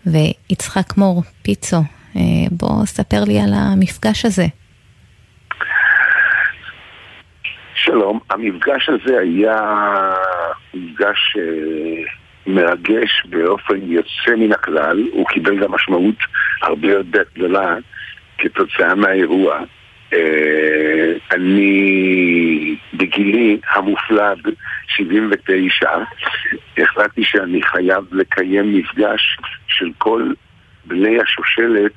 ויצחק 0.05 0.97
מור, 0.97 1.23
פיצו, 1.41 1.77
uh, 1.77 2.17
בוא 2.51 2.85
ספר 2.85 3.23
לי 3.23 3.39
על 3.39 3.53
המפגש 3.53 4.25
הזה. 4.25 4.45
שלום, 7.75 8.19
המפגש 8.29 8.89
הזה 8.89 9.19
היה 9.19 9.59
מפגש 10.73 11.35
uh, 11.35 12.21
מרגש 12.47 13.25
באופן 13.29 13.77
יוצא 13.83 14.35
מן 14.37 14.51
הכלל, 14.51 15.03
הוא 15.13 15.27
קיבל 15.27 15.59
גם 15.63 15.71
משמעות 15.71 16.15
הרבה 16.61 16.87
יותר 16.87 17.23
גדולה 17.35 17.75
כתוצאה 18.41 18.95
מהאירוע. 18.95 19.59
אה, 20.13 21.13
אני 21.31 22.75
בגילי 22.93 23.59
המופלג, 23.71 24.49
79, 24.87 25.89
החלטתי 26.77 27.23
שאני 27.23 27.63
חייב 27.63 28.03
לקיים 28.11 28.73
מפגש 28.73 29.37
של 29.67 29.89
כל 29.97 30.33
בני 30.85 31.21
השושלת 31.21 31.91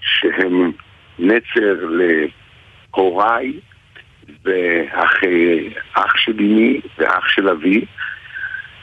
שהם 0.00 0.72
נצר 1.18 1.76
להוריי 2.94 3.52
ואח 4.44 5.14
של 6.16 6.32
אמי 6.38 6.80
ואח 6.98 7.28
של 7.28 7.48
אבי 7.48 7.84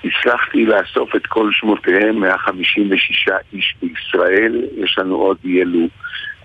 הצלחתי 0.05 0.65
לאסוף 0.65 1.15
את 1.15 1.27
כל 1.27 1.49
שמותיהם, 1.51 2.19
156 2.19 3.29
איש 3.53 3.75
בישראל, 3.81 4.61
יש 4.77 4.97
לנו 4.97 5.15
עוד 5.15 5.37
יהיו 5.43 5.87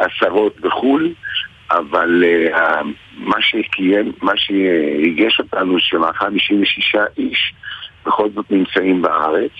עשרות 0.01 0.61
בחו"ל, 0.61 1.13
אבל 1.71 2.25
uh, 2.53 2.87
מה 3.15 3.37
שקיים, 3.41 4.13
מה 4.23 4.33
שהגש 4.37 5.41
אותנו, 5.41 5.81
ש-156 5.81 6.99
איש 7.19 7.53
בכל 8.07 8.29
זאת 8.35 8.51
נמצאים 8.51 9.03
בארץ. 9.03 9.53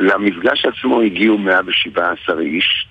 למפגש 0.00 0.66
עצמו 0.66 1.00
הגיעו 1.00 1.38
117 1.38 2.40
איש, 2.40 2.86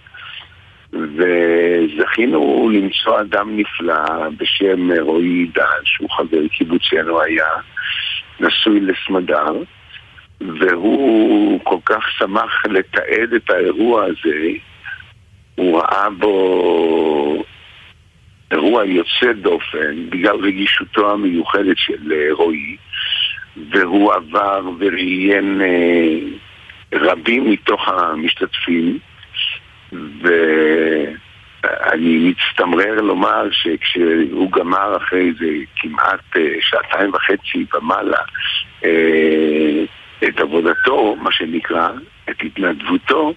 וזכינו 0.94 2.70
למצוא 2.74 3.22
אדם 3.22 3.58
נפלא 3.58 4.30
בשם 4.38 4.92
רועי 5.02 5.48
דן, 5.54 5.82
שהוא 5.84 6.10
חבר 6.10 6.48
קיבוצנו 6.48 7.22
היה, 7.22 7.48
נשוי 8.40 8.80
לסמדר, 8.80 9.54
והוא 10.42 11.60
כל 11.64 11.78
כך 11.86 12.10
שמח 12.18 12.66
לתעד 12.66 13.34
את 13.36 13.50
האירוע 13.50 14.04
הזה, 14.04 14.48
הוא 15.56 15.82
ראה 15.82 16.10
בו 16.10 17.43
אירוע 18.51 18.86
יוצא 18.86 19.34
דופן 19.34 20.10
בגלל 20.10 20.36
רגישותו 20.36 21.12
המיוחדת 21.12 21.78
של 21.78 22.12
אה, 22.12 22.28
רועי, 22.32 22.78
והוא 23.72 24.14
עבר 24.14 24.70
וראיין 24.80 25.62
אה, 25.62 26.18
רבים 26.93 27.51
מתוך 27.51 27.88
המשתתפים, 27.88 28.99
ואני 29.91 32.34
מצטמרר 32.34 33.01
לומר 33.01 33.47
שכשהוא 33.51 34.51
גמר 34.51 34.97
אחרי 34.97 35.32
זה 35.39 35.49
כמעט 35.76 36.38
אה, 36.38 36.56
שעתיים 36.62 37.12
וחצי 37.14 37.66
ומעלה 37.74 38.22
את 40.24 40.39
עבודתו, 40.39 41.16
מה 41.16 41.32
שנקרא, 41.32 41.89
את 42.30 42.36
התנדבותו, 42.45 43.34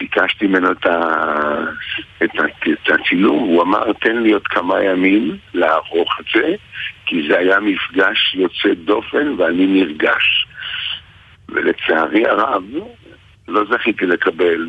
ביקשתי 0.00 0.46
ממנו 0.46 0.72
את, 0.72 0.86
ה... 0.86 1.00
את, 2.24 2.30
ה... 2.38 2.42
את 2.72 3.00
הצילום, 3.00 3.38
הוא 3.38 3.62
אמר 3.62 3.92
תן 3.92 4.16
לי 4.16 4.32
עוד 4.32 4.46
כמה 4.46 4.82
ימים 4.82 5.36
לערוך 5.54 6.20
את 6.20 6.24
זה, 6.34 6.54
כי 7.06 7.28
זה 7.28 7.38
היה 7.38 7.60
מפגש 7.60 8.34
יוצא 8.34 8.74
דופן 8.84 9.34
ואני 9.38 9.66
נרגש. 9.66 10.46
ולצערי 11.48 12.26
הרב, 12.26 12.62
לא 13.48 13.62
זכיתי 13.70 14.06
לקבל 14.06 14.66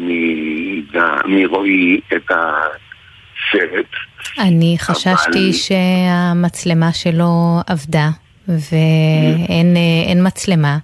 מרועי 1.26 2.02
את 2.16 2.32
הסרט. 2.32 3.92
אני 4.40 4.76
חששתי 4.80 5.50
אבל... 5.50 5.52
שהמצלמה 5.52 6.94
שלו 6.94 7.60
עבדה, 7.68 8.10
ואין 8.48 10.28
מצלמה. 10.28 10.78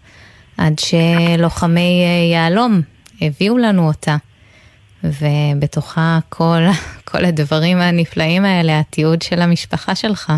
עד 0.57 0.79
שלוחמי 0.79 2.03
אה, 2.05 2.33
יהלום 2.33 2.81
הביאו 3.21 3.57
לנו 3.57 3.87
אותה. 3.87 4.15
ובתוכה 5.03 6.19
כל, 6.29 6.61
כל 7.11 7.25
הדברים 7.25 7.77
הנפלאים 7.77 8.45
האלה, 8.45 8.79
התיעוד 8.79 9.21
של 9.21 9.39
המשפחה 9.41 9.95
שלך. 9.95 10.31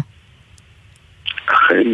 אכן, 1.45 1.87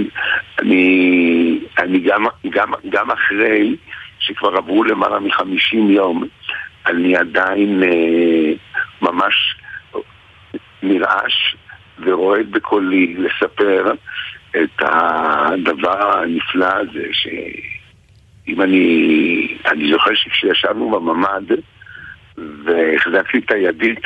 אני, 0.59 1.59
אני 1.77 1.99
גם, 1.99 2.25
גם, 2.49 2.71
גם 2.89 3.11
אחרי 3.11 3.75
שכבר 4.19 4.55
עברו 4.57 4.83
למעלה 4.83 5.19
מחמישים 5.19 5.89
יום, 5.89 6.23
אני 6.87 7.17
עדיין 7.17 7.83
אה, 7.83 8.53
ממש 9.01 9.55
נרעש 10.83 11.55
ורועד 11.99 12.51
בקולי 12.51 13.15
לספר 13.17 13.91
את 14.51 14.81
הדבר 14.81 16.17
הנפלא 16.17 16.65
הזה, 16.65 17.07
שאם 17.11 18.61
אני... 18.61 19.57
אני 19.67 19.91
זוכר 19.91 20.15
שכשישבנו 20.15 20.89
בממ"ד 20.89 21.51
והחזקתי 22.37 23.37
את 23.37 23.51
הידית, 23.51 24.01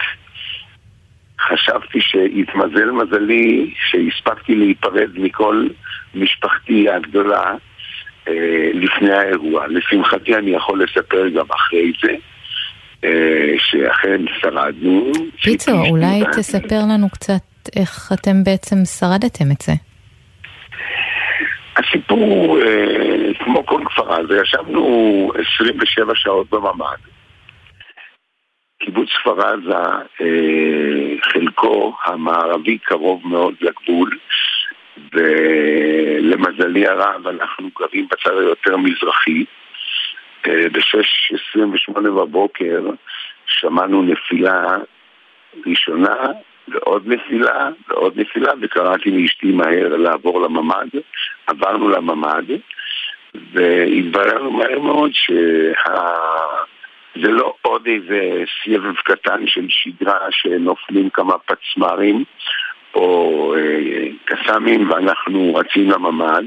חשבתי 1.40 2.02
שהתמזל 2.02 2.92
מזלי 2.92 3.74
שהספקתי 3.90 4.56
להיפרד 4.56 5.10
מכל 5.16 5.68
משפחתי 6.16 6.90
הגדולה 6.90 7.56
אה, 8.28 8.72
לפני 8.74 9.12
האירוע. 9.12 9.68
לשמחתי 9.68 10.36
אני 10.36 10.52
יכול 10.52 10.84
לספר 10.84 11.30
גם 11.30 11.46
אחרי 11.52 11.92
זה. 12.04 12.16
אה, 13.04 13.54
שאכן 13.58 14.22
שרדנו. 14.42 15.12
פיצו, 15.44 15.72
אולי 15.90 16.22
תספר 16.38 16.80
לנו 16.94 17.10
קצת 17.10 17.42
איך 17.76 18.12
אתם 18.14 18.44
בעצם 18.44 18.76
שרדתם 18.86 19.52
את 19.52 19.62
זה. 19.62 19.74
הסיפור, 21.78 22.60
אה, 22.62 23.34
כמו 23.40 23.66
כל 23.66 23.82
כפר 23.86 24.14
עזה, 24.14 24.42
ישבנו 24.44 25.32
27 25.54 26.14
שעות 26.16 26.50
בממ"ד. 26.50 27.19
קיבוץ 28.80 29.10
כפר 29.10 29.42
עזה, 29.42 29.74
אה, 30.22 31.16
חלקו 31.22 31.96
המערבי 32.06 32.78
קרוב 32.78 33.28
מאוד 33.28 33.54
לגבול, 33.62 34.18
ולמזלי 35.14 36.88
הרב 36.88 37.28
אנחנו 37.28 37.70
גרים 37.80 38.08
בצד 38.12 38.38
היותר 38.38 38.78
מזרחי. 38.78 39.46
אה, 40.48 40.70
ב-6.28 40.72 42.02
בבוקר 42.02 42.82
שמענו 43.46 44.02
נפילה 44.02 44.78
ראשונה 45.68 46.16
ועוד 46.68 47.04
נפילה 47.08 47.70
ועוד 47.88 48.20
נפילה 48.20 48.52
וקראתי 48.62 49.12
לאשתי 49.12 49.52
מהר 49.52 49.96
לעבור 49.96 50.42
לממ"ד, 50.42 51.00
עברנו 51.48 51.90
לממ"ד 51.90 52.46
והתבררנו 53.54 54.52
מהר 54.52 54.80
מאוד 54.80 55.12
שזה 55.14 55.74
שה... 57.16 57.28
לא 57.28 57.54
עוד 57.62 57.88
איזה 57.88 58.44
סבב 58.64 58.96
קטן 58.96 59.48
של 59.48 59.66
שגרה 59.70 60.28
שנופלים 60.32 61.10
כמה 61.10 61.34
פצמ"רים 61.38 62.24
או 62.94 63.56
אה, 63.58 64.08
קסאמים 64.26 64.90
ואנחנו 64.90 65.56
רצים 65.56 65.92
לממ"ד 65.92 66.44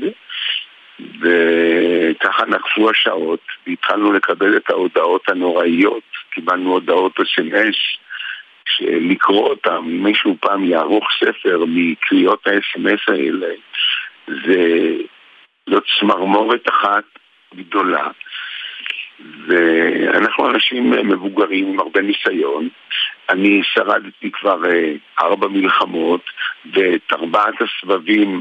וככה 1.20 2.44
נקפו 2.46 2.90
השעות, 2.90 3.40
והתחלנו 3.66 4.12
לקבל 4.12 4.56
את 4.56 4.70
ההודעות 4.70 5.28
הנוראיות, 5.28 6.02
קיבלנו 6.30 6.72
הודעות 6.72 7.20
אס.אם.אס, 7.20 7.76
שלקרוא 8.68 9.48
אותם, 9.48 9.84
אם 9.86 10.02
מישהו 10.02 10.36
פעם 10.40 10.64
יערוך 10.64 11.04
ספר 11.20 11.64
מקריאות 11.68 12.46
האס.אם.אס 12.46 13.00
האלה, 13.08 13.54
זה 14.26 14.92
זו 15.70 15.80
צמרמורת 16.00 16.68
אחת 16.68 17.04
גדולה. 17.54 18.08
ואנחנו 19.46 20.50
אנשים 20.50 20.90
מבוגרים 20.90 21.66
עם 21.68 21.80
הרבה 21.80 22.00
ניסיון. 22.00 22.68
אני 23.30 23.60
שרדתי 23.62 24.30
כבר 24.32 24.70
אה, 24.70 24.92
ארבע 25.20 25.48
מלחמות, 25.48 26.20
ואת 26.72 27.12
ארבעת 27.12 27.54
הסבבים 27.60 28.40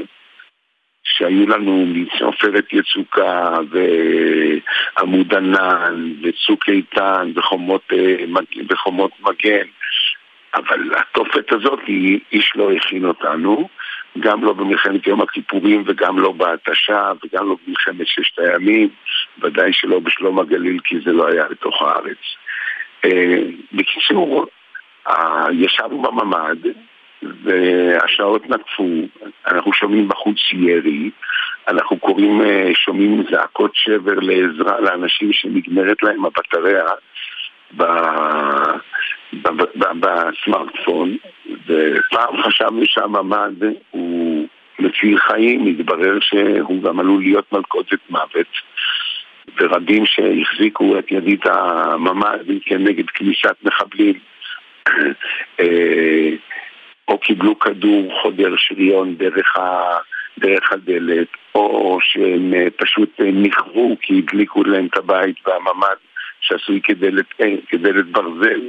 שהיו 1.04 1.48
לנו 1.48 1.86
מעופרת 2.20 2.72
יצוקה 2.72 3.56
ועמוד 3.70 5.34
ענן 5.34 6.12
וצוק 6.22 6.68
איתן 6.68 7.32
וחומות, 7.34 7.82
אה, 7.92 8.24
וחומות 8.68 9.10
מגן 9.20 9.66
אבל 10.54 10.80
התופת 10.96 11.52
הזאת, 11.52 11.80
איש 12.32 12.52
לא 12.56 12.72
הכין 12.72 13.04
אותנו, 13.04 13.68
גם 14.20 14.44
לא 14.44 14.52
במלחמת 14.52 15.06
יום 15.06 15.20
הכיפורים 15.20 15.82
וגם 15.86 16.18
לא 16.18 16.32
בהתשה 16.32 17.12
וגם 17.24 17.48
לא 17.48 17.56
במלחמת 17.66 18.06
ששת 18.06 18.38
הימים, 18.38 18.88
ודאי 19.42 19.72
שלא 19.72 19.98
בשלום 19.98 20.38
הגליל 20.38 20.80
כי 20.84 20.96
זה 21.04 21.12
לא 21.12 21.28
היה 21.28 21.44
לתוך 21.50 21.82
הארץ. 21.82 22.18
אה, 23.04 23.38
בקיצור, 23.72 24.46
ישבנו 25.52 26.02
בממ"ד 26.02 26.58
והשעות 27.22 28.50
נקפו, 28.50 28.88
אנחנו 29.46 29.72
שומעים 29.72 30.08
בחוץ 30.08 30.36
ירי, 30.52 31.10
אנחנו 31.68 31.98
קוראים, 31.98 32.42
אה, 32.42 32.70
שומעים 32.74 33.22
זעקות 33.30 33.70
שבר 33.74 34.14
לעזרה 34.14 34.80
לאנשים 34.80 35.32
שנגמרת 35.32 36.02
להם 36.02 36.24
הבטריה 36.24 36.84
בסמארטפון, 40.00 41.16
ופעם 41.66 42.42
חשבנו 42.42 42.82
שהממ"ד 42.84 43.64
הוא 43.90 44.46
מציל 44.78 45.18
חיים, 45.18 45.66
התברר 45.66 46.18
שהוא 46.20 46.82
גם 46.82 47.00
עלול 47.00 47.22
להיות 47.22 47.52
מלכודת 47.52 48.10
מוות. 48.10 48.46
ורבים 49.60 50.06
שהחזיקו 50.06 50.98
את 50.98 51.12
ידית 51.12 51.46
הממ"ד 51.46 52.44
כנגד 52.64 53.10
כניסת 53.10 53.56
מחבלים 53.62 54.18
אה, 55.60 56.30
או 57.08 57.18
קיבלו 57.18 57.58
כדור 57.58 58.20
חודר 58.22 58.54
שריון 58.56 59.14
דרך, 59.14 59.56
ה, 59.56 59.96
דרך 60.38 60.72
הדלת, 60.72 61.28
או 61.54 61.98
שהם 62.02 62.54
אה, 62.54 62.66
פשוט 62.76 63.20
אה, 63.20 63.30
נכוו 63.32 63.96
כי 64.02 64.18
הדליקו 64.18 64.64
להם 64.64 64.86
את 64.86 64.96
הבית 64.96 65.36
והממ"ד 65.46 66.11
שעשוי 66.42 66.80
כדלת, 66.84 67.26
אה, 67.40 67.46
כדלת 67.68 68.06
ברזל. 68.12 68.60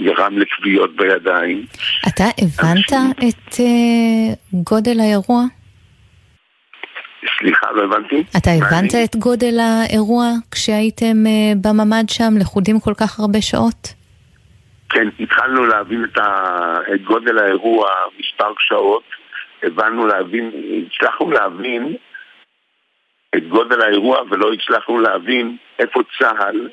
גרם 0.00 0.38
לכוויות 0.38 0.96
בידיים. 0.96 1.64
אתה 2.08 2.24
הבנת 2.24 2.92
אנשים... 2.92 3.28
את 3.28 3.54
גודל 4.52 5.00
האירוע? 5.00 5.42
סליחה, 7.38 7.66
לא 7.72 7.84
הבנתי. 7.84 8.24
אתה 8.36 8.50
הבנת 8.50 8.94
אני... 8.94 9.04
את 9.04 9.16
גודל 9.16 9.58
האירוע 9.60 10.24
כשהייתם 10.50 11.16
בממ"ד 11.62 12.08
שם 12.08 12.32
לכודים 12.40 12.80
כל 12.80 12.94
כך 12.94 13.20
הרבה 13.20 13.40
שעות? 13.40 13.94
כן, 14.90 15.08
התחלנו 15.20 15.66
להבין 15.66 16.04
את, 16.04 16.18
ה... 16.18 16.76
את 16.94 17.02
גודל 17.02 17.38
האירוע 17.38 17.88
מספר 18.18 18.52
שעות, 18.58 19.02
הבנו 19.62 20.06
להבין, 20.06 20.50
הצלחנו 20.86 21.30
להבין 21.30 21.96
את 23.36 23.48
גודל 23.48 23.82
האירוע 23.82 24.22
ולא 24.30 24.52
הצלחנו 24.52 25.00
להבין 25.00 25.56
איפה 25.78 26.00
צה"ל 26.18 26.68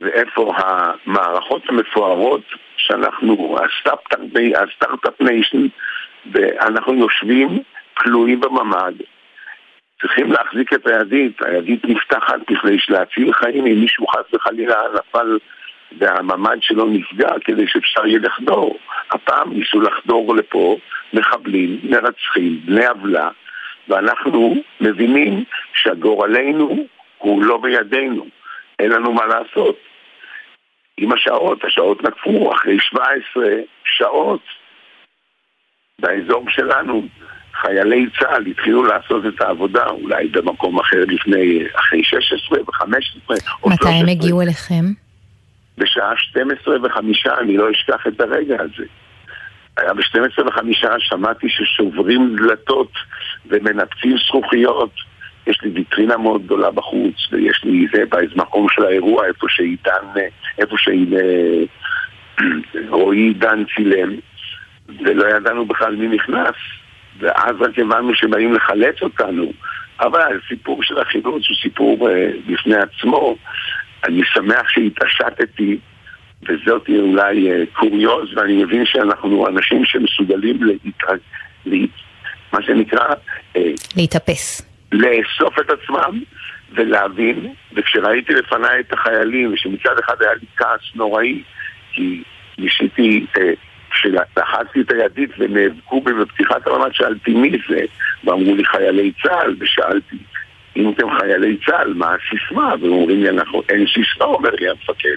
ואיפה 0.00 0.54
המערכות 0.56 1.62
המפוארות 1.68 2.44
שאנחנו, 2.76 3.56
ה 4.54 4.61
start-up 4.61 5.20
nation, 5.20 5.66
ואנחנו 6.32 6.94
יושבים 6.94 7.48
כלואים 7.94 8.40
בממ"ד. 8.40 8.94
צריכים 10.00 10.32
להחזיק 10.32 10.72
את 10.72 10.86
הידית, 10.86 11.42
הידית 11.42 11.84
נפתחת 11.84 12.38
בכדי 12.50 12.76
להציל 12.88 13.32
חיים 13.32 13.66
אם 13.66 13.80
מישהו 13.80 14.06
חס 14.06 14.34
וחלילה 14.34 14.76
נפל 14.94 15.38
והממ"ד 15.98 16.56
שלו 16.60 16.86
נפגע 16.86 17.28
כדי 17.44 17.66
שאפשר 17.66 18.06
יהיה 18.06 18.18
לחדור. 18.18 18.78
הפעם 19.10 19.52
ניסו 19.52 19.80
לחדור 19.80 20.36
לפה 20.36 20.76
מחבלים, 21.12 21.80
מרצחים, 21.82 22.60
בני 22.64 22.86
עוולה, 22.86 23.28
ואנחנו 23.88 24.54
מבינים 24.80 25.44
שגורלנו 25.74 26.76
הוא 27.18 27.42
לא 27.42 27.58
בידינו, 27.58 28.26
אין 28.78 28.90
לנו 28.90 29.12
מה 29.12 29.26
לעשות. 29.26 29.76
עם 30.96 31.12
השעות, 31.12 31.64
השעות 31.64 32.02
נקפו 32.02 32.52
אחרי 32.52 32.76
17 32.80 33.44
שעות 33.84 34.40
באזור 35.98 36.44
שלנו. 36.48 37.02
חיילי 37.60 38.06
צה"ל 38.18 38.46
התחילו 38.46 38.84
לעשות 38.84 39.26
את 39.26 39.40
העבודה, 39.40 39.86
אולי 39.86 40.28
במקום 40.28 40.80
אחר 40.80 41.04
לפני, 41.08 41.64
אחרי 41.74 42.04
16 42.04 42.60
ו-15 42.60 43.34
מתי 43.66 43.88
הם 43.88 44.08
הגיעו 44.08 44.42
אליכם? 44.42 44.84
בשעה 45.78 46.16
12 46.16 46.76
וחמישה, 46.82 47.34
אני 47.40 47.56
לא 47.56 47.70
אשכח 47.70 48.06
את 48.06 48.20
הרגע 48.20 48.56
הזה. 48.60 48.84
היה 49.76 49.94
ב-12 49.94 50.46
וחמישה 50.46 50.90
שמעתי 50.98 51.48
ששוברים 51.48 52.36
דלתות 52.36 52.92
ומנפצים 53.46 54.16
זכוכיות. 54.26 54.92
יש 55.46 55.62
לי 55.62 55.70
ויטרינה 55.70 56.16
מאוד 56.16 56.44
גדולה 56.44 56.70
בחוץ, 56.70 57.14
ויש 57.32 57.64
לי 57.64 57.86
זה 57.92 58.04
באיזה 58.08 58.34
מקום 58.36 58.66
של 58.70 58.84
האירוע, 58.84 59.26
איפה 59.26 59.46
שעידן, 59.48 60.20
איפה 60.58 60.76
שרועי 62.88 63.18
עידן 63.28 63.64
צילם, 63.74 64.10
ולא 65.04 65.36
ידענו 65.36 65.66
בכלל 65.66 65.96
מי 65.96 66.08
נכנס, 66.08 66.54
ואז 67.18 67.56
רק 67.60 67.78
הבנו 67.78 68.14
שבאים 68.14 68.54
לחלץ 68.54 69.02
אותנו. 69.02 69.52
אבל 70.00 70.20
הסיפור 70.20 70.82
של 70.82 70.98
החילוץ 70.98 71.48
הוא 71.48 71.56
סיפור 71.62 72.08
uh, 72.08 72.12
בפני 72.52 72.76
עצמו. 72.76 73.36
אני 74.04 74.22
שמח 74.24 74.68
שהתעשתתי, 74.68 75.78
וזאת 76.42 76.88
אולי 76.88 77.50
אה, 77.50 77.62
קוריוז, 77.72 78.36
ואני 78.36 78.64
מבין 78.64 78.86
שאנחנו 78.86 79.48
אנשים 79.48 79.84
שמסוגלים 79.84 80.58
להתרג... 80.62 81.18
לה... 81.66 81.86
מה 82.52 82.62
שנקרא... 82.62 83.14
אה, 83.56 83.70
להתאפס. 83.96 84.62
לאסוף 84.92 85.58
את 85.60 85.70
עצמם 85.70 86.20
ולהבין, 86.72 87.54
וכשראיתי 87.72 88.34
לפניי 88.34 88.80
את 88.80 88.92
החיילים, 88.92 89.52
ושמצד 89.54 89.98
אחד 90.04 90.14
היה 90.20 90.34
לי 90.34 90.46
כעס 90.56 90.80
נוראי, 90.94 91.42
כי 91.92 92.22
ניסיתי, 92.58 93.26
אה, 93.38 93.52
כשלחצתי 93.90 94.80
את 94.80 94.92
הידית 94.92 95.30
ונאבקו 95.38 96.00
בי 96.00 96.12
בפתיחת 96.12 96.66
הממ"ד, 96.66 96.92
שאלתי 96.92 97.34
מי 97.34 97.50
זה, 97.68 97.80
ואמרו 98.24 98.54
לי 98.54 98.64
חיילי 98.64 99.12
צה"ל, 99.22 99.56
ושאלתי 99.58 100.16
אם 100.76 100.90
אתם 100.90 101.06
חיילי 101.18 101.56
צה"ל, 101.66 101.94
מה 101.94 102.14
הסיסמה? 102.14 102.74
והם 102.80 102.92
אומרים 102.92 103.22
לי, 103.22 103.28
אנחנו, 103.28 103.62
אין 103.68 103.86
סיסמה, 103.86 104.24
אומר 104.24 104.50
לי 104.50 104.68
המפקד. 104.68 105.16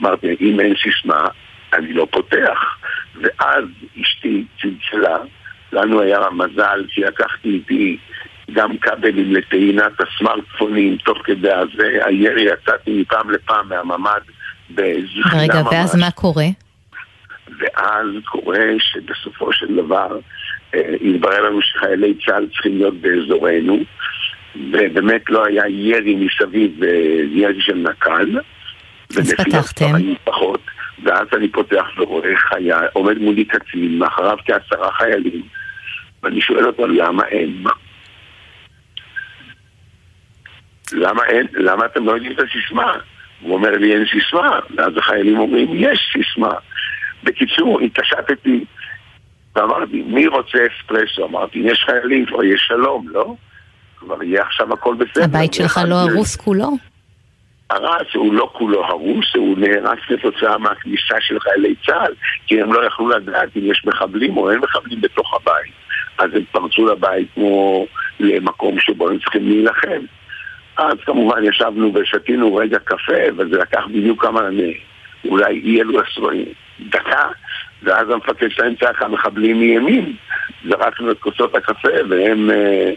אמרתי, 0.00 0.36
אם 0.40 0.60
אין 0.60 0.74
סיסמה, 0.82 1.28
אני 1.72 1.92
לא 1.92 2.06
פותח. 2.10 2.78
ואז 3.22 3.64
אשתי 4.02 4.44
צלצלה, 4.60 5.16
לנו 5.72 6.00
היה 6.00 6.18
מזל 6.32 6.84
כי 6.88 7.00
לקחתי 7.00 7.48
איתי 7.48 7.98
גם 8.52 8.78
כבלים 8.78 9.34
לטעינת 9.34 9.92
הסמארטפונים, 10.00 10.96
תוך 10.96 11.18
כדי 11.24 11.52
הזה, 11.52 11.98
הירי 12.04 12.42
יצאתי 12.42 13.00
מפעם 13.00 13.30
לפעם 13.30 13.68
מהממ"ד 13.68 14.20
בזכינה 14.70 15.42
רגע, 15.42 15.62
ממש. 15.62 15.72
ואז 15.72 15.96
מה 15.96 16.10
קורה? 16.10 16.46
ואז 17.58 18.06
קורה 18.24 18.66
שבסופו 18.78 19.52
של 19.52 19.76
דבר 19.76 20.18
אה, 20.74 20.94
התברר 21.00 21.42
לנו 21.42 21.62
שחיילי 21.62 22.14
צה"ל 22.26 22.46
צריכים 22.52 22.78
להיות 22.78 22.94
באזורנו, 22.94 23.78
ובאמת 24.72 25.30
לא 25.30 25.46
היה 25.46 25.62
ירי 25.68 26.14
מסביב, 26.14 26.82
אה, 26.82 26.88
ירי 27.30 27.60
של 27.60 27.74
נק"ל. 27.76 28.38
פתחתם. 29.12 29.92
פחות, 30.24 30.60
ואז 31.02 31.28
אני 31.36 31.48
פותח 31.48 31.86
ורואה 31.96 32.36
חייל, 32.36 32.86
עומד 32.92 33.18
מולי 33.18 33.44
קצין, 33.44 33.98
מאחריו 33.98 34.36
כעשרה 34.44 34.92
חיילים, 34.92 35.42
ואני 36.22 36.40
שואל 36.40 36.66
אותו 36.66 36.86
למה 36.86 37.24
אין. 37.24 37.64
למה 40.92 41.24
אין? 41.24 41.46
למה 41.52 41.86
אתם 41.86 42.04
לא 42.04 42.12
יודעים 42.12 42.32
את 42.32 42.38
הסיסמה? 42.38 42.92
הוא 43.40 43.54
אומר 43.54 43.70
לי 43.70 43.94
אין 43.94 44.04
סיסמה, 44.06 44.58
ואז 44.76 44.92
החיילים 44.96 45.38
אומרים 45.38 45.68
יש 45.72 46.12
סיסמה. 46.12 46.52
בקיצור, 47.24 47.80
התעשתתי 47.80 48.64
ואמרתי, 49.56 50.02
מי 50.02 50.26
רוצה 50.26 50.58
אספרסו? 50.66 51.26
אמרתי, 51.26 51.58
יש 51.58 51.84
חיילים, 51.86 52.26
כבר 52.26 52.44
יש 52.44 52.64
שלום, 52.68 53.08
לא? 53.08 53.34
כבר 53.96 54.22
יהיה 54.22 54.42
עכשיו 54.42 54.72
הכל 54.72 54.94
בסדר. 54.94 55.24
הבית 55.24 55.54
שלך 55.54 55.80
לא 55.88 55.94
הרוס 55.94 56.36
כולו? 56.36 56.87
הרס 57.70 58.14
הוא 58.14 58.34
לא 58.34 58.50
כולו 58.52 58.84
הרוס, 58.84 59.34
הוא 59.36 59.58
נהרס 59.58 59.98
כתוצאה 60.06 60.58
מהכניסה 60.58 61.16
של 61.20 61.40
חיילי 61.40 61.74
צה"ל, 61.86 62.12
כי 62.46 62.60
הם 62.60 62.72
לא 62.72 62.86
יכלו 62.86 63.08
לדעת 63.08 63.48
אם 63.56 63.70
יש 63.70 63.82
מחבלים 63.86 64.36
או 64.36 64.50
אין 64.50 64.58
מחבלים 64.58 65.00
בתוך 65.00 65.34
הבית. 65.34 65.72
אז 66.18 66.30
הם 66.34 66.42
פרצו 66.52 66.86
לבית 66.86 67.28
כמו 67.34 67.86
למקום 68.20 68.80
שבו 68.80 69.08
הם 69.08 69.18
צריכים 69.18 69.48
להילחם. 69.48 70.00
אז 70.76 70.94
כמובן 71.06 71.44
ישבנו 71.44 71.94
ושתינו 71.94 72.54
רגע 72.54 72.78
קפה, 72.78 73.22
וזה 73.36 73.58
לקח 73.58 73.86
בדיוק 73.86 74.22
כמה, 74.22 74.40
אולי 75.24 75.60
אי 75.64 75.80
אלו 75.80 76.00
עשרים, 76.00 76.44
דקה, 76.80 77.28
ואז 77.82 78.10
המפקד 78.10 78.50
שלהם 78.50 78.74
צעק 78.74 79.02
המחבלים 79.02 79.60
מימין. 79.60 80.16
זרקנו 80.68 81.10
את 81.10 81.18
כוסות 81.18 81.54
הקפה 81.54 81.88
והם 82.08 82.50
אה, 82.50 82.90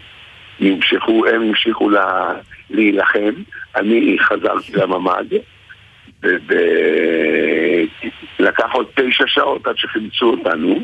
נמשכו, 0.60 1.28
הם 1.28 1.42
המשיכו 1.42 1.90
לה, 1.90 2.34
להילחם. 2.70 3.34
אני 3.76 4.18
חזרתי 4.20 4.72
לממ"ד, 4.72 5.34
ולקח 8.40 8.66
עוד 8.74 8.86
תשע 8.96 9.24
שעות 9.28 9.68
עד 9.68 9.78
שחילצו 9.78 10.26
אותנו, 10.26 10.80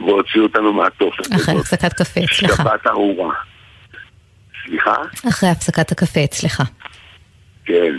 והוציאו 0.00 0.42
אותנו 0.42 0.72
מהתופת. 0.72 1.34
אחרי. 1.36 1.54
הפסקת 1.54 1.92
קפה 1.92 2.20
אצלך. 2.24 2.56
שבת 2.56 2.86
ארורה. 2.86 3.34
סליחה? 4.64 4.94
אחרי 5.28 5.48
הפסקת 5.48 5.92
הקפה 5.92 6.24
אצלך. 6.24 6.62
כן. 7.64 7.94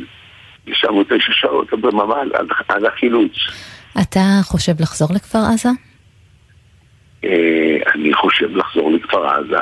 ישבנו 0.67 1.03
תשע 1.03 1.31
שעות 1.31 1.73
בממ"ד 1.73 2.27
עד, 2.33 2.47
עד 2.67 2.85
החילוץ. 2.85 3.31
אתה 4.01 4.19
חושב 4.43 4.81
לחזור 4.81 5.09
לכפר 5.15 5.39
עזה? 5.53 5.69
אה, 7.23 7.77
אני 7.95 8.13
חושב 8.13 8.55
לחזור 8.55 8.91
לכפר 8.91 9.27
עזה. 9.27 9.57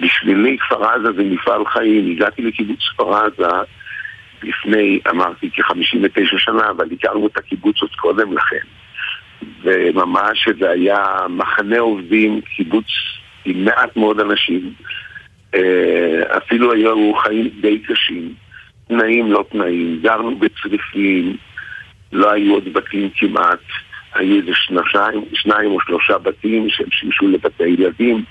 בשבילי 0.00 0.58
כפר 0.58 0.84
עזה 0.84 1.12
זה 1.12 1.24
מפעל 1.24 1.66
חיים. 1.66 2.10
הגעתי 2.10 2.42
לקיבוץ 2.42 2.78
כפר 2.88 3.14
עזה 3.14 3.48
לפני, 4.42 5.00
אמרתי, 5.10 5.50
כ-59 5.54 6.38
שנה, 6.38 6.70
אבל 6.70 6.88
הכרנו 6.92 7.26
את 7.26 7.36
הקיבוץ 7.36 7.82
עוד 7.82 7.90
קודם 7.90 8.32
לכן. 8.36 8.66
וממש 9.62 10.48
זה 10.60 10.70
היה 10.70 11.04
מחנה 11.28 11.78
עובדים, 11.78 12.40
קיבוץ 12.40 12.86
עם 13.44 13.64
מעט 13.64 13.96
מאוד 13.96 14.20
אנשים. 14.20 14.72
אה, 15.54 16.36
אפילו 16.36 16.72
היו 16.72 17.14
חיים 17.14 17.48
די 17.60 17.78
קשים. 17.78 18.34
תנאים 18.88 19.32
לא 19.32 19.44
תנאים, 19.50 20.00
גרנו 20.02 20.36
בצריפים, 20.38 21.36
לא 22.12 22.30
היו 22.30 22.54
עוד 22.54 22.72
בתים 22.72 23.10
כמעט. 23.16 23.58
היו 24.14 24.36
איזה 24.36 24.52
שניים 25.34 25.70
או 25.70 25.80
שלושה 25.80 26.18
בתים 26.18 26.70
שהם 26.70 26.86
שימשו 26.90 27.28
לבתי 27.28 27.64
ילדים, 27.64 28.24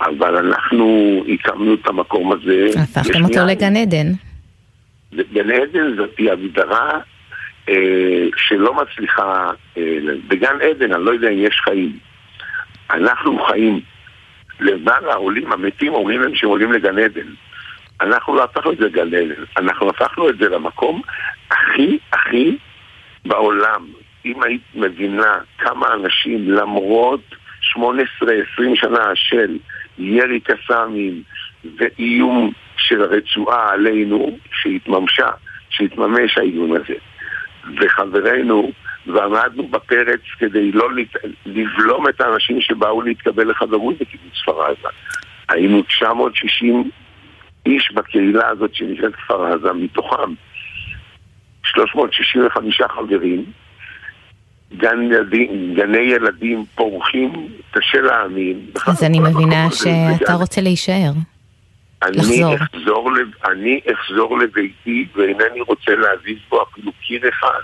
אבל 0.00 0.36
אנחנו 0.36 1.18
הקמנו 1.34 1.74
את 1.74 1.86
המקום 1.86 2.32
הזה. 2.32 2.66
הפכתם 2.82 3.24
אותו. 3.24 3.40
לגן 3.48 3.76
עדן. 3.76 4.06
גן 5.32 5.50
עדן 5.50 5.96
זאת 5.96 6.14
הגדרה 6.32 6.90
אה, 7.68 8.26
שלא 8.36 8.74
מצליחה, 8.74 9.50
אה, 9.76 9.98
בגן 10.28 10.56
עדן 10.70 10.92
אני 10.92 11.04
לא 11.04 11.10
יודע 11.10 11.28
אם 11.28 11.38
יש 11.38 11.60
חיים. 11.64 11.98
אנחנו 12.90 13.44
חיים. 13.44 13.80
לבד 14.60 15.00
העולים 15.10 15.52
המתים 15.52 15.94
אומרים 15.94 16.20
להם 16.20 16.34
שהם 16.34 16.50
עולים 16.50 16.72
לגן 16.72 16.98
עדן. 16.98 17.26
אנחנו 18.00 18.36
לא 18.36 18.44
הפכנו 18.44 18.72
את 18.72 18.78
זה 18.78 18.84
לגן 18.84 19.06
עדן, 19.06 19.42
אנחנו 19.56 19.90
הפכנו 19.90 20.28
את 20.30 20.38
זה 20.38 20.48
למקום 20.48 21.02
הכי 21.50 21.98
הכי 22.12 22.56
בעולם. 23.26 23.86
אם 24.24 24.42
היית 24.42 24.62
מבינה 24.74 25.38
כמה 25.58 25.86
אנשים 25.94 26.50
למרות 26.50 27.20
18-20 27.76 27.80
שנה 28.74 29.10
של 29.14 29.58
ירי 29.98 30.40
קסאמים 30.40 31.22
ואיום 31.76 32.52
של 32.76 33.02
הרצועה 33.02 33.72
עלינו, 33.72 34.38
שהתממשה, 34.52 35.28
שהתממש 35.70 36.38
האיום 36.38 36.72
הזה. 36.72 36.94
וחברינו, 37.80 38.72
ועמדנו 39.06 39.68
בפרץ 39.68 40.20
כדי 40.38 40.72
לא 40.72 40.94
לת... 40.94 41.16
לבלום 41.46 42.08
את 42.08 42.20
האנשים 42.20 42.60
שבאו 42.60 43.02
להתקבל 43.02 43.50
לחברות 43.50 43.94
בקיבוץ 44.00 44.32
כפר 44.42 44.62
עזה. 44.62 44.88
היינו 45.48 45.82
960 45.82 46.90
איש 47.66 47.92
בקהילה 47.94 48.48
הזאת 48.48 48.74
שנקראת 48.74 49.14
כפר 49.14 49.46
עזה, 49.46 49.72
מתוכם 49.72 50.32
365 51.62 52.80
חברים, 52.88 53.44
גן 54.78 55.02
ילדים, 55.02 55.74
גני 55.74 55.98
ילדים 55.98 56.64
פורחים, 56.74 57.32
קשה 57.70 58.00
להאמין. 58.00 58.60
אז 58.86 59.02
אני 59.04 59.20
מבינה 59.20 59.66
שאתה 59.70 60.32
רוצה 60.34 60.60
להישאר. 60.60 61.10
אני 62.02 62.16
לחזור. 62.16 62.54
אחזור, 62.56 63.12
לב- 63.12 63.46
אני 63.50 63.80
אחזור 63.94 64.38
לביתי 64.38 65.06
ואינני 65.14 65.60
רוצה 65.60 65.92
להזיז 65.96 66.38
בו 66.48 66.62
אפילו 66.62 66.92
קיר 67.06 67.28
אחד. 67.28 67.60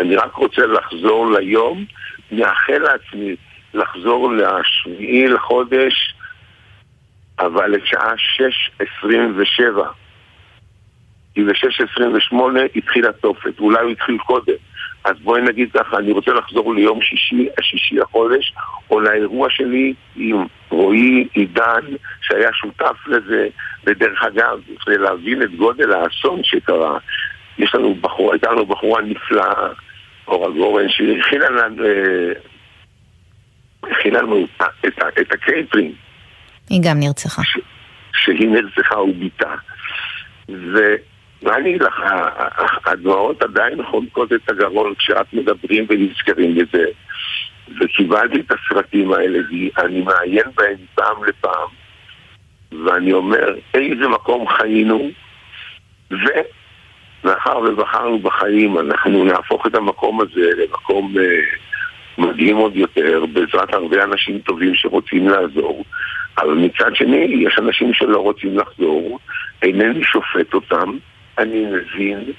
אני 0.00 0.16
רק 0.16 0.34
רוצה 0.34 0.62
לחזור 0.66 1.30
ליום, 1.32 1.84
מאחל 2.32 2.78
לעצמי 2.78 3.34
לחזור 3.74 4.32
לשביעי 4.32 5.28
לחודש, 5.28 6.14
אבל 7.38 7.70
לשעה 7.76 8.12
6.27. 8.80 9.82
כי 11.34 11.44
ב-6.28 11.44 12.34
התחיל 12.76 13.06
התופת, 13.06 13.58
אולי 13.60 13.80
הוא 13.82 13.90
התחיל 13.90 14.18
קודם. 14.18 14.52
אז 15.04 15.16
בואי 15.22 15.42
נגיד 15.42 15.72
ככה, 15.72 15.98
אני 15.98 16.12
רוצה 16.12 16.32
לחזור 16.32 16.74
ליום 16.74 17.02
שישי, 17.02 17.48
השישי 17.58 17.94
לחודש, 17.94 18.52
או 18.90 19.00
לאירוע 19.00 19.50
שלי 19.50 19.94
עם 20.16 20.46
רועי 20.68 21.28
עידן, 21.32 21.84
שהיה 22.20 22.50
שותף 22.52 22.96
לזה, 23.06 23.48
ודרך 23.84 24.22
אגב, 24.22 24.60
כדי 24.80 24.98
להבין 24.98 25.42
את 25.42 25.54
גודל 25.54 25.92
האסון 25.92 26.40
שקרה, 26.44 26.98
יש 27.58 27.74
לנו 27.74 27.94
בחורה, 27.94 28.32
הייתה 28.32 28.52
לנו 28.52 28.66
בחורה 28.66 29.02
נפלאה, 29.02 29.68
אורה 30.28 30.50
גורן, 30.50 30.88
שהכינה 30.88 31.50
לנו, 31.50 31.84
אה, 31.84 32.32
הכינה 33.82 34.22
לנו 34.22 34.44
את, 34.44 34.62
את, 34.86 34.98
את 35.20 35.32
הקייטרינג. 35.32 35.94
היא 36.70 36.80
גם 36.84 37.00
נרצחה. 37.00 37.42
שהיא 38.12 38.48
נרצחה 38.48 39.00
וביתה. 39.00 39.54
ו- 40.48 40.96
ואני 41.42 41.70
אגיד 41.70 41.82
לך, 41.82 42.02
הדמעות 42.86 43.42
עדיין 43.42 43.82
חונקות 43.82 44.32
את 44.32 44.50
הגרון 44.50 44.94
כשאת 44.94 45.32
מדברים 45.32 45.86
ונזכרים 45.88 46.54
בזה. 46.54 46.84
וקיבלתי 47.80 48.40
את 48.40 48.52
הסרטים 48.52 49.12
האלה, 49.12 49.38
ואני 49.76 50.00
מעיין 50.00 50.46
בהם 50.54 50.76
פעם 50.94 51.24
לפעם, 51.24 51.68
ואני 52.84 53.12
אומר, 53.12 53.54
איזה 53.74 54.08
מקום 54.08 54.48
חיינו, 54.48 55.10
ומאחר 56.10 57.58
ובחרנו 57.58 58.18
בחיים, 58.18 58.78
אנחנו 58.78 59.24
נהפוך 59.24 59.66
את 59.66 59.74
המקום 59.74 60.20
הזה 60.20 60.50
למקום 60.56 61.14
אה, 61.18 61.24
מדהים 62.18 62.56
עוד 62.56 62.76
יותר, 62.76 63.24
בעזרת 63.32 63.74
הרבה 63.74 64.04
אנשים 64.04 64.38
טובים 64.38 64.74
שרוצים 64.74 65.28
לעזור. 65.28 65.84
אבל 66.38 66.54
מצד 66.54 66.94
שני, 66.94 67.44
יש 67.46 67.58
אנשים 67.58 67.94
שלא 67.94 68.18
רוצים 68.18 68.58
לחזור, 68.58 69.18
אינני 69.62 70.04
שופט 70.04 70.54
אותם, 70.54 70.96
אני 71.40 71.66
מבין, 71.66 72.32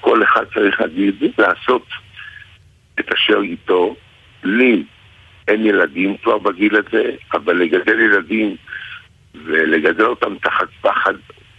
כל 0.00 0.22
אחד 0.22 0.44
צריך 0.54 0.80
להגיד, 0.80 1.14
לעשות 1.38 1.86
את 3.00 3.12
אשר 3.12 3.40
איתו. 3.42 3.96
לי 4.44 4.82
אין 5.48 5.66
ילדים 5.66 6.16
כבר 6.22 6.38
בגיל 6.38 6.76
הזה, 6.76 7.10
אבל 7.32 7.56
לגדל 7.56 8.00
ילדים 8.00 8.56
ולגדל 9.44 10.04
אותם 10.04 10.34
תחת 10.42 10.68
פחד 10.80 11.14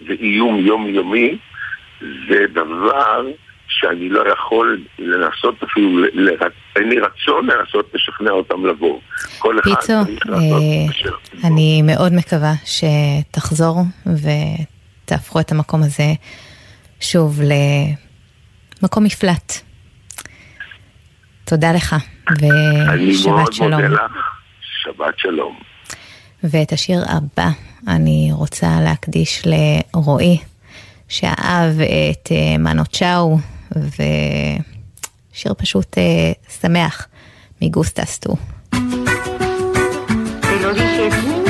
ואיום 0.08 0.60
יומיומי, 0.60 1.38
זה 2.02 2.46
דבר 2.54 3.28
שאני 3.68 4.10
לא 4.10 4.30
יכול 4.30 4.84
לנסות 5.00 5.64
אפילו, 5.64 6.06
אין 6.76 6.90
לי 6.90 7.00
רצון 7.00 7.48
לנסות 7.50 7.92
לשכנע 7.94 8.32
אותם 8.32 8.66
לבוא. 8.66 9.00
כל 9.40 9.60
אחד 9.60 9.72
פיצו, 9.72 9.94
אה, 9.94 11.48
אני 11.48 11.82
מאוד 11.82 12.14
מקווה 12.14 12.54
שתחזור 12.66 13.82
ותהפכו 14.06 15.40
את 15.40 15.52
המקום 15.52 15.84
הזה 15.84 16.04
שוב 17.00 17.42
למקום 18.82 19.04
מפלט. 19.04 19.54
תודה 21.46 21.72
לך, 21.72 21.96
ושבת 22.32 22.44
שלום. 22.44 22.90
אני 22.90 23.14
מאוד 23.26 23.54
מודה 23.62 23.88
לך, 23.88 24.02
שבת 24.62 25.20
שלום. 25.20 25.60
ואת 26.44 26.72
השיר 26.72 27.04
הבא 27.08 27.50
אני 27.88 28.30
רוצה 28.32 28.68
להקדיש 28.84 29.44
לרועי, 29.46 30.38
שאהב 31.08 31.80
את 31.82 32.32
אה, 32.32 32.58
מנו 32.58 32.86
צ'או, 32.86 33.38
ושיר 33.72 35.54
פשוט 35.58 35.98
אה, 35.98 36.32
שמח 36.62 37.08
מגוסטס 37.62 38.20
טו. 38.20 38.36
San 41.08 41.47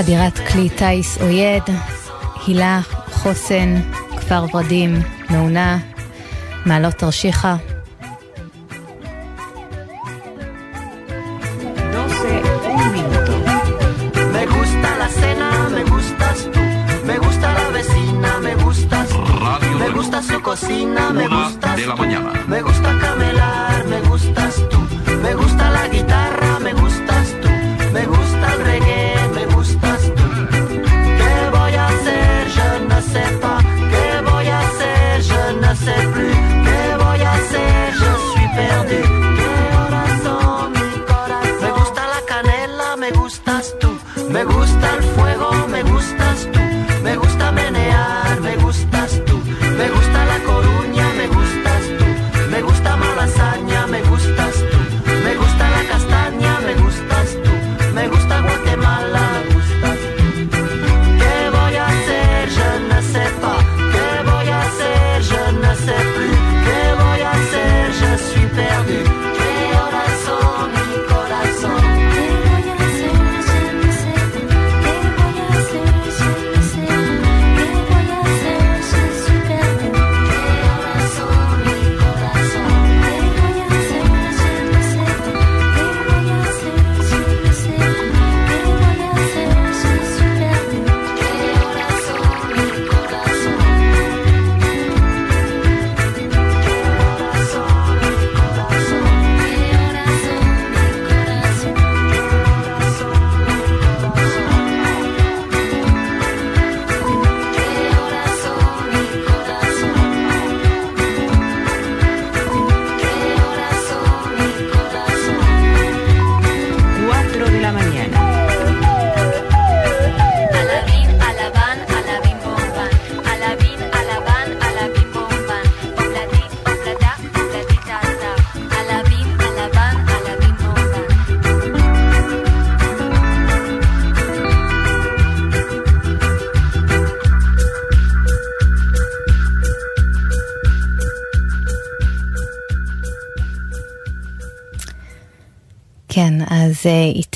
חדירת 0.00 0.38
כלי 0.38 0.68
טיס 0.68 1.22
אויד, 1.22 1.62
הילה, 2.46 2.80
חוסן, 3.12 3.74
כפר 4.16 4.44
ורדים, 4.54 4.94
מעונה, 5.30 5.78
מעלות 6.66 6.94
תרשיחא. 6.94 7.56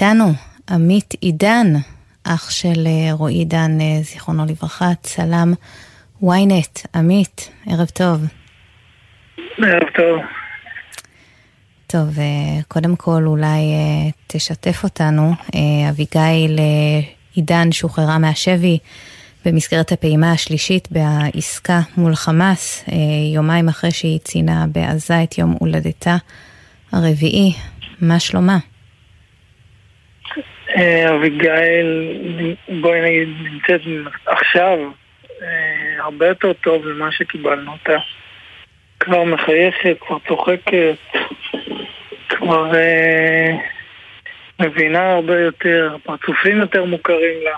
איתנו 0.05 0.33
עמית 0.71 1.15
עידן, 1.21 1.67
אח 2.25 2.51
של 2.51 2.87
אה, 2.87 3.13
רועי 3.13 3.35
עידן, 3.35 3.81
אה, 3.81 4.03
זיכרונו 4.03 4.45
לברכה, 4.47 4.91
צלם 5.03 5.53
ynet. 6.23 6.87
עמית, 6.95 7.51
ערב 7.67 7.87
טוב. 7.87 8.25
ערב 9.59 9.89
טוב. 9.97 10.21
טוב, 11.87 12.19
קודם 12.69 12.97
כל 12.97 13.23
אולי 13.27 13.61
תשתף 14.27 14.85
אותנו, 14.85 15.33
אביגיל 15.91 16.59
עידן 17.35 17.73
שוחררה 17.73 18.19
מהשבי 18.19 18.79
במסגרת 19.45 19.93
הפעימה 19.93 20.33
השלישית 20.33 20.89
בעסקה 20.91 21.81
מול 21.97 22.15
חמאס, 22.15 22.85
יומיים 23.35 23.69
אחרי 23.69 23.91
שהיא 23.91 24.19
ציינה 24.19 24.67
בעזה 24.73 25.23
את 25.23 25.39
יום 25.39 25.57
הולדתה 25.59 26.17
הרביעי. 26.93 27.53
מה 28.01 28.21
שלומה? 28.21 28.59
אביגיל, 31.09 32.17
בואי 32.81 33.01
נגיד, 33.01 33.29
נמצאת 33.53 33.81
עכשיו 34.27 34.79
הרבה 35.99 36.27
יותר 36.27 36.53
טוב 36.53 36.89
ממה 36.89 37.13
שקיבלנו 37.13 37.73
אותה. 37.73 37.99
כבר 39.01 39.25
מחייכת, 39.25 39.97
כבר 40.01 40.17
צוחקת, 40.29 40.97
כבר 42.29 42.75
אה, 42.75 43.57
מבינה 44.61 45.13
הרבה 45.13 45.41
יותר, 45.41 45.97
פרצופים 46.03 46.59
יותר 46.59 46.85
מוכרים 46.85 47.39
לה. 47.45 47.57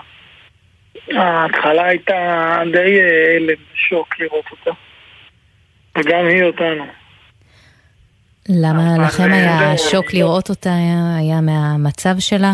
ההתחלה 1.21 1.85
הייתה 1.85 2.61
די 2.71 3.01
הלם, 3.01 3.49
אה, 3.49 3.53
שוק 3.73 4.19
לראות 4.19 4.45
אותה. 4.51 4.71
וגם 5.97 6.25
היא 6.25 6.43
אותנו. 6.43 6.85
למה 8.49 9.05
לכם 9.05 9.31
היה 9.31 9.71
אה, 9.71 9.77
שוק 9.77 10.13
לראות 10.13 10.49
אותה? 10.49 10.69
היה 11.19 11.41
מהמצב 11.41 12.15
שלה? 12.19 12.53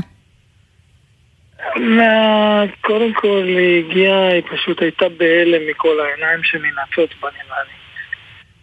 קודם 2.82 3.14
כל 3.14 3.44
היא 3.46 3.86
הגיעה, 3.86 4.28
היא 4.28 4.42
פשוט 4.52 4.82
הייתה 4.82 5.06
בהלם 5.18 5.62
מכל 5.70 6.00
העיניים 6.00 6.44
נראה 7.30 7.64
לי. 7.64 7.74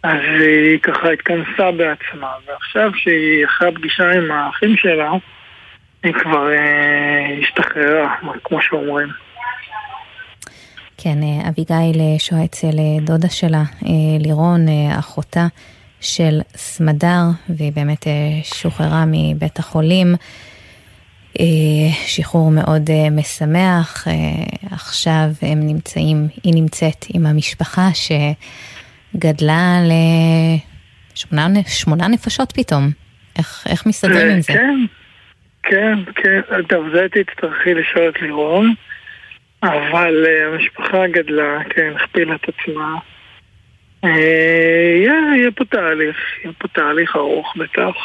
אז 0.03 0.41
היא 0.41 0.79
ככה 0.79 1.09
התכנסה 1.09 1.71
בעצמה, 1.71 2.31
ועכשיו 2.47 2.91
שהיא 2.95 3.45
אחרי 3.45 3.67
הפגישה 3.67 4.11
עם 4.11 4.31
האחים 4.31 4.77
שלה, 4.77 5.11
היא 6.03 6.13
כבר 6.13 6.51
אה, 6.53 7.37
השתחררה, 7.41 8.15
כמו 8.43 8.61
שאומרים. 8.61 9.07
כן, 11.03 11.23
אה, 11.23 11.49
אביגיל 11.49 12.01
אה, 12.01 12.19
שואה 12.19 12.45
אצל 12.45 12.79
אה, 12.79 13.05
דודה 13.05 13.29
שלה, 13.29 13.63
לירון, 14.19 14.65
אחותה 14.99 15.47
של 16.01 16.39
סמדר, 16.55 17.21
והיא 17.49 17.71
באמת 17.71 18.07
שוחררה 18.43 19.03
מבית 19.07 19.59
החולים. 19.59 20.15
שחרור 22.05 22.51
מאוד 22.51 22.89
משמח, 23.11 24.07
עכשיו 24.71 25.27
הם 25.41 25.67
נמצאים, 25.67 26.27
היא 26.43 26.53
נמצאת 26.55 27.05
עם 27.13 27.25
המשפחה 27.25 27.89
ש... 27.93 28.11
גדלה 29.17 29.77
לשמונה 31.65 32.07
נפשות 32.07 32.51
פתאום. 32.51 32.89
איך, 33.37 33.63
איך 33.69 33.85
מסתדרים 33.85 34.27
עם 34.27 34.41
זה? 34.41 34.53
כן, 34.53 34.79
כן, 35.63 35.99
כן. 36.15 36.41
טוב, 36.69 36.85
זה 36.93 37.07
תצטרכי 37.11 37.73
לשאול 37.73 38.09
את 38.09 38.21
לירון, 38.21 38.73
אבל 39.63 40.25
המשפחה 40.45 41.07
גדלה, 41.07 41.63
כן, 41.69 41.93
הכפילה 41.95 42.35
את 42.35 42.49
עצמה. 42.49 42.95
יהיה, 44.03 45.13
יהיה 45.35 45.51
פה 45.55 45.65
תהליך, 45.65 46.17
יהיה 46.43 46.53
פה 46.57 46.67
תהליך 46.67 47.15
ארוך 47.15 47.53
בטח. 47.57 47.95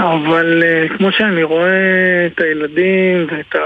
אבל 0.00 0.62
uh, 0.62 0.98
כמו 0.98 1.12
שאני 1.12 1.42
רואה 1.42 2.26
את 2.26 2.40
הילדים 2.40 3.26
ואת 3.30 3.54
ה... 3.54 3.58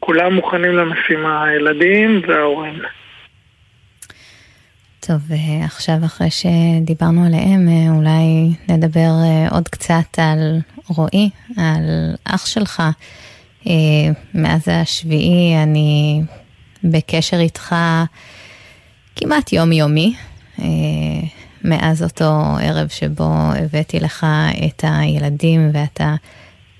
כולם 0.00 0.34
מוכנים 0.34 0.76
למשימה, 0.76 1.44
הילדים 1.44 2.22
וההורים. 2.28 2.78
טוב, 5.00 5.32
אה, 5.32 5.64
עכשיו 5.64 5.94
אחרי 6.04 6.28
שדיברנו 6.30 7.26
עליהם, 7.26 7.68
אה, 7.68 7.96
אולי 7.96 8.52
נדבר 8.68 9.10
אה, 9.24 9.48
עוד 9.50 9.68
קצת 9.68 10.18
על 10.18 10.58
רועי, 10.88 11.30
על 11.56 12.14
אח 12.24 12.46
שלך. 12.46 12.82
מאז 14.34 14.68
השביעי 14.68 15.62
אני 15.62 16.22
בקשר 16.84 17.36
איתך 17.40 17.74
כמעט 19.16 19.52
יומיומי, 19.52 20.14
מאז 21.64 22.02
אותו 22.02 22.32
ערב 22.62 22.88
שבו 22.88 23.32
הבאתי 23.58 24.00
לך 24.00 24.26
את 24.66 24.84
הילדים 24.86 25.70
ואתה 25.72 26.14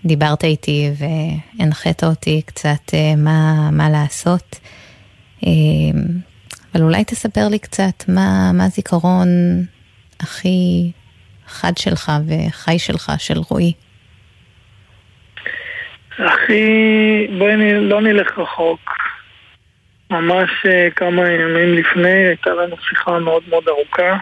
דיברת 0.05 0.44
איתי 0.44 0.90
והנחית 0.98 2.05
אותי 2.05 2.43
קצת 2.47 2.94
מה, 3.16 3.70
מה 3.73 3.90
לעשות. 3.90 4.61
אבל 6.74 6.82
אולי 6.82 7.05
תספר 7.05 7.48
לי 7.48 7.59
קצת 7.59 8.09
מה, 8.09 8.51
מה 8.55 8.65
הזיכרון 8.65 9.28
הכי 10.20 10.90
חד 11.47 11.73
שלך 11.77 12.12
וחי 12.27 12.78
שלך 12.78 13.12
של 13.19 13.39
רועי. 13.51 13.73
הכי... 16.19 16.62
בואי 17.39 17.57
לא 17.81 18.01
נלך 18.01 18.39
רחוק. 18.39 18.81
ממש 20.11 20.51
אה, 20.66 20.89
כמה 20.97 21.28
ימים 21.28 21.74
לפני 21.74 22.27
הייתה 22.27 22.51
לנו 22.51 22.77
שיחה 22.89 23.19
מאוד 23.19 23.43
מאוד 23.48 23.69
ארוכה, 23.69 24.19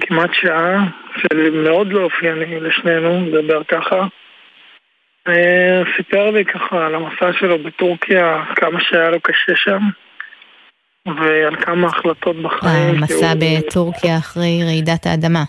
כמעט 0.00 0.30
שעה, 0.32 0.84
שמאוד 1.16 1.92
לא 1.92 2.02
אופייני 2.02 2.60
לשנינו, 2.60 3.26
לדבר 3.26 3.64
ככה. 3.64 4.06
אה, 5.28 5.82
סיפר 5.96 6.30
לי 6.30 6.44
ככה 6.44 6.86
על 6.86 6.94
המסע 6.94 7.32
שלו 7.32 7.58
בטורקיה, 7.58 8.44
כמה 8.56 8.80
שהיה 8.80 9.10
לו 9.10 9.20
קשה 9.20 9.56
שם. 9.56 9.80
ועל 11.06 11.56
כמה 11.56 11.86
החלטות 11.86 12.36
בחיים. 12.36 12.94
המסע 12.94 13.32
בטורקיה 13.34 14.18
אחרי 14.18 14.60
רעידת 14.64 15.06
האדמה. 15.06 15.44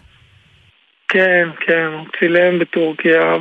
כן, 1.07 1.49
כן, 1.59 1.87
הוא 1.93 2.05
צילם 2.19 2.59
בטורקיה, 2.59 3.37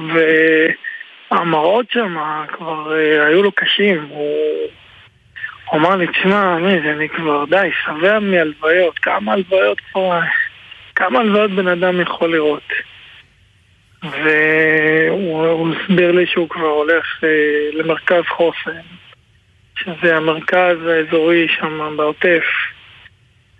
והמראות 1.30 1.90
שם 1.90 2.16
כבר 2.52 2.96
אה, 2.96 3.26
היו 3.26 3.42
לו 3.42 3.52
קשים. 3.52 4.06
הוא, 4.08 4.68
הוא 5.70 5.80
אמר 5.80 5.96
לי, 5.96 6.06
תשמע, 6.06 6.56
אני, 6.56 6.92
אני 6.92 7.08
כבר 7.08 7.44
די, 7.44 7.70
שבע 7.84 8.18
מהלוויות, 8.20 8.98
כמה 8.98 9.32
הלוויות 9.32 9.80
כבר, 9.80 10.20
כמה 10.96 11.18
הלוויות 11.18 11.50
בן 11.50 11.68
אדם 11.68 12.00
יכול 12.00 12.32
לראות. 12.32 12.72
והוא 14.02 15.74
הסביר 15.74 16.12
לי 16.12 16.26
שהוא 16.26 16.48
כבר 16.48 16.66
הולך 16.66 17.24
אה, 17.24 17.28
למרכז 17.72 18.22
חוסן. 18.36 18.80
שזה 19.78 20.16
המרכז 20.16 20.76
האזורי 20.86 21.46
שם 21.58 21.94
בעוטף, 21.96 22.44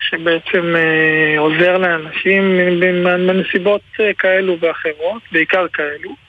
שבעצם 0.01 0.77
אה, 0.77 1.39
עוזר 1.39 1.79
לאנשים 1.79 2.59
בנסיבות 3.05 3.81
אה, 4.01 4.11
כאלו 4.19 4.57
ואחרות, 4.61 5.23
בעיקר 5.33 5.67
כאלו. 5.73 6.27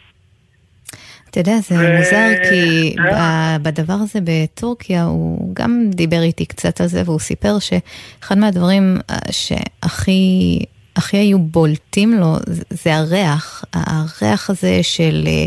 אתה 1.29 1.39
יודע, 1.39 1.55
זה 1.59 1.75
ו... 1.75 1.97
מוזר 1.97 2.29
כי 2.49 2.95
אה. 2.99 3.57
בדבר 3.61 3.93
הזה 3.93 4.19
בטורקיה 4.23 5.03
הוא 5.03 5.55
גם 5.55 5.89
דיבר 5.89 6.21
איתי 6.21 6.45
קצת 6.45 6.81
על 6.81 6.87
זה 6.87 7.01
והוא 7.05 7.19
סיפר 7.19 7.59
שאחד 7.59 8.37
מהדברים 8.37 8.97
אה, 9.09 9.17
שהכי 9.31 10.59
הכי 10.97 11.17
היו 11.17 11.39
בולטים 11.39 12.13
לו 12.13 12.35
זה 12.69 12.95
הריח, 12.95 13.65
הריח 13.73 14.49
הזה 14.49 14.79
של 14.83 15.23
אה, 15.27 15.45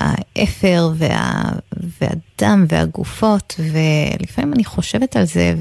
האפר 0.00 0.88
וה, 0.94 1.42
והדם 2.00 2.64
והגופות, 2.68 3.54
ולפעמים 3.72 4.52
אני 4.52 4.64
חושבת 4.64 5.16
על 5.16 5.24
זה, 5.24 5.54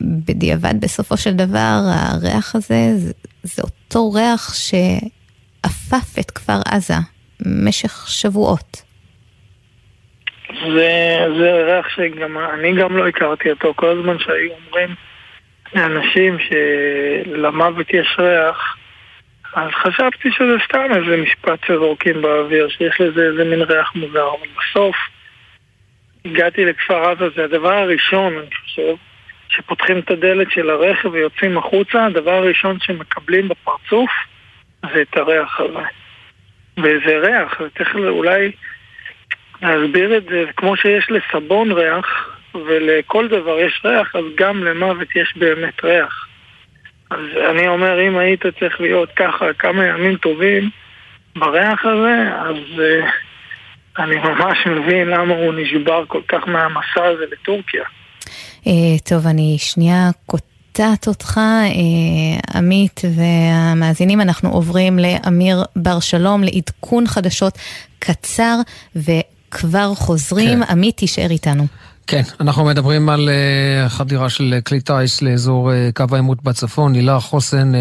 ובדיעבד 0.00 0.80
בסופו 0.80 1.16
של 1.16 1.32
דבר 1.32 1.80
הריח 1.84 2.54
הזה 2.54 2.92
זה, 2.96 3.12
זה 3.42 3.62
אותו 3.62 4.12
ריח 4.12 4.54
שעפף 4.54 6.18
את 6.20 6.30
כפר 6.30 6.60
עזה 6.66 6.94
במשך 7.40 8.08
שבועות. 8.08 8.82
זה, 10.48 11.18
זה 11.38 11.52
ריח 11.52 11.86
שגם 11.88 12.38
אני 12.54 12.82
גם 12.82 12.96
לא 12.96 13.08
הכרתי 13.08 13.50
אותו, 13.50 13.72
כל 13.76 13.98
הזמן 13.98 14.18
שהיו 14.18 14.52
אומרים 14.66 14.94
לאנשים 15.74 16.36
שלמוות 16.38 17.86
יש 17.90 18.16
ריח, 18.18 18.76
אז 19.54 19.70
חשבתי 19.70 20.32
שזה 20.32 20.56
סתם 20.64 20.86
איזה 20.94 21.16
משפט 21.16 21.64
שזורקים 21.66 22.22
באוויר, 22.22 22.68
שיש 22.68 23.00
לזה 23.00 23.22
איזה 23.22 23.44
מין 23.44 23.62
ריח 23.62 23.94
מוזר, 23.94 24.28
אבל 24.28 24.48
בסוף 24.58 24.96
הגעתי 26.24 26.64
לכפר 26.64 27.10
עזה, 27.10 27.24
זה 27.36 27.44
הדבר 27.44 27.72
הראשון, 27.72 28.38
אני 28.38 28.54
חושב, 28.64 28.94
שפותחים 29.48 29.98
את 29.98 30.10
הדלת 30.10 30.50
של 30.50 30.70
הרכב 30.70 31.12
ויוצאים 31.12 31.58
החוצה, 31.58 32.06
הדבר 32.06 32.30
הראשון 32.30 32.78
שמקבלים 32.80 33.48
בפרצוף 33.48 34.10
זה 34.94 35.02
את 35.02 35.16
הריח 35.16 35.60
הזה. 35.60 35.86
וזה 36.78 37.18
ריח, 37.18 37.60
צריך 37.78 37.94
אולי 37.94 38.52
להסביר 39.62 40.16
את 40.16 40.24
זה, 40.24 40.44
כמו 40.56 40.76
שיש 40.76 41.10
לסבון 41.10 41.72
ריח, 41.72 42.31
ולכל 42.54 43.28
דבר 43.28 43.58
יש 43.58 43.80
ריח, 43.84 44.16
אז 44.16 44.24
גם 44.34 44.64
למוות 44.64 45.08
יש 45.16 45.34
באמת 45.36 45.84
ריח. 45.84 46.26
אז 47.10 47.20
אני 47.50 47.68
אומר, 47.68 48.08
אם 48.08 48.18
היית 48.18 48.42
צריך 48.60 48.80
להיות 48.80 49.08
ככה 49.16 49.52
כמה 49.58 49.86
ימים 49.86 50.16
טובים 50.16 50.70
בריח 51.36 51.84
הזה, 51.84 52.30
אז 52.40 52.56
uh, 52.78 54.02
אני 54.02 54.16
ממש 54.16 54.58
מבין 54.66 55.08
למה 55.08 55.34
הוא 55.34 55.54
נשבר 55.54 56.04
כל 56.08 56.20
כך 56.28 56.48
מהמסע 56.48 57.04
הזה 57.04 57.24
לטורקיה. 57.32 57.84
Uh, 58.64 58.68
טוב, 59.08 59.26
אני 59.26 59.56
שנייה 59.58 60.10
קוטעת 60.26 61.06
אותך, 61.08 61.36
uh, 61.36 62.56
עמית 62.56 63.00
והמאזינים, 63.16 64.20
אנחנו 64.20 64.50
עוברים 64.50 64.98
לאמיר 64.98 65.56
בר 65.76 66.00
שלום 66.00 66.42
לעדכון 66.44 67.06
חדשות 67.06 67.58
קצר 67.98 68.56
ו... 68.96 69.10
כבר 69.52 69.94
חוזרים. 69.94 70.64
כן. 70.64 70.70
עמית, 70.70 70.96
תישאר 70.96 71.30
איתנו. 71.30 71.66
כן, 72.06 72.22
אנחנו 72.40 72.64
מדברים 72.64 73.08
על 73.08 73.28
uh, 73.28 73.88
חדירה 73.88 74.28
של 74.28 74.58
כלי 74.66 74.80
טיס 74.80 75.22
לאזור 75.22 75.70
uh, 75.70 75.74
קו 75.94 76.04
העימות 76.12 76.42
בצפון, 76.42 76.94
הילה, 76.94 77.20
חוסן, 77.20 77.72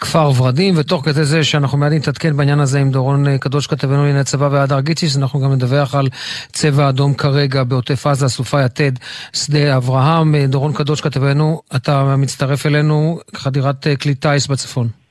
כפר 0.00 0.32
ורדים, 0.36 0.74
ותוך 0.76 1.04
כדי 1.04 1.24
זה 1.24 1.44
שאנחנו 1.44 1.78
מיד 1.78 1.92
נתעדכן 1.92 2.36
בעניין 2.36 2.60
הזה 2.60 2.80
עם 2.80 2.90
דורון 2.90 3.38
קדוש 3.38 3.66
כתבנו 3.66 3.96
לענייני 3.96 4.24
צבא 4.24 4.48
והדר 4.52 4.80
גיציס, 4.80 5.16
אנחנו 5.16 5.40
גם 5.40 5.52
נדווח 5.52 5.94
על 5.94 6.08
צבע 6.52 6.88
אדום 6.88 7.14
כרגע 7.14 7.64
בעוטף 7.64 8.06
עזה, 8.06 8.28
סופה 8.28 8.64
יתד, 8.64 8.92
שדה 9.32 9.76
אברהם. 9.76 10.36
דורון 10.36 10.72
קדוש 10.72 11.00
כתבנו, 11.00 11.60
אתה 11.76 12.16
מצטרף 12.16 12.66
אלינו, 12.66 13.20
חדירת 13.34 13.86
כלי 14.00 14.14
טיס 14.14 14.46
בצפון. 14.46 15.01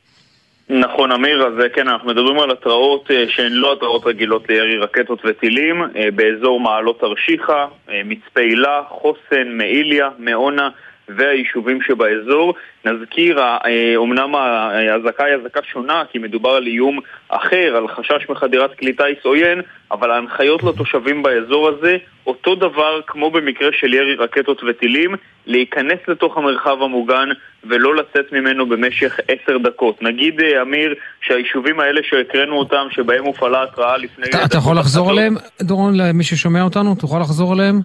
נכון, 0.73 1.11
אמיר, 1.11 1.47
אז 1.47 1.53
כן, 1.73 1.87
אנחנו 1.87 2.09
מדברים 2.09 2.39
על 2.39 2.51
התראות 2.51 3.11
אה, 3.11 3.25
שהן 3.29 3.51
לא 3.51 3.73
התראות 3.73 4.05
רגילות 4.05 4.49
לירי 4.49 4.77
רקטות 4.77 5.19
וטילים 5.25 5.83
אה, 5.83 6.11
באזור 6.15 6.59
מעלות 6.59 6.99
תרשיחא, 6.99 7.65
אה, 7.89 8.01
מצפה 8.05 8.39
הילה, 8.39 8.81
חוסן, 8.89 9.47
מעיליה, 9.47 10.09
מעונה 10.17 10.69
והיישובים 11.09 11.81
שבאזור. 11.81 12.53
נזכיר, 12.85 13.39
אומנם 13.95 14.35
האזעקה 14.35 15.25
היא 15.25 15.35
אזעקה 15.35 15.59
שונה, 15.63 16.03
כי 16.11 16.17
מדובר 16.17 16.49
על 16.49 16.67
איום 16.67 16.99
אחר, 17.29 17.75
על 17.77 17.87
חשש 17.87 18.29
מחדירת 18.29 18.79
כלי 18.79 18.93
טיס 18.93 19.17
עוין, 19.23 19.61
אבל 19.91 20.11
ההנחיות 20.11 20.63
לתושבים 20.63 21.23
באזור 21.23 21.69
הזה, 21.69 21.97
אותו 22.27 22.55
דבר 22.55 23.01
כמו 23.07 23.31
במקרה 23.31 23.69
של 23.79 23.93
ירי 23.93 24.15
רקטות 24.15 24.61
וטילים, 24.69 25.15
להיכנס 25.45 25.99
לתוך 26.07 26.37
המרחב 26.37 26.81
המוגן 26.81 27.29
ולא 27.63 27.95
לצאת 27.95 28.31
ממנו 28.31 28.69
במשך 28.69 29.19
עשר 29.27 29.57
דקות. 29.57 30.01
נגיד, 30.01 30.41
אמיר, 30.61 30.95
שהיישובים 31.21 31.79
האלה 31.79 32.01
שהקראנו 32.03 32.59
אותם, 32.59 32.87
שבהם 32.91 33.25
הופעלה 33.25 33.63
התראה 33.63 33.97
לפני... 33.97 34.25
אתה, 34.29 34.45
אתה 34.45 34.57
יכול 34.57 34.77
לחזור 34.77 35.09
עליהם, 35.09 35.35
דורון, 35.61 35.97
למי 35.97 36.23
ששומע 36.23 36.61
אותנו? 36.61 36.95
תוכל 36.95 37.19
לחזור 37.19 37.53
עליהם? 37.53 37.81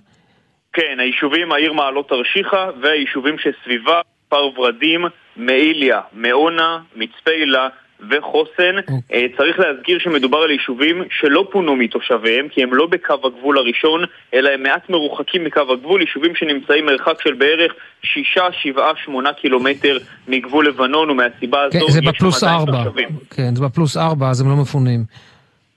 כן, 0.77 1.01
היישובים, 1.01 1.53
העיר 1.53 1.73
מעלות 1.73 2.09
תרשיחא 2.09 2.70
והיישובים 2.81 3.36
שסביבה, 3.39 4.01
כפר 4.27 4.61
ורדים, 4.61 5.05
מעיליה, 5.36 6.01
מעונה, 6.12 6.78
מצפה 6.97 7.31
הילה 7.31 7.69
וחוסן. 8.11 8.78
Okay. 8.78 8.93
אוקיי. 8.93 9.28
צריך 9.36 9.59
להזכיר 9.59 9.98
שמדובר 9.98 10.39
על 10.39 10.51
יישובים 10.51 11.03
שלא 11.20 11.48
פונו 11.53 11.77
מתושביהם, 11.77 12.48
כי 12.48 12.62
הם 12.62 12.74
לא 12.74 12.86
בקו 12.86 13.15
הגבול 13.24 13.59
הראשון, 13.59 14.05
אלא 14.35 14.51
הם 14.51 14.62
מעט 14.62 14.90
מרוחקים 14.90 15.44
מקו 15.44 15.61
הגבול, 15.73 16.01
יישובים 16.01 16.35
שנמצאים 16.35 16.86
מרחק 16.86 17.23
של 17.23 17.35
בערך 17.35 17.73
6, 18.03 18.39
7, 18.51 18.93
8 19.05 19.32
קילומטר 19.32 19.98
מגבול 20.28 20.69
לבנון, 20.69 21.11
ומהסיבה 21.11 21.62
הזו 21.62 21.78
okay, 21.78 21.93
שם 22.40 22.47
עדיין 22.47 22.61
4. 22.61 22.85
תושבים. 22.85 23.09
כן, 23.36 23.55
זה 23.55 23.65
בפלוס 23.65 23.97
4, 23.97 24.31
אז 24.31 24.40
הם 24.40 24.48
לא 24.48 24.57
מפונים. 24.57 25.05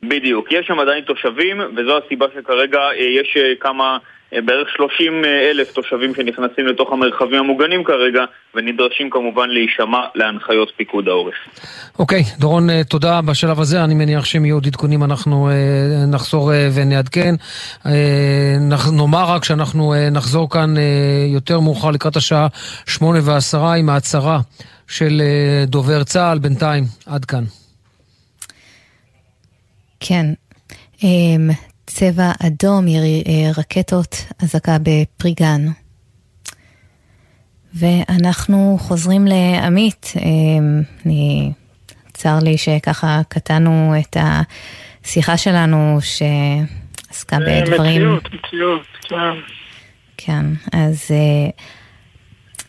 בדיוק, 0.04 0.52
יש 0.52 0.68
שם 0.68 0.80
עדיין 0.80 1.04
תושבים, 1.04 1.62
וזו 1.78 1.98
הסיבה 1.98 2.26
שכרגע 2.36 2.80
אה, 2.80 2.96
יש 2.96 3.38
אה, 3.38 3.54
כמה... 3.60 3.98
אה, 4.34 4.42
בערך 4.42 4.68
30 4.76 5.26
אלף 5.26 5.72
תושבים 5.72 6.16
שנכנסים 6.16 6.68
לתוך 6.68 6.92
המרחבים 6.92 7.40
המוגנים 7.40 7.84
כרגע 7.84 8.22
ונדרשים 8.56 9.10
כמובן 9.10 9.50
להישמע 9.50 10.02
להנחיות 10.16 10.72
פיקוד 10.78 11.08
העורף. 11.08 11.34
אוקיי, 12.00 12.22
okay, 12.22 12.40
דורון, 12.40 12.70
אה, 12.70 12.84
תודה 12.84 13.22
בשלב 13.22 13.60
הזה. 13.60 13.84
אני 13.84 13.94
מניח 13.94 14.26
שאם 14.26 14.46
יהיו 14.46 14.56
עוד 14.56 14.68
עדכונים 14.68 15.04
אנחנו 15.04 15.50
אה, 15.50 15.54
נחזור 16.08 16.52
ונעדכן. 16.76 17.36
נאמר 18.92 19.26
רק 19.30 19.44
שאנחנו 19.44 19.94
נחזור 20.12 20.50
כאן 20.50 20.74
יותר 21.28 21.60
מאוחר 21.60 21.92
לקראת 21.92 22.16
השעה 22.16 22.48
שמונה 22.88 23.20
ועשרה 23.24 23.76
עם 23.76 23.90
ההצהרה 23.90 24.40
של 24.88 25.22
דובר 25.68 26.04
צה"ל. 26.04 26.40
בינתיים, 26.40 26.84
עד 27.06 27.26
כאן. 27.26 27.44
כן. 30.00 30.26
צבע 31.90 32.32
אדום, 32.48 32.88
אה, 32.88 33.52
רקטות, 33.58 34.16
אזעקה 34.44 34.78
בפריגן. 34.84 35.66
ואנחנו 37.74 38.78
חוזרים 38.80 39.28
לעמית. 39.28 40.14
אה, 40.18 40.22
אני... 41.06 41.52
צר 42.14 42.40
לי 42.42 42.58
שככה 42.58 43.22
קטענו 43.30 43.94
את 44.00 44.18
השיחה 44.20 45.38
שלנו 45.38 45.98
שעסקה 46.02 47.38
בדברים... 47.40 48.02
מציאות, 48.02 48.24
מציאות, 48.34 48.88
כן. 49.10 49.16
כן, 50.18 50.46
אז 50.74 51.06
אה, 51.12 51.50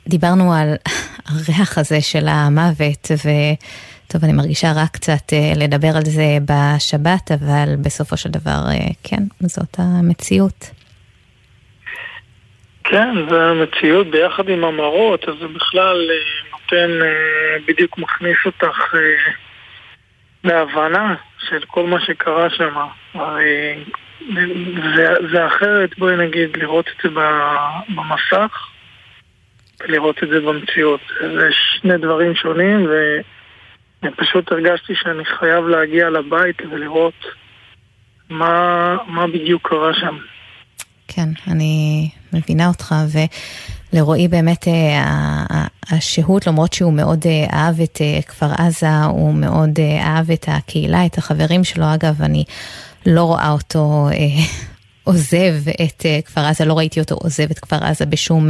דיברנו 0.08 0.52
על 0.52 0.74
הריח 1.28 1.78
הזה 1.78 2.00
של 2.00 2.28
המוות, 2.28 3.10
ו... 3.24 3.28
טוב, 4.12 4.24
אני 4.24 4.32
מרגישה 4.32 4.68
רק 4.76 4.90
קצת 4.92 5.32
אה, 5.32 5.52
לדבר 5.56 5.88
על 5.96 6.04
זה 6.04 6.38
בשבת, 6.44 7.30
אבל 7.32 7.68
בסופו 7.84 8.16
של 8.16 8.28
דבר, 8.30 8.60
אה, 8.70 8.92
כן, 9.04 9.22
זאת 9.40 9.76
המציאות. 9.78 10.70
כן, 12.84 13.14
זה 13.30 13.42
המציאות 13.42 14.06
ביחד 14.10 14.48
עם 14.48 14.64
המראות, 14.64 15.28
אז 15.28 15.34
זה 15.40 15.48
בכלל 15.48 16.10
אה, 16.10 16.50
נותן, 16.52 16.90
בדיוק 17.68 17.98
מכניס 17.98 18.36
אותך 18.46 18.94
להבנה 20.44 21.14
של 21.38 21.60
כל 21.66 21.86
מה 21.86 22.00
שקרה 22.00 22.50
שם. 22.50 22.74
זה, 24.96 25.14
זה 25.32 25.46
אחרת, 25.46 25.98
בואי 25.98 26.16
נגיד, 26.16 26.56
לראות 26.56 26.88
את 26.88 27.02
זה 27.02 27.20
במסך 27.88 28.68
ולראות 29.80 30.22
את 30.22 30.28
זה 30.28 30.40
במציאות. 30.40 31.00
זה 31.20 31.48
שני 31.52 31.98
דברים 31.98 32.34
שונים, 32.34 32.86
ו... 32.90 33.20
אני 34.02 34.10
פשוט 34.16 34.52
הרגשתי 34.52 34.92
שאני 34.94 35.24
חייב 35.24 35.64
להגיע 35.64 36.10
לבית 36.10 36.62
ולראות 36.70 37.24
מה, 38.30 38.96
מה 39.06 39.26
בדיוק 39.26 39.68
קרה 39.68 39.94
שם. 39.94 40.16
כן, 41.08 41.28
אני 41.48 42.08
מבינה 42.32 42.68
אותך, 42.68 42.94
ולרועי 43.92 44.28
באמת 44.28 44.68
אה, 44.68 45.66
השהות, 45.90 46.46
למרות 46.46 46.72
שהוא 46.72 46.92
מאוד 46.92 47.26
אה, 47.26 47.46
אהב 47.52 47.80
את 47.80 47.98
אה, 48.00 48.22
כפר 48.22 48.50
עזה, 48.58 49.04
הוא 49.04 49.34
מאוד 49.34 49.78
אהב 50.00 50.30
את 50.30 50.44
הקהילה, 50.48 51.06
את 51.06 51.18
החברים 51.18 51.64
שלו. 51.64 51.94
אגב, 51.94 52.22
אני 52.22 52.44
לא 53.06 53.24
רואה 53.24 53.50
אותו 53.50 54.08
עוזב 55.04 55.54
את 55.84 56.06
כפר 56.24 56.40
עזה, 56.40 56.64
לא 56.64 56.78
ראיתי 56.78 57.00
אותו 57.00 57.14
עוזב 57.14 57.50
את 57.50 57.58
כפר 57.58 57.84
עזה 57.84 58.06
בשום... 58.06 58.48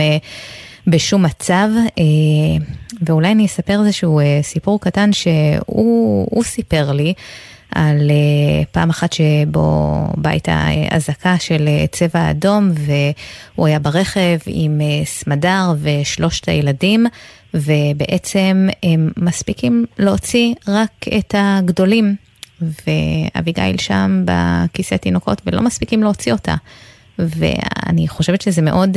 בשום 0.90 1.22
מצב, 1.22 1.68
אה, 1.98 2.04
ואולי 3.02 3.32
אני 3.32 3.46
אספר 3.46 3.80
איזשהו 3.80 4.20
אה, 4.20 4.38
סיפור 4.42 4.80
קטן 4.80 5.12
שהוא 5.12 6.44
סיפר 6.44 6.92
לי. 6.92 7.14
על 7.74 8.10
אה, 8.10 8.64
פעם 8.72 8.90
אחת 8.90 9.12
שבו 9.12 10.06
בה 10.16 10.30
הייתה 10.30 10.66
אזעקה 10.90 11.38
של 11.38 11.68
צבע 11.92 12.30
אדום 12.30 12.70
והוא 12.74 13.66
היה 13.66 13.78
ברכב 13.78 14.38
עם 14.46 14.80
סמדר 15.04 15.72
ושלושת 15.82 16.48
הילדים 16.48 17.06
ובעצם 17.54 18.68
הם 18.82 19.10
מספיקים 19.16 19.86
להוציא 19.98 20.54
רק 20.68 20.90
את 21.18 21.34
הגדולים 21.38 22.14
ואביגיל 22.60 23.78
שם 23.78 24.24
בכיסא 24.24 24.94
תינוקות 24.94 25.42
ולא 25.46 25.62
מספיקים 25.62 26.02
להוציא 26.02 26.32
אותה 26.32 26.54
ואני 27.18 28.08
חושבת 28.08 28.40
שזה 28.40 28.62
מאוד... 28.62 28.96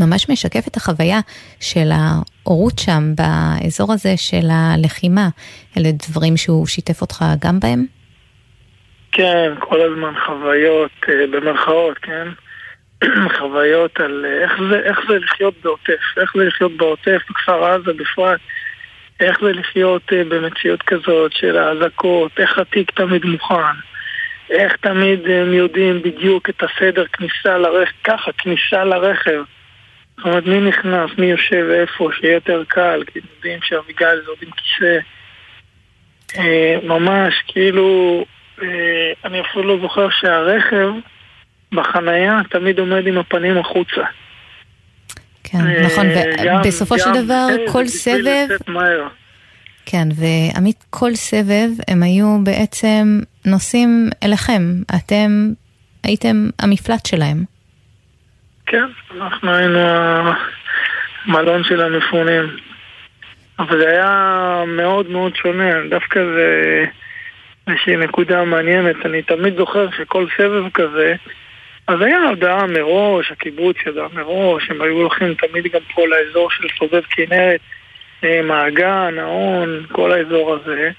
ממש 0.00 0.30
משקף 0.30 0.68
את 0.68 0.76
החוויה 0.76 1.20
של 1.60 1.88
ההורות 1.92 2.78
שם, 2.78 3.02
באזור 3.14 3.92
הזה 3.92 4.16
של 4.16 4.46
הלחימה. 4.50 5.28
אלה 5.76 5.88
דברים 6.08 6.36
שהוא 6.36 6.66
שיתף 6.66 7.00
אותך 7.00 7.24
גם 7.44 7.60
בהם? 7.60 7.86
כן, 9.12 9.52
כל 9.58 9.80
הזמן 9.80 10.14
חוויות, 10.26 10.90
אה, 11.08 11.26
במרכאות, 11.30 11.98
כן? 11.98 12.28
חוויות 13.38 14.00
על 14.00 14.24
אה, 14.28 14.42
איך 14.42 14.52
זה, 14.70 14.78
איך 14.78 15.00
זה 15.08 15.18
לחיות 15.18 15.54
בעוטף, 15.62 16.02
איך 16.20 16.32
זה 16.36 16.44
לחיות 16.44 16.76
בעוטף, 16.76 17.18
בכפר 17.30 17.64
עזה 17.64 17.92
בפרט, 17.92 18.40
איך 19.20 19.38
זה 19.42 19.52
לחיות 19.52 20.02
אה, 20.12 20.22
במציאות 20.28 20.82
כזאת 20.82 21.32
של 21.32 21.56
האזעקות, 21.56 22.32
איך 22.38 22.58
התיק 22.58 22.90
תמיד 22.90 23.24
מוכן, 23.24 23.76
איך 24.50 24.76
תמיד 24.76 25.20
הם 25.26 25.52
יודעים 25.52 26.02
בדיוק 26.02 26.48
את 26.50 26.62
הסדר 26.62 27.04
כניסה 27.12 27.58
לרכב, 27.58 27.92
ככה, 28.04 28.30
כניסה 28.38 28.84
לרכב. 28.84 29.42
זאת 30.18 30.26
אומרת, 30.26 30.46
מי 30.46 30.60
נכנס, 30.60 31.10
מי 31.18 31.26
יושב 31.26 31.66
איפה, 31.80 32.08
שיהיה 32.12 32.34
יותר 32.34 32.62
קל, 32.68 33.02
כי 33.06 33.18
יודעים 33.36 33.58
שאביגיל 33.62 34.20
זה 34.24 34.28
עוד 34.28 34.38
עם 34.42 34.50
כיסא. 34.50 34.98
אה, 36.38 36.76
ממש, 36.82 37.34
כאילו, 37.46 38.24
אה, 38.62 38.66
אני 39.24 39.40
אפילו 39.40 39.62
לא 39.64 39.82
זוכר 39.82 40.08
שהרכב 40.10 40.88
בחנייה 41.72 42.40
תמיד 42.50 42.78
עומד 42.78 43.06
עם 43.06 43.18
הפנים 43.18 43.58
החוצה. 43.58 44.02
כן, 45.44 45.58
אה, 45.58 45.86
נכון, 45.86 46.06
ובסופו 46.56 46.98
של 46.98 47.24
דבר 47.24 47.46
כל 47.72 47.86
סבב... 47.86 48.46
כן, 49.86 50.08
ועמית, 50.14 50.84
כל 50.90 51.14
סבב 51.14 51.68
הם 51.88 52.02
היו 52.02 52.38
בעצם 52.42 53.20
נוסעים 53.44 54.10
אליכם. 54.22 54.62
אתם 54.96 55.52
הייתם 56.04 56.48
המפלט 56.58 57.06
שלהם. 57.06 57.57
כן, 58.68 58.84
אנחנו 59.16 59.54
היינו 59.54 59.78
המלון 61.26 61.64
של 61.64 61.80
המפונים. 61.80 62.56
אבל 63.58 63.78
זה 63.78 63.88
היה 63.88 64.64
מאוד 64.66 65.10
מאוד 65.10 65.36
שונה, 65.36 65.82
דווקא 65.90 66.20
זה, 66.24 66.84
איזושהי 67.68 67.96
נקודה 67.96 68.44
מעניינת. 68.44 69.06
אני 69.06 69.22
תמיד 69.22 69.56
זוכר 69.56 69.86
שכל 69.90 70.26
סבב 70.36 70.70
כזה, 70.74 71.14
אז 71.86 72.00
היה 72.00 72.28
הודעה 72.28 72.66
מראש, 72.66 73.32
הקיבוץ 73.32 73.76
ידע 73.86 74.06
מראש, 74.12 74.70
הם 74.70 74.82
היו 74.82 74.96
הולכים 74.96 75.34
תמיד 75.34 75.64
גם 75.72 75.80
פה 75.94 76.02
לאזור 76.06 76.50
של 76.50 76.68
סובב 76.78 77.02
כנרת, 77.10 77.60
אה, 78.24 78.40
מעגן, 78.42 79.14
ההון, 79.18 79.86
כל 79.92 80.12
האזור 80.12 80.54
הזה. 80.54 80.90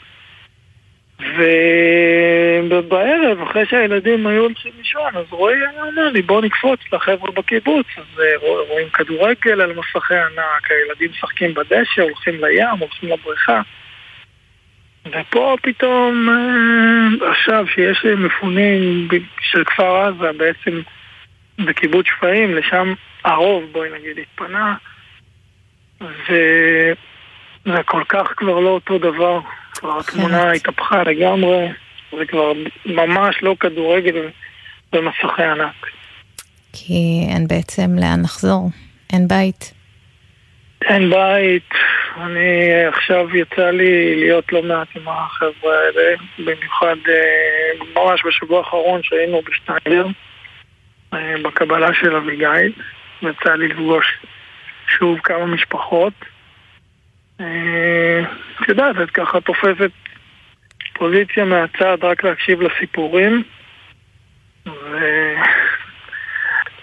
ובערב, 2.69 3.41
אחרי 3.41 3.65
שהילדים 3.65 4.27
היו 4.27 4.41
הולכים 4.41 4.71
לישון, 4.77 5.15
אז 5.15 5.25
רועי 5.29 5.55
אמר 5.79 6.09
לי, 6.09 6.21
בוא 6.21 6.41
נקפוץ 6.41 6.79
לחבר'ה 6.93 7.31
בקיבוץ. 7.31 7.85
אז 7.97 8.19
אה, 8.19 8.37
רואים 8.69 8.89
כדורגל 8.89 9.61
על 9.61 9.73
מסכי 9.73 10.15
ענק, 10.15 10.71
הילדים 10.71 11.11
משחקים 11.11 11.53
בדשא, 11.53 12.01
הולכים 12.01 12.33
לים, 12.45 12.79
הולכים 12.79 13.09
לבריכה. 13.09 13.61
ופה 15.05 15.55
פתאום, 15.61 16.29
אה, 16.29 17.29
עכשיו 17.29 17.65
שיש 17.67 18.05
מפונים 18.05 19.07
של 19.41 19.63
כפר 19.63 19.95
עזה 19.95 20.31
בעצם 20.37 20.81
בקיבוץ 21.59 22.05
שפיים, 22.07 22.55
לשם 22.55 22.93
הרוב, 23.25 23.63
בואי 23.71 23.89
נגיד, 23.99 24.19
התפנה, 24.19 24.75
וזה 26.01 26.93
כל 27.85 28.03
כך 28.09 28.33
כבר 28.37 28.59
לא 28.59 28.69
אותו 28.69 28.97
דבר. 28.97 29.39
כבר 29.73 29.99
התמונה 29.99 30.51
התהפכה 30.51 31.03
לגמרי, 31.03 31.67
זה 32.17 32.25
כבר 32.25 32.51
ממש 32.85 33.43
לא 33.43 33.55
כדורגל 33.59 34.29
במסכי 34.93 35.43
ענק. 35.43 35.87
כי 36.73 37.25
אין 37.29 37.47
בעצם 37.47 37.95
לאן 37.99 38.21
לחזור, 38.23 38.69
אין 39.13 39.27
בית. 39.27 39.73
אין 40.81 41.09
בית, 41.09 41.69
אני 42.17 42.85
עכשיו 42.87 43.35
יצא 43.37 43.69
לי 43.69 44.15
להיות 44.15 44.53
לא 44.53 44.63
מעט 44.63 44.87
עם 44.95 45.07
החבר'ה 45.07 45.73
האלה, 45.75 46.15
במיוחד 46.39 46.95
אה, 47.09 47.85
ממש 47.95 48.21
בשבוע 48.25 48.57
האחרון 48.59 49.03
שהיינו 49.03 49.41
בשטיינר, 49.41 50.07
אה, 51.13 51.35
בקבלה 51.43 51.93
של 51.93 52.15
אביגיל, 52.15 52.73
יצא 53.21 53.53
לי 53.55 53.67
לפגוש 53.67 54.05
שוב 54.87 55.19
כמה 55.19 55.45
משפחות. 55.45 56.13
אה, 57.39 58.19
את 58.61 58.69
יודעת, 58.69 58.95
את 59.03 59.11
ככה 59.11 59.41
תופסת 59.41 59.91
פוזיציה 60.93 61.45
מהצד 61.45 61.97
רק 62.01 62.23
להקשיב 62.23 62.61
לסיפורים, 62.61 63.43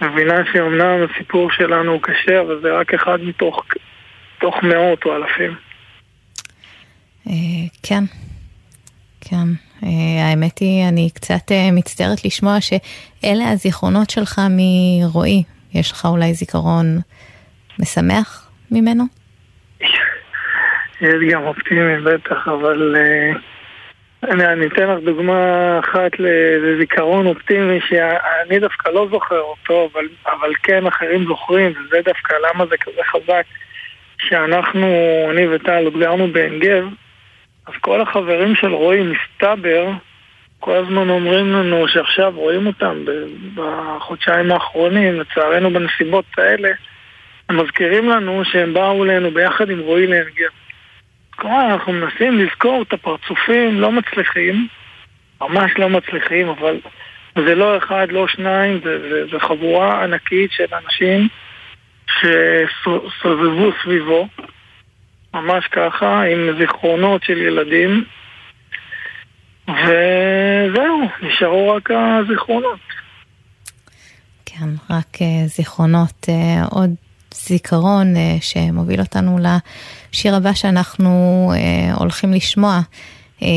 ומבינה 0.01 0.37
שאומנם 0.53 1.07
הסיפור 1.11 1.51
שלנו 1.51 1.93
הוא 1.93 2.03
קשה, 2.03 2.41
אבל 2.41 2.61
זה 2.62 2.73
רק 2.73 2.95
אחד 2.95 3.20
מתוך, 3.23 3.65
מתוך 4.37 4.62
מאות 4.62 5.05
או 5.05 5.16
אלפים. 5.16 5.55
אה, 7.28 7.33
כן, 7.83 8.05
כן. 9.20 9.47
אה, 9.83 10.28
האמת 10.31 10.59
היא, 10.59 10.89
אני 10.89 11.11
קצת 11.15 11.53
מצטערת 11.73 12.24
לשמוע 12.24 12.57
שאלה 12.61 13.51
הזיכרונות 13.51 14.11
שלך 14.11 14.41
מרועי. 14.51 15.43
יש 15.74 15.93
לך 15.93 16.05
אולי 16.05 16.35
זיכרון 16.35 16.99
משמח 17.78 18.51
ממנו? 18.70 19.05
יש 21.01 21.14
גם 21.31 21.43
אופטימי 21.43 22.01
בטח, 22.01 22.48
אבל 22.48 22.97
uh, 22.97 23.39
אני, 24.31 24.47
אני 24.47 24.66
אתן 24.66 24.89
לך 24.89 24.98
דוגמה 25.05 25.78
אחת 25.78 26.12
לזיכרון 26.18 27.27
אופטימי 27.27 27.81
שאני 27.89 28.59
דווקא 28.59 28.89
לא 28.89 29.09
זוכר 29.10 29.40
אותו, 29.40 29.89
אבל, 29.93 30.09
אבל 30.27 30.55
כן 30.62 30.86
אחרים 30.86 31.24
זוכרים, 31.24 31.73
וזה 31.73 32.01
דווקא 32.05 32.35
למה 32.35 32.66
זה 32.66 32.77
כזה 32.77 33.02
חזק. 33.05 33.44
שאנחנו, 34.18 34.86
אני 35.31 35.48
וטל, 35.48 35.85
עוד 35.85 35.98
גרנו 35.98 36.32
בעין 36.32 36.59
גב, 36.59 36.85
אז 37.66 37.74
כל 37.81 38.01
החברים 38.01 38.55
של 38.55 38.73
רועי 38.73 39.02
מסתבר, 39.02 39.90
כל 40.60 40.77
הזמן 40.77 41.09
אומרים 41.09 41.52
לנו 41.52 41.89
שעכשיו 41.89 42.32
רואים 42.36 42.66
אותם 42.66 43.05
בחודשיים 43.55 44.52
האחרונים, 44.52 45.20
לצערנו 45.20 45.70
בנסיבות 45.70 46.24
האלה, 46.39 46.68
הם 47.48 47.56
מזכירים 47.56 48.09
לנו 48.09 48.43
שהם 48.44 48.74
באו 48.74 49.05
אלינו 49.05 49.31
ביחד 49.31 49.70
עם 49.70 49.78
רועי 49.78 50.06
לעין 50.06 50.24
גב. 50.36 50.65
כלומר, 51.37 51.73
אנחנו 51.73 51.93
מנסים 51.93 52.39
לזכור 52.39 52.83
את 52.83 52.93
הפרצופים, 52.93 53.81
לא 53.81 53.93
מצליחים, 53.93 54.69
ממש 55.41 55.73
לא 55.79 55.89
מצליחים, 55.89 56.49
אבל 56.49 56.81
זה 57.35 57.55
לא 57.55 57.79
אחד, 57.79 58.07
לא 58.11 58.29
שניים, 58.29 58.81
זה, 58.85 59.09
זה, 59.09 59.27
זה 59.33 59.41
חבורה 59.41 60.05
ענקית 60.05 60.53
של 60.53 60.67
אנשים 60.85 61.29
שסובבו 62.07 63.71
סביבו, 63.83 64.29
ממש 65.35 65.67
ככה, 65.67 66.23
עם 66.23 66.59
זיכרונות 66.59 67.23
של 67.25 67.39
ילדים, 67.39 68.05
וזהו, 69.69 71.09
נשארו 71.23 71.69
רק 71.69 71.91
הזיכרונות. 71.91 72.79
כן, 74.47 74.69
רק 74.91 75.23
אה, 75.23 75.47
זיכרונות. 75.47 76.27
אה, 76.29 76.65
עוד 76.71 76.91
זיכרון 77.35 78.17
אה, 78.17 78.37
שמוביל 78.41 79.01
אותנו 79.01 79.39
לשיר 80.16 80.34
הבא 80.34 80.52
שאנחנו 80.52 81.10
אה, 81.55 81.94
הולכים 81.94 82.32
לשמוע. 82.32 82.80
אה, 83.43 83.48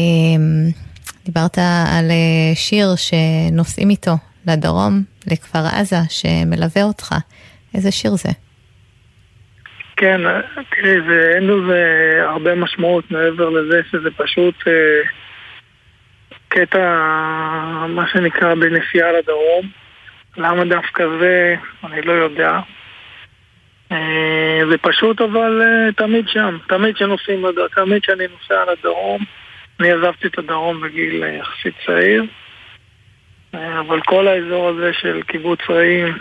דיברת 1.26 1.58
על 1.98 2.12
שיר 2.56 2.88
שנוסעים 2.96 3.90
איתו 3.90 4.12
לדרום, 4.48 5.04
לכפר 5.32 5.60
עזה, 5.80 5.96
שמלווה 6.10 6.84
אותך. 6.84 7.16
איזה 7.76 7.92
שיר 7.92 8.12
זה? 8.12 8.30
כן, 9.98 10.22
תראי, 10.70 10.96
זה, 11.08 11.32
אין 11.36 11.48
לזה 11.48 11.84
הרבה 12.22 12.56
משמעות 12.56 13.12
מעבר 13.12 13.50
לזה 13.50 13.82
שזה 13.92 14.10
פשוט 14.18 14.56
אה, 14.68 15.02
קטע, 16.48 16.96
מה 17.88 18.08
שנקרא, 18.14 18.56
בנסיעה 18.56 19.12
לדרום. 19.12 19.70
למה 20.38 20.66
דווקא 20.66 21.04
זה, 21.20 21.56
אני 21.84 22.02
לא 22.02 22.12
יודע. 22.12 22.60
אה, 23.92 24.62
זה 24.72 24.78
פשוט 24.78 25.22
אבל 25.22 25.62
אה, 25.62 25.92
תמיד 25.94 26.26
שם, 26.28 26.58
תמיד 26.68 26.98
שנוסעים, 26.98 27.46
תמיד 27.76 28.04
שאני 28.04 28.24
נוסע 28.28 28.72
לדרום, 28.72 29.24
אני 29.80 29.92
עזבתי 29.92 30.28
את 30.28 30.40
הדרום 30.40 30.82
בגיל 30.82 31.24
אה, 31.24 31.30
יחסית 31.30 31.74
צעיר, 31.86 32.24
אבל 33.54 34.02
כל 34.02 34.28
האזור 34.28 34.70
הזה 34.70 34.92
של 35.02 35.22
קיבוץ 35.22 35.60
רעים, 35.70 36.18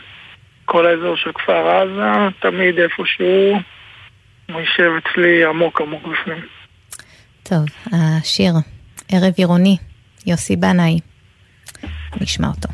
כל 0.64 0.86
האזור 0.86 1.16
של 1.16 1.32
כפר 1.32 1.68
עזה, 1.68 2.36
תמיד 2.40 2.78
איפשהו 2.78 3.60
הוא 4.52 4.60
יישב 4.60 4.90
אצלי 4.98 5.44
עמוק 5.44 5.80
עמוק 5.80 6.02
בפנים. 6.02 6.46
טוב, 7.42 7.66
השיר, 7.92 8.52
ערב 9.12 9.32
עירוני, 9.36 9.76
יוסי 10.26 10.56
בנאי, 10.56 10.98
נשמע 12.20 12.48
אותו. 12.48 12.68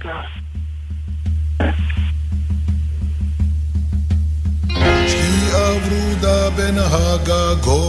הוורודה 5.85 6.51
בין 6.51 6.79
הגגות. 6.79 7.85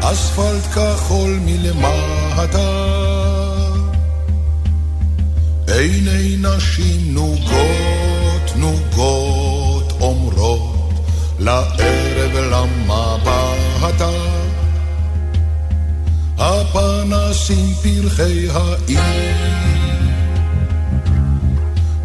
אספלט 0.00 0.64
כחול 0.74 1.38
מלמטה, 1.44 2.86
עיני 5.68 6.36
נשים 6.36 7.14
נוגות 7.14 8.56
נוגות 8.56 9.92
אומרות 10.00 10.92
לערב 11.38 12.36
למבטה. 12.36 14.10
הפנסים 16.38 17.74
פרחי 17.82 18.48
העיר 18.50 19.75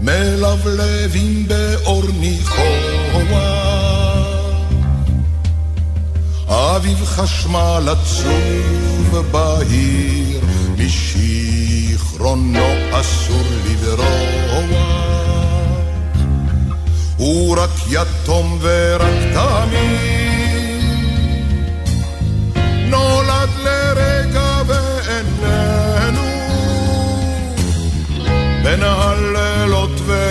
מלבלבים 0.01 1.47
באור 1.47 2.03
ניחוח. 2.19 3.01
אביב 6.47 7.05
חשמל 7.05 7.89
עצוב 7.89 9.17
בהיר, 9.31 10.39
משיכרונו 10.77 12.67
אסור 12.91 13.43
לברוח. 13.65 14.51
הוא 17.17 17.57
רק 17.57 17.69
יתום 17.89 18.59
ורק 18.61 19.33
תמיד, 19.33 20.83
נולד 22.89 23.49
לרגע 23.63 24.61
ואיננו, 24.67 26.21
בין 28.63 28.83
הלילות 28.83 29.50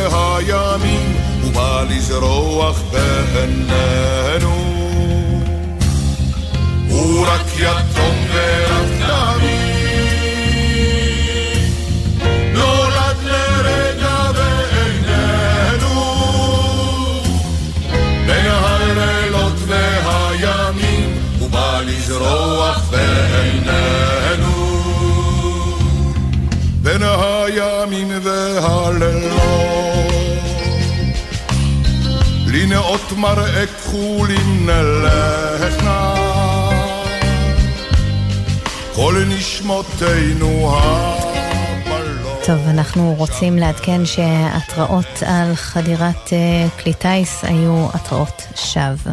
מהימים 0.09 1.17
ובא 1.45 1.85
לזרוח 1.91 2.83
בהננו. 2.93 4.55
הוא 6.89 7.27
רק 7.27 7.47
יתום 7.59 8.17
ורק 8.33 8.89
תמים. 8.99 9.71
לזרוח 22.11 22.91
בעינינו 22.91 24.51
בין 26.83 27.03
הימים 27.03 28.09
והלילות 28.23 29.70
נאות 32.71 33.13
מראה 33.13 33.67
כחולים 33.67 34.67
נלך 34.67 35.83
נא, 35.85 36.15
כל 38.95 39.15
נשמותינו. 39.29 40.79
טוב, 42.47 42.69
אנחנו 42.69 43.15
רוצים 43.19 43.59
לעדכן 43.59 44.07
שההתראות 44.07 45.23
על 45.27 45.55
חדירת 45.55 46.33
אה, 46.33 46.69
כלי 46.83 46.95
טיס 46.95 47.45
היו 47.45 47.89
התראות 47.95 48.43
שווא. 48.55 49.13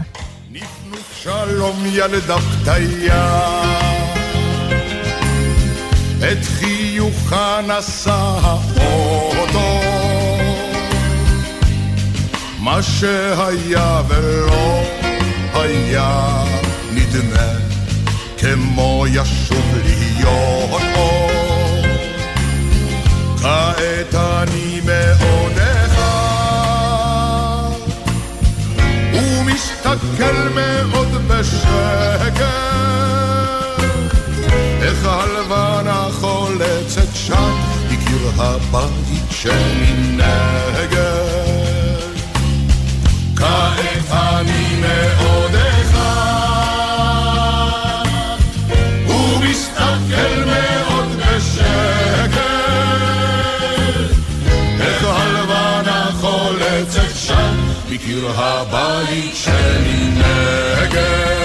שלום 1.23 1.83
ילדה 1.85 2.37
פתיה, 2.37 3.51
את 6.19 6.45
חיוכה 6.45 7.59
נשא 7.67 8.39
האוטו, 8.43 9.96
מה 12.67 12.83
שהיה 12.83 14.01
ולא 14.07 14.83
היה 15.53 16.43
נדמה 16.93 17.51
כמו 18.37 19.05
ישוב 19.09 19.75
להיות 19.85 20.81
עוד. 20.95 21.85
כעת 23.41 24.15
אני 24.15 24.81
אחד, 25.85 27.71
ומסתכל 29.13 30.49
מאוד 30.55 31.27
בשקט, 31.27 32.43
איך 34.81 35.05
הלבנה 35.05 36.07
חולצת 36.11 37.15
שם 37.15 37.55
מקיר 37.91 38.31
הבית 38.37 39.31
שמנגד. 39.31 40.17
מאוד 44.81 45.55
אחד, 45.81 46.45
ומסתכל 49.07 50.43
מאוד 50.45 51.07
בשקט, 51.17 52.37
איך 54.79 55.03
הלבנה 55.03 56.09
חולצת 56.21 57.15
שם 57.15 57.55
מקיר 57.89 58.27
הבית 58.35 59.35
שמנגד. 59.35 60.57
גופי 60.87 61.36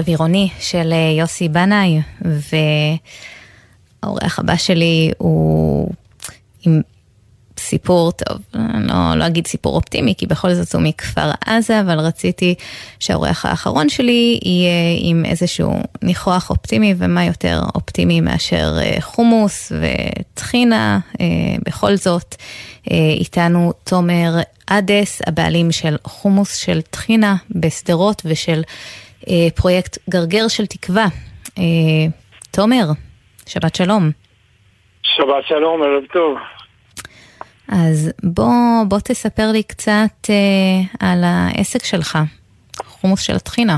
ערב 0.00 0.08
עירוני 0.08 0.48
של 0.60 0.92
אה, 0.92 1.14
יוסי 1.18 1.48
בנאי, 1.48 2.00
והאורח 4.02 4.38
הבא 4.38 4.56
שלי 4.56 5.10
הוא 5.18 5.90
עם 6.66 6.80
סיפור 7.58 8.12
טוב, 8.12 8.38
לא, 8.54 9.14
לא 9.16 9.26
אגיד 9.26 9.46
סיפור 9.46 9.76
אופטימי, 9.76 10.14
כי 10.18 10.26
בכל 10.26 10.54
זאת 10.54 10.74
הוא 10.74 10.82
מכפר 10.82 11.30
עזה, 11.46 11.80
אבל 11.80 12.00
רציתי 12.00 12.54
שהאורח 13.00 13.46
האחרון 13.46 13.88
שלי 13.88 14.40
יהיה 14.42 14.98
עם 14.98 15.24
איזשהו 15.24 15.72
ניחוח 16.02 16.50
אופטימי, 16.50 16.94
ומה 16.98 17.24
יותר 17.24 17.62
אופטימי 17.74 18.20
מאשר 18.20 18.78
אה, 18.82 18.96
חומוס 19.00 19.72
וטחינה, 19.72 20.98
אה, 21.20 21.26
בכל 21.66 21.96
זאת, 21.96 22.34
איתנו 23.20 23.72
תומר 23.84 24.34
אדס, 24.66 25.20
הבעלים 25.26 25.72
של 25.72 25.96
חומוס 26.04 26.54
של 26.54 26.80
טחינה 26.80 27.36
בשדרות 27.50 28.22
ושל 28.24 28.62
פרויקט 29.56 29.98
גרגר 30.10 30.48
של 30.48 30.66
תקווה. 30.66 31.06
תומר, 32.50 32.84
שבת 33.46 33.74
שלום. 33.74 34.10
שבת 35.02 35.46
שלום, 35.48 35.82
ערב 35.82 36.04
טוב. 36.12 36.38
אז 37.72 38.12
בוא, 38.22 38.84
בוא 38.88 38.98
תספר 38.98 39.52
לי 39.52 39.62
קצת 39.62 40.30
אה, 40.30 41.08
על 41.08 41.18
העסק 41.24 41.84
שלך, 41.84 42.18
חומוס 42.84 43.22
של 43.22 43.36
הטחינה. 43.36 43.76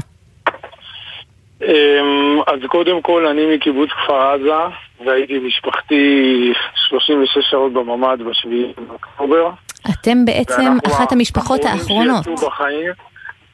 אמ, 1.62 2.40
אז 2.47 2.60
קודם 2.69 3.02
כל, 3.02 3.27
אני 3.27 3.56
מקיבוץ 3.56 3.90
כפר 3.90 4.35
עזה, 4.35 4.74
והייתי 5.06 5.39
משפחתי 5.39 6.52
36 6.74 7.51
שעות 7.51 7.73
בממ"ד 7.73 8.19
בשביעי 8.31 8.73
באוקטובר. 8.89 9.51
אתם 9.90 10.24
בעצם 10.24 10.77
אחת 10.86 11.12
המשפחות 11.12 11.64
האחרונות. 11.64 12.24
שיצאו 12.24 12.48
בחיים, 12.48 12.93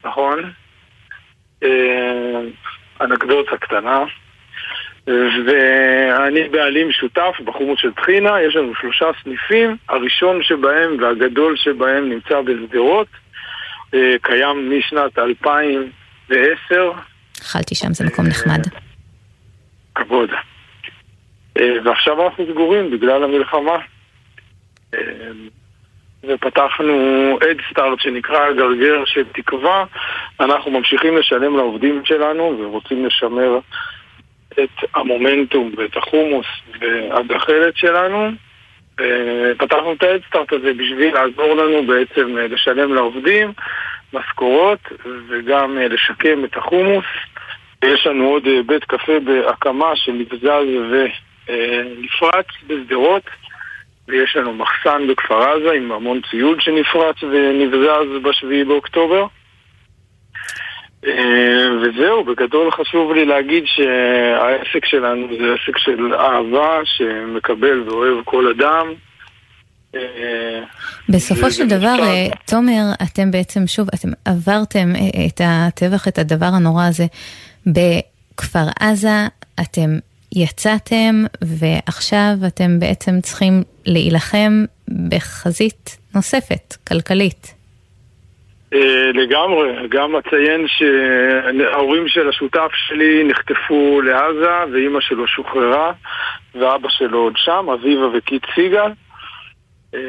נכון. 0.05 0.51
אמ, 1.63 2.49
אנקדוטה 3.01 3.57
קטנה. 3.57 4.05
ואני 5.45 6.49
בעלים 6.49 6.91
שותף 6.91 7.35
בחומוס 7.45 7.79
של 7.79 7.91
טחינה, 7.93 8.41
יש 8.41 8.55
לנו 8.55 8.75
שלושה 8.81 9.05
סניפים, 9.23 9.77
הראשון 9.89 10.43
שבהם 10.43 10.97
והגדול 11.01 11.57
שבהם 11.57 12.09
נמצא 12.09 12.41
בשדרות, 12.41 13.07
אה, 13.93 14.15
קיים 14.21 14.77
משנת 14.77 15.19
2010. 15.19 16.91
אכלתי 17.41 17.75
שם, 17.75 17.93
זה 17.93 18.05
מקום 18.05 18.27
נחמד. 18.27 18.61
כבוד. 19.95 20.29
אה, 21.59 21.73
ועכשיו 21.85 22.25
אנחנו 22.25 22.45
סגורים 22.51 22.91
בגלל 22.91 23.23
המלחמה. 23.23 23.77
אה, 26.25 26.33
ופתחנו 26.33 26.93
אדסטארט 27.51 27.99
שנקרא 27.99 28.51
גרגר 28.51 29.05
של 29.05 29.23
תקווה. 29.33 29.85
אנחנו 30.39 30.71
ממשיכים 30.71 31.17
לשלם 31.17 31.57
לעובדים 31.57 32.01
שלנו 32.05 32.59
ורוצים 32.59 33.05
לשמר 33.05 33.59
את 34.51 34.89
המומנטום 34.95 35.71
ואת 35.77 35.97
החומוס 35.97 36.45
והגחלת 36.79 37.77
שלנו. 37.77 38.31
פתחנו 39.57 39.93
את 39.93 40.03
האדסטארט 40.03 40.53
הזה 40.53 40.73
בשביל 40.73 41.13
לעזור 41.13 41.55
לנו 41.55 41.87
בעצם 41.87 42.37
לשלם 42.37 42.93
לעובדים 42.93 43.53
משכורות 44.13 44.79
וגם 45.27 45.77
לשקם 45.77 46.45
את 46.45 46.57
החומוס. 46.57 47.05
יש 47.85 48.07
לנו 48.07 48.29
עוד 48.29 48.47
בית 48.65 48.83
קפה 48.83 49.19
בהקמה 49.19 49.95
שנבזז 49.95 50.65
ונפרץ 51.47 52.45
בשדרות 52.67 53.23
ויש 54.09 54.35
לנו 54.35 54.53
מחסן 54.53 55.07
בכפר 55.09 55.41
עזה 55.43 55.71
עם 55.71 55.91
המון 55.91 56.21
ציוד 56.31 56.61
שנפרץ 56.61 57.23
ונבזז 57.23 58.23
בשביעי 58.23 58.63
באוקטובר. 58.63 59.25
אה, 61.05 61.67
וזהו, 61.81 62.23
בגדול 62.23 62.71
חשוב 62.71 63.13
לי 63.13 63.25
להגיד 63.25 63.63
שהעסק 63.65 64.85
שלנו 64.85 65.27
זה 65.39 65.53
עסק 65.53 65.77
של 65.77 66.13
אהבה 66.15 66.79
שמקבל 66.83 67.89
ואוהב 67.89 68.23
כל 68.25 68.47
אדם. 68.47 68.87
אה, 69.95 70.63
בסופו 71.09 71.51
של 71.51 71.67
דבר, 71.67 71.95
אה, 71.99 72.27
תומר, 72.45 72.83
אתם 73.03 73.31
בעצם, 73.31 73.67
שוב, 73.67 73.87
אתם 73.95 74.09
עברתם 74.25 74.93
את 75.27 75.41
הטבח, 75.43 76.07
את 76.07 76.17
הדבר 76.17 76.45
הנורא 76.45 76.83
הזה 76.85 77.05
בכפר 77.65 78.65
עזה, 78.79 79.27
אתם 79.61 79.89
יצאתם, 80.35 81.23
ועכשיו 81.41 82.33
אתם 82.47 82.79
בעצם 82.79 83.21
צריכים 83.21 83.63
להילחם 83.85 84.51
בחזית 85.09 85.97
נוספת, 86.15 86.75
כלכלית. 86.87 87.59
אה, 88.73 89.11
לגמרי, 89.13 89.87
גם 89.89 90.15
אציין 90.15 90.65
שההורים 90.67 92.07
של 92.07 92.29
השותף 92.29 92.71
שלי 92.73 93.23
נחטפו 93.23 94.01
לעזה 94.01 94.71
ואימא 94.73 95.01
שלו 95.01 95.27
שוחררה 95.27 95.91
ואבא 96.55 96.89
שלו 96.89 97.19
עוד 97.19 97.33
שם, 97.37 97.69
אביבה 97.73 98.17
וקיט 98.17 98.45
סיגל. 98.55 98.91
אה, 99.95 99.99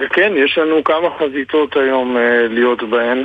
וכן, 0.00 0.32
יש 0.36 0.58
לנו 0.58 0.84
כמה 0.84 1.08
חזיתות 1.18 1.76
היום 1.76 2.16
אה, 2.16 2.46
להיות 2.48 2.82
בהן 2.82 3.24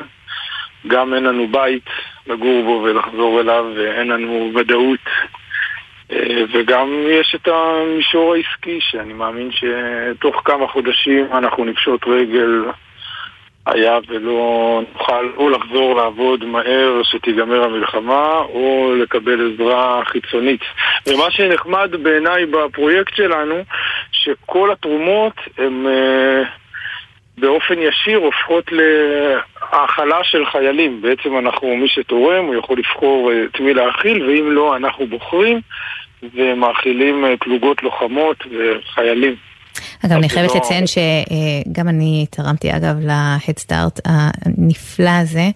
גם 0.88 1.14
אין 1.14 1.24
לנו 1.24 1.48
בית 1.48 1.90
לגור 2.28 2.64
בו 2.64 2.82
ולחזור 2.84 3.40
אליו 3.40 3.66
ואין 3.76 4.08
לנו 4.08 4.52
ודאות 4.56 5.00
וגם 6.54 7.04
יש 7.10 7.36
את 7.36 7.48
המישור 7.48 8.34
העסקי 8.34 8.80
שאני 8.82 9.14
מאמין 9.14 9.50
שתוך 9.52 10.42
כמה 10.46 10.68
חודשים 10.68 11.28
אנחנו 11.32 11.66
נפשוט 11.66 12.08
רגל 12.08 12.64
היה 13.68 13.98
ולא 14.08 14.82
נוכל 14.94 15.30
או 15.38 15.50
לחזור 15.50 15.96
לעבוד 15.96 16.46
מהר 16.46 17.02
שתיגמר 17.04 17.64
המלחמה 17.64 18.32
או 18.38 18.94
לקבל 18.98 19.54
עזרה 19.54 20.02
חיצונית. 20.06 20.62
ומה 21.08 21.32
שנחמד 21.32 21.92
בעיניי 22.04 22.46
בפרויקט 22.46 23.16
שלנו, 23.16 23.56
שכל 24.12 24.72
התרומות 24.72 25.34
הן 25.58 25.88
אה, 25.88 26.44
באופן 27.38 27.74
ישיר 27.80 28.18
הופכות 28.18 28.72
להאכלה 28.72 30.20
של 30.24 30.46
חיילים. 30.52 31.02
בעצם 31.02 31.38
אנחנו, 31.38 31.76
מי 31.76 31.88
שתורם, 31.88 32.46
הוא 32.46 32.56
יכול 32.56 32.78
לבחור 32.78 33.32
אה, 33.32 33.44
את 33.46 33.60
מי 33.60 33.74
להאכיל, 33.74 34.24
ואם 34.24 34.52
לא, 34.52 34.78
אנחנו 34.78 35.08
בוחרים 35.08 35.62
ומאכילים 36.34 37.26
אה, 37.26 37.34
פלוגות 37.40 37.84
לוחמות 37.84 38.38
וחיילים. 38.46 39.36
אגב, 40.06 40.18
אני 40.18 40.30
חייבת 40.30 40.50
לא- 40.50 40.56
לציין 40.58 40.84
שגם 40.88 41.88
אני 41.88 42.26
תרמתי, 42.32 42.72
אגב, 42.72 42.96
להדסטארט 43.02 44.00
הנפלא 44.06 45.10
הזה. 45.22 45.50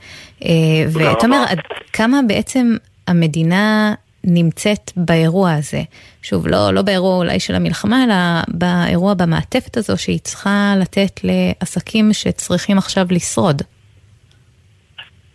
אה, 0.45 1.49
עד 1.49 1.59
כמה 1.93 2.19
בעצם 2.27 2.75
המדינה 3.07 3.93
נמצאת 4.23 4.91
באירוע 4.95 5.52
הזה? 5.52 5.81
שוב, 6.23 6.48
לא, 6.48 6.73
לא 6.73 6.81
באירוע 6.81 7.18
אולי 7.18 7.39
של 7.39 7.56
המלחמה, 7.56 8.03
אלא 8.03 8.14
באירוע 8.48 9.14
במעטפת 9.14 9.77
הזו 9.77 9.98
שהיא 9.98 10.19
צריכה 10.19 10.73
לתת 10.81 11.19
לעסקים 11.23 12.14
שצריכים 12.14 12.77
עכשיו 12.77 13.06
לשרוד. 13.11 13.61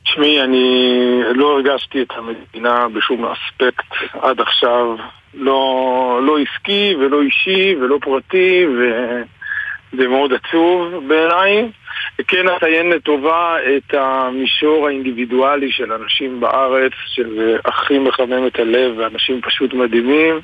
תשמעי, 0.04 0.42
אני 0.42 1.20
לא 1.34 1.52
הרגשתי 1.52 2.02
את 2.02 2.12
המדינה 2.16 2.88
בשום 2.88 3.24
אספקט 3.24 3.92
עד 4.12 4.40
עכשיו 4.40 4.96
לא, 5.34 6.20
לא 6.22 6.36
עסקי 6.38 6.94
ולא 7.00 7.22
אישי 7.22 7.76
ולא 7.80 7.98
פרטי 8.02 8.66
וזה 8.66 10.08
מאוד 10.08 10.32
עצוב 10.32 11.08
בעיניי. 11.08 11.70
כן 12.28 12.48
אציין 12.48 12.90
לטובה 12.90 13.56
את 13.76 13.94
המישור 13.94 14.86
האינדיבידואלי 14.86 15.72
של 15.72 15.92
אנשים 15.92 16.40
בארץ, 16.40 16.92
של 17.06 17.56
הכי 17.64 17.98
מחמם 17.98 18.46
את 18.46 18.58
הלב 18.58 18.98
ואנשים 18.98 19.40
פשוט 19.40 19.74
מדהימים 19.74 20.40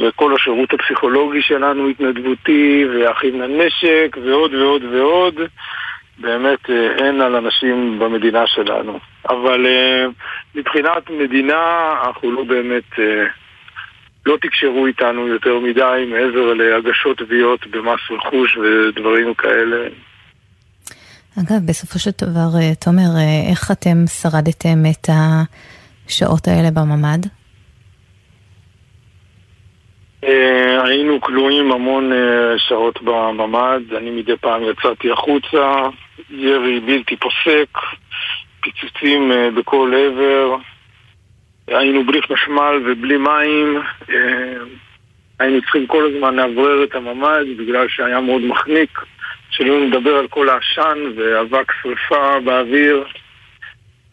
וכל 0.00 0.34
השירות 0.34 0.72
הפסיכולוגי 0.72 1.42
שלנו 1.42 1.88
התנדבותי 1.88 2.84
ואחים 2.94 3.40
לנשק 3.40 4.16
ועוד 4.24 4.54
ועוד 4.54 4.84
ועוד 4.84 5.34
באמת 6.18 6.70
אה, 6.70 6.96
אין 6.98 7.20
על 7.20 7.36
אנשים 7.36 7.98
במדינה 7.98 8.46
שלנו 8.46 8.98
אבל 9.28 9.66
אה, 9.66 10.06
מבחינת 10.54 11.10
מדינה 11.10 11.92
אנחנו 12.06 12.32
לא 12.32 12.44
באמת 12.44 12.98
אה, 12.98 13.24
לא 14.26 14.36
תקשרו 14.40 14.86
איתנו 14.86 15.28
יותר 15.28 15.58
מדי 15.58 16.04
מעבר 16.08 16.54
להגשות 16.54 17.18
תביעות 17.18 17.66
במס 17.66 18.00
רכוש 18.10 18.56
ודברים 18.56 19.34
כאלה. 19.34 19.88
אגב, 21.36 21.66
בסופו 21.66 21.98
של 21.98 22.10
דבר, 22.20 22.60
אה, 22.60 22.74
תומר, 22.84 23.10
אה, 23.16 23.50
איך 23.50 23.70
אתם 23.70 23.98
שרדתם 24.06 24.78
את 24.90 25.08
השעות 25.08 26.48
האלה 26.48 26.70
בממ"ד? 26.70 27.26
אה, 30.24 30.82
היינו 30.84 31.20
כלואים 31.20 31.72
המון 31.72 32.12
שעות 32.56 33.02
בממ"ד, 33.02 33.94
אני 33.96 34.10
מדי 34.10 34.36
פעם 34.36 34.62
יצאתי 34.70 35.10
החוצה, 35.10 35.88
ירי 36.30 36.80
בלתי 36.80 37.16
פוסק, 37.16 37.78
פיצוצים 38.60 39.32
בכל 39.56 39.92
עבר, 39.94 40.56
היינו 41.66 42.06
בלי 42.06 42.22
חשמל 42.22 42.82
ובלי 42.86 43.16
מים, 43.16 43.82
היינו 45.38 45.60
צריכים 45.60 45.86
כל 45.86 46.10
הזמן 46.12 46.34
לאוורר 46.34 46.84
את 46.84 46.94
הממ"ד 46.94 47.44
בגלל 47.58 47.88
שהיה 47.88 48.20
מאוד 48.20 48.42
מחניק, 48.42 48.98
שלא 49.58 49.80
נדבר 49.80 50.16
על 50.16 50.28
כל 50.28 50.48
העשן 50.48 50.98
ואבק 51.16 51.72
שרפה 51.82 52.40
באוויר. 52.40 53.04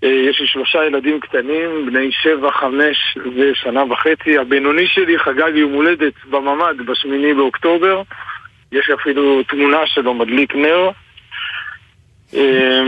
אה, 0.03 0.09
יש 0.09 0.39
לי 0.39 0.47
שלושה 0.47 0.85
ילדים 0.85 1.19
קטנים, 1.19 1.85
בני 1.85 2.11
שבע, 2.11 2.51
חמש 2.51 3.17
ושנה 3.35 3.83
וחצי. 3.83 4.37
הבינוני 4.37 4.87
שלי 4.87 5.19
חגג 5.19 5.51
יום 5.55 5.73
הולדת 5.73 6.13
בממ"ד 6.29 6.85
בשמיני 6.85 7.33
באוקטובר. 7.33 8.01
יש 8.71 8.89
אפילו 8.89 9.43
תמונה 9.43 9.87
שלו 9.87 10.13
מדליק 10.13 10.55
נר. 10.55 10.89
אה, 12.35 12.81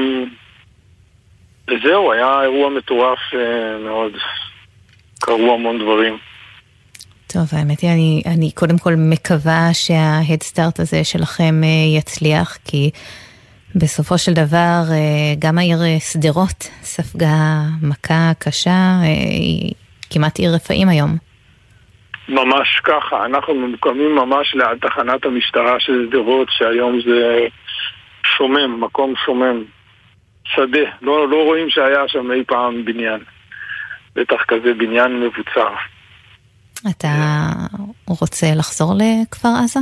וזהו, 1.69 2.11
היה 2.11 2.41
אירוע 2.41 2.69
מטורף 2.69 3.19
מאוד. 3.83 4.17
קרו 5.19 5.53
המון 5.53 5.79
דברים. 5.79 6.17
טוב, 7.33 7.47
האמת 7.51 7.79
היא, 7.81 7.89
אני, 7.89 8.23
אני 8.33 8.51
קודם 8.51 8.77
כל 8.77 8.93
מקווה 8.97 9.69
שההדסטארט 9.73 10.79
הזה 10.79 11.03
שלכם 11.03 11.55
אה, 11.63 11.97
יצליח, 11.97 12.57
כי 12.65 12.91
בסופו 13.75 14.17
של 14.17 14.33
דבר 14.33 14.81
אה, 14.91 15.33
גם 15.39 15.57
העיר 15.57 15.77
אה, 15.81 15.99
שדרות 15.99 16.59
ספגה 16.81 17.35
מכה 17.81 18.31
קשה, 18.39 18.79
היא 19.03 19.73
כמעט 20.13 20.39
עיר 20.39 20.55
רפאים 20.55 20.89
היום. 20.89 21.17
ממש 22.29 22.81
ככה, 22.83 23.25
אנחנו 23.25 23.53
ממוקמים 23.53 24.15
ממש 24.15 24.55
ליד 24.55 24.77
תחנת 24.81 25.25
המשטרה 25.25 25.79
של 25.79 26.07
שדרות, 26.09 26.47
שהיום 26.51 26.99
זה 27.05 27.47
שומם, 28.37 28.83
מקום 28.83 29.13
שומם, 29.25 29.63
שדה, 30.45 30.89
לא, 31.01 31.29
לא 31.29 31.43
רואים 31.43 31.69
שהיה 31.69 32.07
שם 32.07 32.31
אי 32.31 32.43
פעם 32.47 32.85
בניין. 32.85 33.19
בטח 34.15 34.43
כזה 34.47 34.73
בניין 34.73 35.19
מבוצר. 35.19 35.73
אתה 36.89 37.07
רוצה 38.07 38.47
לחזור 38.55 38.93
לכפר 38.95 39.49
עזה? 39.63 39.79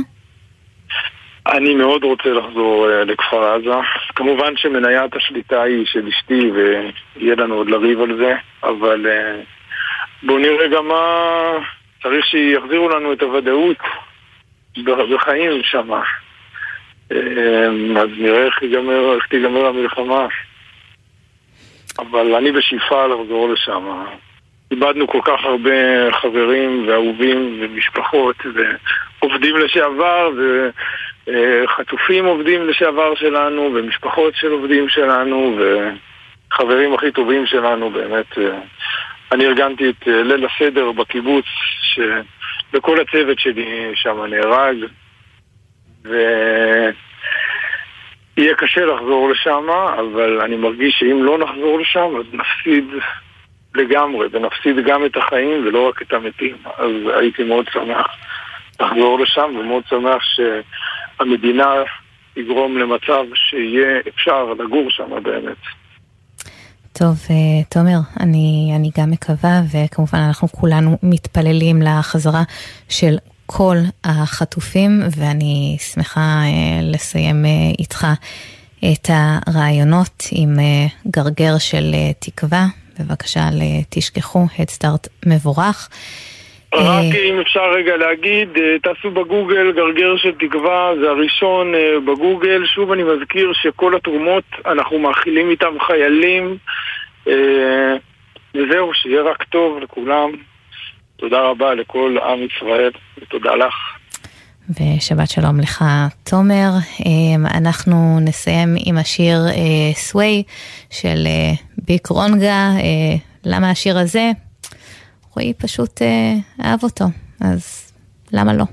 אני 1.46 1.74
מאוד 1.74 2.04
רוצה 2.04 2.28
לחזור 2.28 2.86
uh, 2.86 3.04
לכפר 3.04 3.54
עזה. 3.54 3.70
כמובן 4.16 4.56
שמניית 4.56 5.16
השליטה 5.16 5.62
היא 5.62 5.86
של 5.86 6.06
אשתי 6.08 6.50
ויהיה 6.50 7.34
לנו 7.34 7.54
עוד 7.54 7.70
לריב 7.70 8.00
על 8.00 8.16
זה, 8.16 8.34
אבל 8.62 9.06
uh, 9.06 10.26
בואו 10.26 10.38
נראה 10.38 10.68
גם 10.68 10.88
מה... 10.88 11.02
צריך 12.02 12.26
שיחזירו 12.26 12.88
לנו 12.88 13.12
את 13.12 13.22
הוודאות 13.22 13.76
בחיים 14.84 15.62
שם. 15.62 15.90
אז 17.96 18.08
נראה 18.18 18.44
איך, 18.46 18.62
ייגמר, 18.62 19.14
איך 19.14 19.26
תיגמר 19.26 19.66
המלחמה. 19.66 20.26
אבל 21.98 22.34
אני 22.34 22.52
בשאיפה 22.52 23.06
לחזור 23.06 23.48
לשם. 23.48 24.04
איבדנו 24.70 25.06
כל 25.06 25.20
כך 25.24 25.44
הרבה 25.44 26.12
חברים 26.12 26.88
ואהובים 26.88 27.58
ומשפחות 27.60 28.36
ועובדים 28.54 29.56
לשעבר 29.56 30.30
וחטופים 31.26 32.24
עובדים 32.24 32.66
לשעבר 32.66 33.14
שלנו 33.14 33.70
ומשפחות 33.74 34.34
של 34.34 34.50
עובדים 34.50 34.88
שלנו 34.88 35.58
וחברים 35.58 36.94
הכי 36.94 37.12
טובים 37.12 37.46
שלנו 37.46 37.90
באמת. 37.90 38.38
אני 39.32 39.46
ארגנתי 39.46 39.90
את 39.90 40.06
ליל 40.06 40.46
הסדר 40.46 40.92
בקיבוץ 40.92 41.44
וכל 42.72 43.00
הצוות 43.00 43.38
שלי 43.38 43.92
שם 43.94 44.24
נהרג 44.24 44.76
ויהיה 46.04 46.94
קשה 48.56 48.84
לחזור 48.84 49.30
לשם 49.30 49.66
אבל 49.98 50.40
אני 50.40 50.56
מרגיש 50.56 50.94
שאם 50.98 51.24
לא 51.24 51.38
נחזור 51.38 51.80
לשם 51.80 52.16
אז 52.16 52.24
נפסיד 52.32 52.84
לגמרי, 53.76 54.26
ונפסיד 54.32 54.76
גם 54.86 55.06
את 55.06 55.16
החיים 55.16 55.66
ולא 55.66 55.88
רק 55.88 56.02
את 56.02 56.12
המתים. 56.12 56.56
אז 56.78 56.90
הייתי 57.20 57.42
מאוד 57.42 57.66
שמח 57.72 58.06
לחזור 58.80 59.20
לשם, 59.20 59.56
ומאוד 59.60 59.82
שמח 59.88 60.22
שהמדינה 60.22 61.72
תגרום 62.34 62.78
למצב 62.78 63.24
שיהיה 63.34 64.00
אפשר 64.08 64.52
לגור 64.58 64.90
שם 64.90 65.22
באמת. 65.22 65.56
טוב, 66.92 67.16
אה, 67.30 67.64
תומר, 67.70 67.98
אני, 68.20 68.72
אני 68.76 68.90
גם 68.98 69.10
מקווה, 69.10 69.60
וכמובן 69.72 70.18
אנחנו 70.18 70.48
כולנו 70.48 70.98
מתפללים 71.02 71.82
לחזרה 71.82 72.42
של 72.88 73.16
כל 73.46 73.76
החטופים, 74.04 75.00
ואני 75.16 75.76
שמחה 75.94 76.20
אה, 76.20 76.80
לסיים 76.82 77.44
אה, 77.44 77.50
איתך 77.78 78.06
את 78.92 79.10
הרעיונות 79.10 80.24
עם 80.32 80.56
גרגר 81.06 81.58
של 81.58 81.94
תקווה, 82.18 82.66
בבקשה 83.00 83.40
אל 83.40 83.82
תשכחו, 83.90 84.46
הדסטארט 84.58 85.08
מבורך. 85.26 85.88
רק 86.74 87.14
אה, 87.14 87.28
אם 87.30 87.40
אפשר 87.40 87.70
רגע 87.70 87.96
להגיד, 87.96 88.48
אה, 88.56 88.78
תעשו 88.82 89.10
בגוגל 89.10 89.72
גרגר 89.72 90.16
של 90.16 90.32
תקווה, 90.32 90.92
זה 91.00 91.10
הראשון 91.10 91.74
אה, 91.74 92.00
בגוגל. 92.00 92.66
שוב 92.66 92.92
אני 92.92 93.02
מזכיר 93.02 93.52
שכל 93.52 93.96
התרומות, 93.96 94.44
אנחנו 94.66 94.98
מאכילים 94.98 95.50
איתם 95.50 95.74
חיילים. 95.86 96.56
וזהו, 98.54 98.94
שיהיה 98.94 99.22
רק 99.22 99.42
טוב 99.42 99.78
לכולם. 99.78 100.30
תודה 101.16 101.40
רבה 101.40 101.74
לכל 101.74 102.16
עם 102.22 102.38
ישראל, 102.42 102.90
ותודה 103.18 103.54
לך. 103.54 103.95
ושבת 104.70 105.30
שלום 105.30 105.60
לך, 105.60 105.84
תומר. 106.24 106.72
אנחנו 107.44 108.20
נסיים 108.20 108.76
עם 108.78 108.98
השיר 108.98 109.46
סווי 109.94 110.42
של 110.90 111.28
ביק 111.78 112.06
רונגה. 112.06 112.70
למה 113.44 113.70
השיר 113.70 113.98
הזה? 113.98 114.30
רועי 115.36 115.52
פשוט 115.54 116.02
אהב 116.64 116.82
אותו, 116.82 117.04
אז 117.40 117.92
למה 118.32 118.52
לא? 118.54 118.64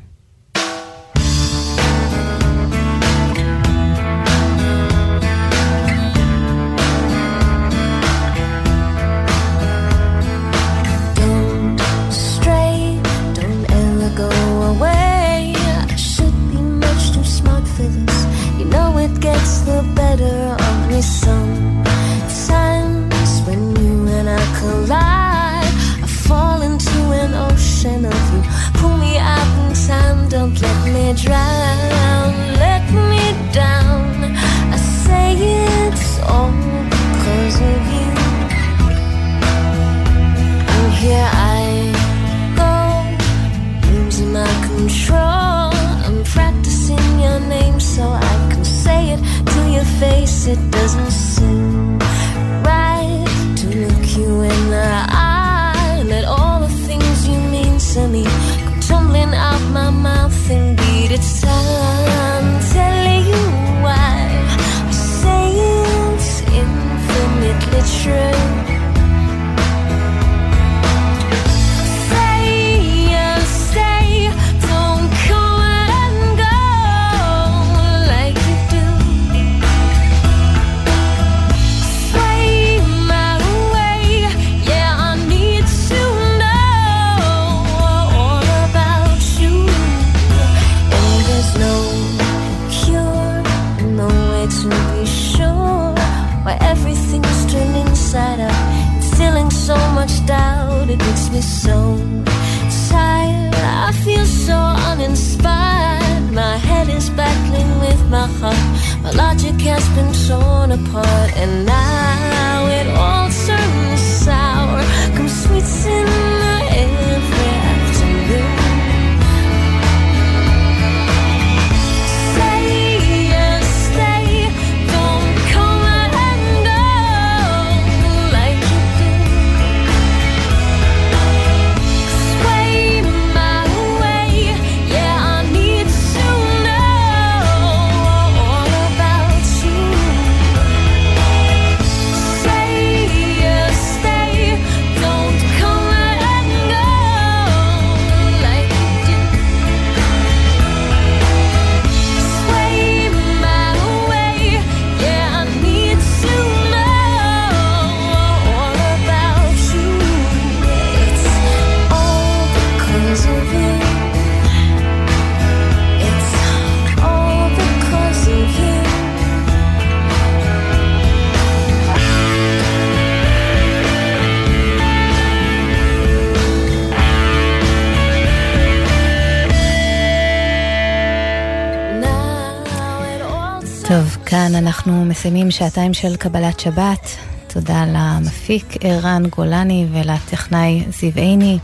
מסיימים 185.14 185.52
שעתיים 185.52 185.94
של 185.94 186.16
קבלת 186.16 186.60
שבת. 186.60 187.08
תודה 187.48 187.86
למפיק 187.88 188.66
ערן 188.82 189.24
גולני 189.28 189.88
ולטכנאי 189.92 190.84
זיו 191.00 191.12
עיני. 191.16 191.58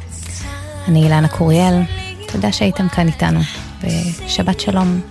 אני 0.88 1.04
אילנה 1.04 1.28
קוריאל, 1.28 1.82
תודה 2.32 2.52
שהייתם 2.52 2.90
כאן 2.90 3.08
איתנו, 3.08 3.40
ושבת 3.82 4.60
שלום. 4.60 5.02